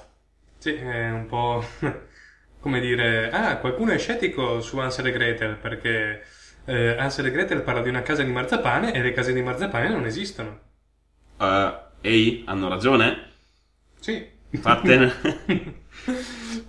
Sì, 0.57 0.73
è 0.73 1.09
un 1.11 1.27
po' 1.27 1.63
come 2.59 2.79
dire, 2.81 3.31
ah, 3.31 3.57
qualcuno 3.57 3.91
è 3.91 3.97
scettico 3.97 4.59
su 4.59 4.77
Hansel 4.77 5.07
e 5.07 5.11
Gretel 5.11 5.55
perché 5.55 6.23
eh, 6.65 6.97
Hansel 6.97 7.27
e 7.27 7.31
Gretel 7.31 7.61
parla 7.61 7.81
di 7.81 7.89
una 7.89 8.01
casa 8.01 8.23
di 8.23 8.31
marzapane 8.31 8.93
e 8.93 9.01
le 9.01 9.13
case 9.13 9.31
di 9.31 9.41
marzapane 9.41 9.89
non 9.89 10.05
esistono. 10.05 10.59
Eh, 11.37 11.77
ehi, 12.01 12.43
hanno 12.47 12.67
ragione? 12.67 13.31
Sì. 13.99 14.27
Fattene. 14.57 15.13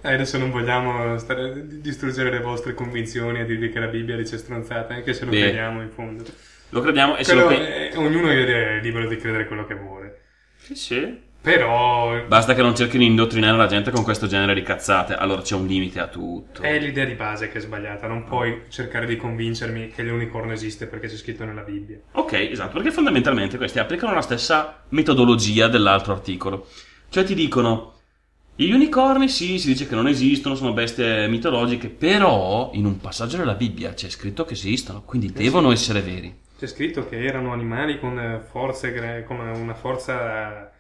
Eh, 0.01 0.13
adesso 0.13 0.39
non 0.39 0.51
vogliamo 0.51 1.19
stare, 1.19 1.81
distruggere 1.81 2.31
le 2.31 2.41
vostre 2.41 2.75
convinzioni 2.75 3.41
e 3.41 3.45
dirvi 3.45 3.71
che 3.71 3.79
la 3.79 3.87
Bibbia 3.89 4.17
dice 4.17 4.39
stronzate, 4.39 4.95
anche 4.95 5.13
se 5.13 5.25
lo 5.25 5.31
Beh. 5.31 5.41
crediamo 5.41 5.83
in 5.83 5.91
fondo. 5.91 6.25
Lo 6.71 6.81
crediamo 6.81 7.17
e 7.17 7.25
se 7.25 7.35
lo 7.35 7.51
eh, 7.51 7.93
ognuno 7.97 8.31
è 8.31 8.81
libero 8.81 9.07
di 9.07 9.17
credere 9.17 9.47
quello 9.47 9.67
che 9.67 9.75
vuole. 9.75 10.21
Sì, 10.57 10.75
sì. 10.75 11.33
Però 11.45 12.25
Basta 12.27 12.55
che 12.55 12.63
non 12.63 12.75
cerchino 12.75 13.03
di 13.03 13.11
indottrinare 13.11 13.55
la 13.55 13.67
gente 13.67 13.91
con 13.91 14.03
questo 14.03 14.27
genere 14.27 14.55
di 14.55 14.63
cazzate, 14.63 15.13
allora 15.13 15.43
c'è 15.43 15.55
un 15.55 15.67
limite 15.67 16.01
a 16.01 16.07
tutto. 16.07 16.63
è 16.63 16.79
l'idea 16.79 17.05
di 17.05 17.13
base 17.13 17.49
che 17.49 17.59
è 17.59 17.61
sbagliata, 17.61 18.07
non 18.07 18.25
puoi 18.25 18.63
cercare 18.71 19.05
di 19.05 19.17
convincermi 19.17 19.89
che 19.89 20.03
l'unicorno 20.05 20.53
esiste 20.53 20.87
perché 20.87 21.07
c'è 21.07 21.17
scritto 21.17 21.45
nella 21.45 21.61
Bibbia. 21.61 21.99
Ok, 22.13 22.33
esatto, 22.33 22.73
perché 22.73 22.91
fondamentalmente 22.91 23.59
questi 23.59 23.79
applicano 23.79 24.15
la 24.15 24.23
stessa 24.23 24.85
metodologia 24.89 25.69
dell'altro 25.69 26.15
articolo. 26.15 26.67
Cioè 27.15 27.23
ti 27.23 27.37
dicono, 27.37 27.93
gli 28.57 28.73
unicorni 28.73 29.29
sì, 29.29 29.61
si 29.61 29.69
dice 29.69 29.87
che 29.87 29.95
non 29.95 30.09
esistono, 30.09 30.57
sono 30.57 30.73
bestie 30.73 31.29
mitologiche, 31.29 31.89
però 31.89 32.71
in 32.75 32.87
un 32.87 32.99
passaggio 32.99 33.37
della 33.37 33.55
Bibbia 33.55 33.95
c'è 33.95 34.11
scritto 34.11 34.45
che 34.45 34.55
esistono, 34.55 35.05
quindi 35.05 35.31
devono 35.31 35.71
essere 35.71 36.01
veri. 36.01 36.37
C'è 36.59 36.67
scritto 36.67 37.07
che 37.09 37.25
erano 37.25 37.53
animali 37.53 38.01
con 38.01 38.19
eh, 38.19 38.41
forze, 38.51 39.23
con 39.29 39.39
una 39.39 39.75
forza 39.75 40.73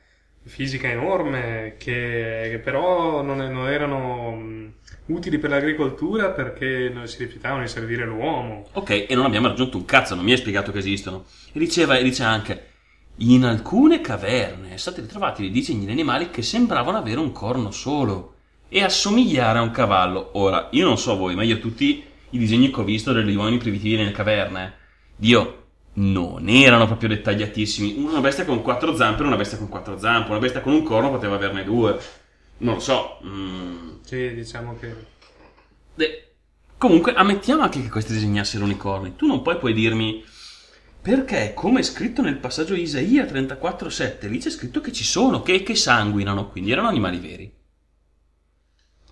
fisica 0.42 0.88
enorme, 0.88 1.76
che, 1.78 2.48
che 2.50 2.58
però 2.58 3.22
non, 3.22 3.36
non 3.36 3.68
erano 3.68 4.32
mh, 4.32 4.72
utili 5.06 5.38
per 5.38 5.50
l'agricoltura 5.50 6.30
perché 6.30 6.90
non 6.92 7.06
si 7.06 7.22
rifiutavano 7.22 7.62
di 7.62 7.68
servire 7.68 8.04
l'uomo. 8.06 8.66
Ok, 8.72 9.06
e 9.08 9.14
non 9.14 9.24
abbiamo 9.24 9.46
raggiunto 9.46 9.76
un 9.76 9.84
cazzo, 9.84 10.16
non 10.16 10.24
mi 10.24 10.32
hai 10.32 10.38
spiegato 10.38 10.72
che 10.72 10.78
esistono. 10.78 11.26
E 11.52 11.60
diceva, 11.60 11.96
e 11.96 12.02
dice 12.02 12.24
anche, 12.24 12.73
in 13.18 13.44
alcune 13.44 14.00
caverne 14.00 14.66
sono 14.66 14.78
stati 14.78 15.00
ritrovati 15.02 15.42
dei 15.42 15.50
disegni 15.50 15.86
di 15.86 15.92
animali 15.92 16.30
che 16.30 16.42
sembravano 16.42 16.98
avere 16.98 17.20
un 17.20 17.32
corno 17.32 17.70
solo 17.70 18.34
e 18.68 18.82
assomigliare 18.82 19.58
a 19.58 19.62
un 19.62 19.70
cavallo. 19.70 20.30
Ora, 20.32 20.68
io 20.72 20.84
non 20.84 20.98
so 20.98 21.16
voi, 21.16 21.34
ma 21.34 21.44
io 21.44 21.60
tutti 21.60 22.04
i 22.30 22.38
disegni 22.38 22.70
che 22.70 22.80
ho 22.80 22.84
visto 22.84 23.12
degli 23.12 23.36
uomini 23.36 23.58
primitivi 23.58 23.96
nelle 23.96 24.10
caverne, 24.10 24.74
Dio, 25.14 25.66
non 25.94 26.48
erano 26.48 26.86
proprio 26.86 27.08
dettagliatissimi. 27.10 27.94
Una 27.98 28.20
bestia 28.20 28.44
con 28.44 28.62
quattro 28.62 28.96
zampe 28.96 29.18
era 29.18 29.28
una 29.28 29.36
bestia 29.36 29.58
con 29.58 29.68
quattro 29.68 29.96
zampe, 29.96 30.30
una 30.30 30.40
bestia 30.40 30.60
con 30.60 30.72
un 30.72 30.82
corno 30.82 31.10
poteva 31.10 31.36
averne 31.36 31.62
due. 31.62 31.96
Non 32.58 32.74
lo 32.74 32.80
so. 32.80 33.18
mm. 33.24 33.98
Sì, 34.02 34.34
diciamo 34.34 34.76
che... 34.80 34.92
Beh, 35.94 36.32
comunque, 36.76 37.14
ammettiamo 37.14 37.62
anche 37.62 37.80
che 37.80 37.88
questi 37.88 38.12
disegnassero 38.12 38.64
unicorni. 38.64 39.14
Tu 39.14 39.26
non 39.26 39.42
poi 39.42 39.56
puoi 39.56 39.72
dirmi 39.72 40.24
perché, 41.04 41.52
come 41.52 41.80
è 41.80 41.82
scritto 41.82 42.22
nel 42.22 42.38
passaggio 42.38 42.72
di 42.72 42.80
Isaia 42.80 43.26
34,7, 43.26 44.26
lì 44.26 44.38
c'è 44.38 44.48
scritto 44.48 44.80
che 44.80 44.90
ci 44.90 45.04
sono, 45.04 45.42
che, 45.42 45.62
che 45.62 45.74
sanguinano, 45.74 46.48
quindi 46.48 46.72
erano 46.72 46.88
animali 46.88 47.18
veri. 47.18 47.54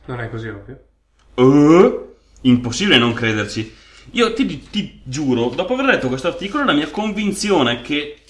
Non 0.07 0.21
è 0.21 0.31
così 0.31 0.49
ovvio. 0.49 0.87
Eh? 1.35 2.15
Impossibile 2.49 2.97
non 2.97 3.13
crederci. 3.13 3.77
Io 4.13 4.33
ti, 4.33 4.71
ti 4.71 5.03
giuro, 5.05 5.51
dopo 5.51 5.75
aver 5.75 5.85
letto 5.85 6.09
questo 6.09 6.29
articolo, 6.29 6.65
la 6.65 6.73
mia 6.73 6.89
convinzione 6.89 7.83
che 7.83 8.23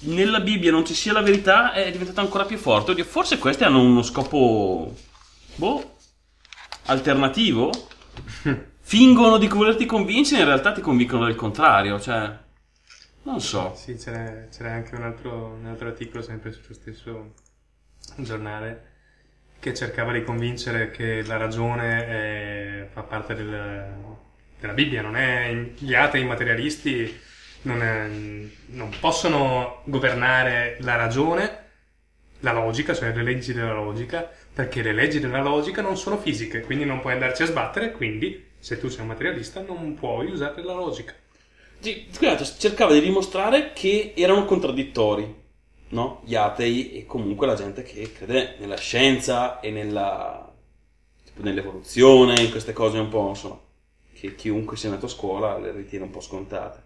nella 0.00 0.40
Bibbia 0.40 0.72
non 0.72 0.84
ci 0.84 0.94
sia 0.94 1.12
la 1.12 1.22
verità 1.22 1.72
è 1.72 1.88
diventata 1.92 2.20
ancora 2.20 2.46
più 2.46 2.58
forte. 2.58 2.90
Oddio, 2.90 3.04
forse 3.04 3.38
questi 3.38 3.62
hanno 3.62 3.80
uno 3.80 4.02
scopo. 4.02 4.92
boh. 5.54 5.96
alternativo? 6.86 7.70
Fingono 8.88 9.36
di 9.36 9.48
volerti 9.48 9.84
convincere, 9.84 10.40
in 10.40 10.48
realtà 10.48 10.72
ti 10.72 10.80
convincono 10.80 11.26
del 11.26 11.34
contrario. 11.34 12.00
Cioè. 12.00 12.38
Non 13.24 13.38
so. 13.38 13.74
Sì, 13.76 13.96
c'era, 13.96 14.46
c'era 14.50 14.72
anche 14.72 14.94
un 14.94 15.02
altro, 15.02 15.56
un 15.60 15.66
altro 15.66 15.88
articolo 15.88 16.22
sempre 16.22 16.52
sullo 16.52 16.72
stesso 16.72 17.34
giornale 18.16 18.86
che 19.60 19.74
cercava 19.74 20.12
di 20.12 20.24
convincere 20.24 20.90
che 20.90 21.22
la 21.26 21.36
ragione 21.36 22.06
è- 22.06 22.88
fa 22.90 23.02
parte 23.02 23.34
del- 23.34 23.84
della 24.58 24.72
Bibbia, 24.72 25.02
non 25.02 25.16
è, 25.16 25.52
gli 25.76 25.92
atei 25.94 26.24
materialisti 26.24 27.14
non, 27.62 27.82
è- 27.82 28.08
non 28.68 28.90
possono 29.00 29.82
governare 29.84 30.78
la 30.80 30.96
ragione, 30.96 31.58
la 32.40 32.52
logica, 32.52 32.94
cioè 32.94 33.12
le 33.12 33.22
leggi 33.22 33.52
della 33.52 33.74
logica, 33.74 34.30
perché 34.54 34.80
le 34.80 34.92
leggi 34.94 35.20
della 35.20 35.42
logica 35.42 35.82
non 35.82 35.98
sono 35.98 36.16
fisiche, 36.16 36.62
quindi 36.62 36.86
non 36.86 37.00
puoi 37.00 37.12
andarci 37.12 37.42
a 37.42 37.46
sbattere, 37.46 37.90
quindi 37.92 38.46
se 38.58 38.78
tu 38.78 38.88
sei 38.88 39.02
un 39.02 39.08
materialista 39.08 39.62
non 39.62 39.94
puoi 39.94 40.30
usare 40.30 40.62
la 40.62 40.74
logica. 40.74 41.14
Scusate, 42.10 42.44
cercava 42.58 42.92
di 42.92 43.00
dimostrare 43.00 43.72
che 43.72 44.12
erano 44.16 44.44
contraddittori, 44.44 45.34
no? 45.90 46.20
Gli 46.24 46.34
atei 46.34 46.92
e 46.92 47.06
comunque 47.06 47.46
la 47.46 47.54
gente 47.54 47.82
che 47.82 48.10
crede 48.12 48.56
nella 48.58 48.76
scienza 48.76 49.60
e 49.60 49.70
nella 49.70 50.52
tipo 51.24 51.42
nell'evoluzione, 51.42 52.40
in 52.42 52.50
queste 52.50 52.72
cose 52.72 52.98
un 52.98 53.08
po', 53.08 53.28
insomma, 53.28 53.60
che 54.12 54.34
chiunque 54.34 54.76
sia 54.76 54.88
andato 54.88 55.06
a 55.06 55.10
scuola 55.10 55.58
le 55.58 55.72
ritiene 55.72 56.04
un 56.06 56.10
po' 56.10 56.20
scontate. 56.20 56.82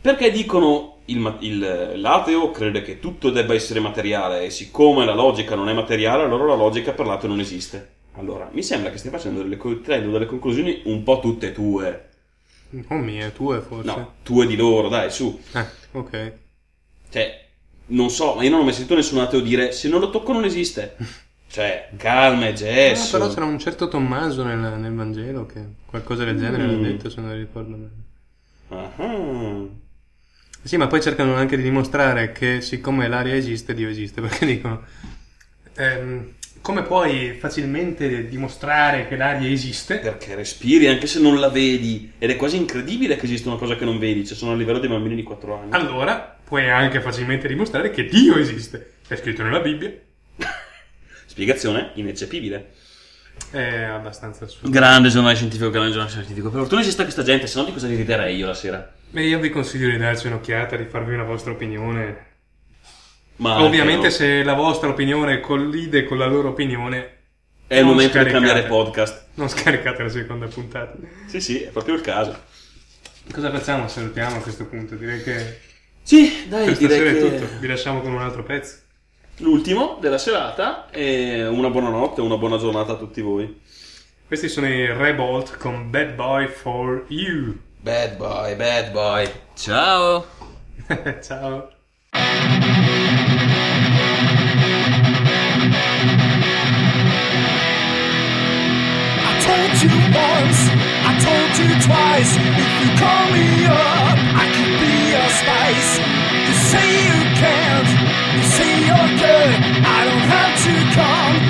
Perché 0.00 0.30
dicono 0.30 1.02
il, 1.06 1.36
il- 1.40 1.92
l'ateo 2.00 2.50
crede 2.50 2.82
che 2.82 2.98
tutto 3.00 3.30
debba 3.30 3.54
essere 3.54 3.80
materiale 3.80 4.44
e 4.44 4.50
siccome 4.50 5.04
la 5.04 5.14
logica 5.14 5.54
non 5.56 5.68
è 5.68 5.72
materiale, 5.74 6.22
allora 6.22 6.44
la 6.46 6.54
logica 6.54 6.92
per 6.92 7.06
l'ateo 7.06 7.28
non 7.28 7.40
esiste. 7.40 7.95
Allora, 8.18 8.48
mi 8.52 8.62
sembra 8.62 8.90
che 8.90 8.98
stai 8.98 9.10
facendo 9.10 9.42
delle, 9.42 9.58
traendo 9.82 10.10
delle 10.10 10.26
conclusioni 10.26 10.82
un 10.86 11.02
po' 11.02 11.20
tutte 11.20 11.52
tue. 11.52 12.08
Non 12.70 13.00
mie, 13.04 13.32
tue 13.32 13.60
forse. 13.60 13.86
No, 13.86 14.14
tue 14.22 14.46
di 14.46 14.56
loro, 14.56 14.88
dai, 14.88 15.10
su. 15.10 15.38
Ah, 15.52 15.66
ok. 15.92 16.32
Cioè, 17.10 17.48
non 17.88 18.10
so, 18.10 18.34
ma 18.34 18.42
io 18.42 18.50
non 18.50 18.60
ho 18.60 18.64
mai 18.64 18.72
sentito 18.72 18.94
nessun 18.96 19.18
ateo 19.20 19.40
dire 19.40 19.72
se 19.72 19.88
non 19.88 20.00
lo 20.00 20.10
tocco 20.10 20.32
non 20.32 20.44
esiste. 20.44 20.96
Cioè, 21.48 21.90
calma 21.96 22.48
e 22.48 22.52
Ah, 22.52 22.54
gesso. 22.54 23.10
però 23.12 23.28
c'era 23.28 23.44
un 23.46 23.58
certo 23.58 23.86
Tommaso 23.88 24.42
nel, 24.42 24.58
nel 24.58 24.92
Vangelo 24.94 25.46
che 25.46 25.64
qualcosa 25.86 26.24
del 26.24 26.36
genere 26.38 26.66
Mm. 26.66 26.70
l'ha 26.70 26.76
detto, 26.76 27.08
se 27.08 27.20
non 27.20 27.34
ricordo 27.36 27.76
bene. 27.76 28.04
Ah. 28.68 29.66
Sì, 30.62 30.76
ma 30.76 30.88
poi 30.88 31.00
cercano 31.00 31.34
anche 31.36 31.56
di 31.56 31.62
dimostrare 31.62 32.32
che 32.32 32.60
siccome 32.60 33.06
l'aria 33.08 33.34
esiste, 33.36 33.74
Dio 33.74 33.88
esiste, 33.88 34.20
perché 34.22 34.44
dicono... 34.46 34.82
ehm, 35.74 36.34
come 36.66 36.82
puoi 36.82 37.36
facilmente 37.38 38.26
dimostrare 38.26 39.06
che 39.06 39.14
l'aria 39.14 39.48
esiste? 39.48 39.98
Perché 39.98 40.34
respiri 40.34 40.88
anche 40.88 41.06
se 41.06 41.20
non 41.20 41.38
la 41.38 41.48
vedi. 41.48 42.14
Ed 42.18 42.28
è 42.28 42.34
quasi 42.34 42.56
incredibile 42.56 43.14
che 43.14 43.26
esista 43.26 43.50
una 43.50 43.56
cosa 43.56 43.76
che 43.76 43.84
non 43.84 44.00
vedi. 44.00 44.26
Cioè, 44.26 44.36
sono 44.36 44.50
a 44.50 44.56
livello 44.56 44.80
dei 44.80 44.88
bambini 44.88 45.14
di 45.14 45.22
4 45.22 45.60
anni. 45.60 45.70
Allora 45.70 46.36
puoi 46.42 46.68
anche 46.68 47.00
facilmente 47.00 47.46
dimostrare 47.46 47.90
che 47.90 48.06
Dio 48.06 48.36
esiste. 48.36 48.94
È 49.06 49.14
scritto 49.14 49.44
nella 49.44 49.60
Bibbia. 49.60 49.92
Spiegazione 51.26 51.92
ineccepibile. 51.94 52.72
È 53.48 53.84
abbastanza 53.84 54.46
assurdo. 54.46 54.68
Grande 54.68 55.08
giornale 55.08 55.36
scientifico, 55.36 55.70
grande 55.70 55.92
giornale 55.92 56.10
scientifico. 56.10 56.50
Per 56.50 56.58
fortuna 56.58 56.80
esiste 56.80 57.04
questa 57.04 57.22
gente, 57.22 57.46
se 57.46 57.60
no 57.60 57.64
di 57.64 57.72
cosa 57.72 57.86
riderei 57.86 58.34
io 58.34 58.46
la 58.48 58.54
sera? 58.54 58.92
E 59.12 59.22
io 59.22 59.38
vi 59.38 59.50
consiglio 59.50 59.88
di 59.88 59.98
darci 59.98 60.26
un'occhiata, 60.26 60.74
di 60.74 60.86
farvi 60.86 61.14
una 61.14 61.22
vostra 61.22 61.52
opinione. 61.52 62.34
Ma 63.36 63.62
Ovviamente 63.62 64.10
se 64.10 64.42
la 64.42 64.54
vostra 64.54 64.88
opinione 64.88 65.40
collide 65.40 66.04
con 66.04 66.18
la 66.18 66.26
loro 66.26 66.48
opinione, 66.50 67.14
È 67.66 67.78
il 67.78 67.84
momento 67.84 68.22
di 68.22 68.30
cambiare 68.30 68.64
podcast. 68.64 69.26
non 69.34 69.48
scaricate 69.48 70.02
la 70.04 70.08
seconda 70.08 70.46
puntata. 70.46 70.96
Sì, 71.26 71.40
sì, 71.40 71.60
è 71.62 71.68
proprio 71.68 71.94
il 71.94 72.00
caso. 72.00 72.34
Cosa 73.32 73.50
facciamo? 73.50 73.88
Salutiamo 73.88 74.36
a 74.36 74.40
questo 74.40 74.66
punto. 74.66 74.94
Direi 74.94 75.22
che 75.22 75.58
Sì, 76.02 76.46
dai, 76.48 76.66
per 76.66 76.76
direi 76.76 77.00
è 77.00 77.12
che... 77.12 77.18
tutto. 77.38 77.58
Vi 77.58 77.66
lasciamo 77.66 78.00
con 78.00 78.12
un 78.12 78.22
altro 78.22 78.42
pezzo. 78.42 78.76
L'ultimo 79.38 79.98
della 80.00 80.16
serata 80.18 80.88
e 80.90 81.46
una 81.46 81.68
buona 81.68 81.90
notte, 81.90 82.20
una 82.22 82.38
buona 82.38 82.56
giornata 82.56 82.92
a 82.92 82.96
tutti 82.96 83.20
voi. 83.20 83.60
Questi 84.26 84.48
sono 84.48 84.66
i 84.68 84.86
Rebolt 84.86 85.56
con 85.58 85.90
Bad 85.90 86.14
Boy 86.14 86.46
for 86.48 87.04
You. 87.08 87.54
Bad 87.80 88.16
boy, 88.16 88.54
bad 88.56 88.90
boy. 88.92 89.28
Ciao. 89.54 90.24
Ciao. 91.22 91.70
told 99.46 99.74
you 99.82 99.94
once, 100.10 100.60
I 101.06 101.12
told 101.22 101.52
you 101.60 101.70
twice. 101.86 102.32
If 102.34 102.72
you 102.82 102.90
call 102.98 103.26
me 103.30 103.48
up, 103.70 104.16
I 104.42 104.46
can 104.56 104.70
be 104.82 104.94
your 105.14 105.30
spice. 105.40 105.90
You 106.46 106.54
say 106.70 106.88
you 107.10 107.20
can't, 107.38 107.90
you 108.34 108.42
say 108.42 108.70
you're 108.88 109.12
good. 109.22 109.54
I 109.86 110.00
don't 110.08 110.26
have 110.34 110.54
to 110.66 110.74
come. 110.98 111.46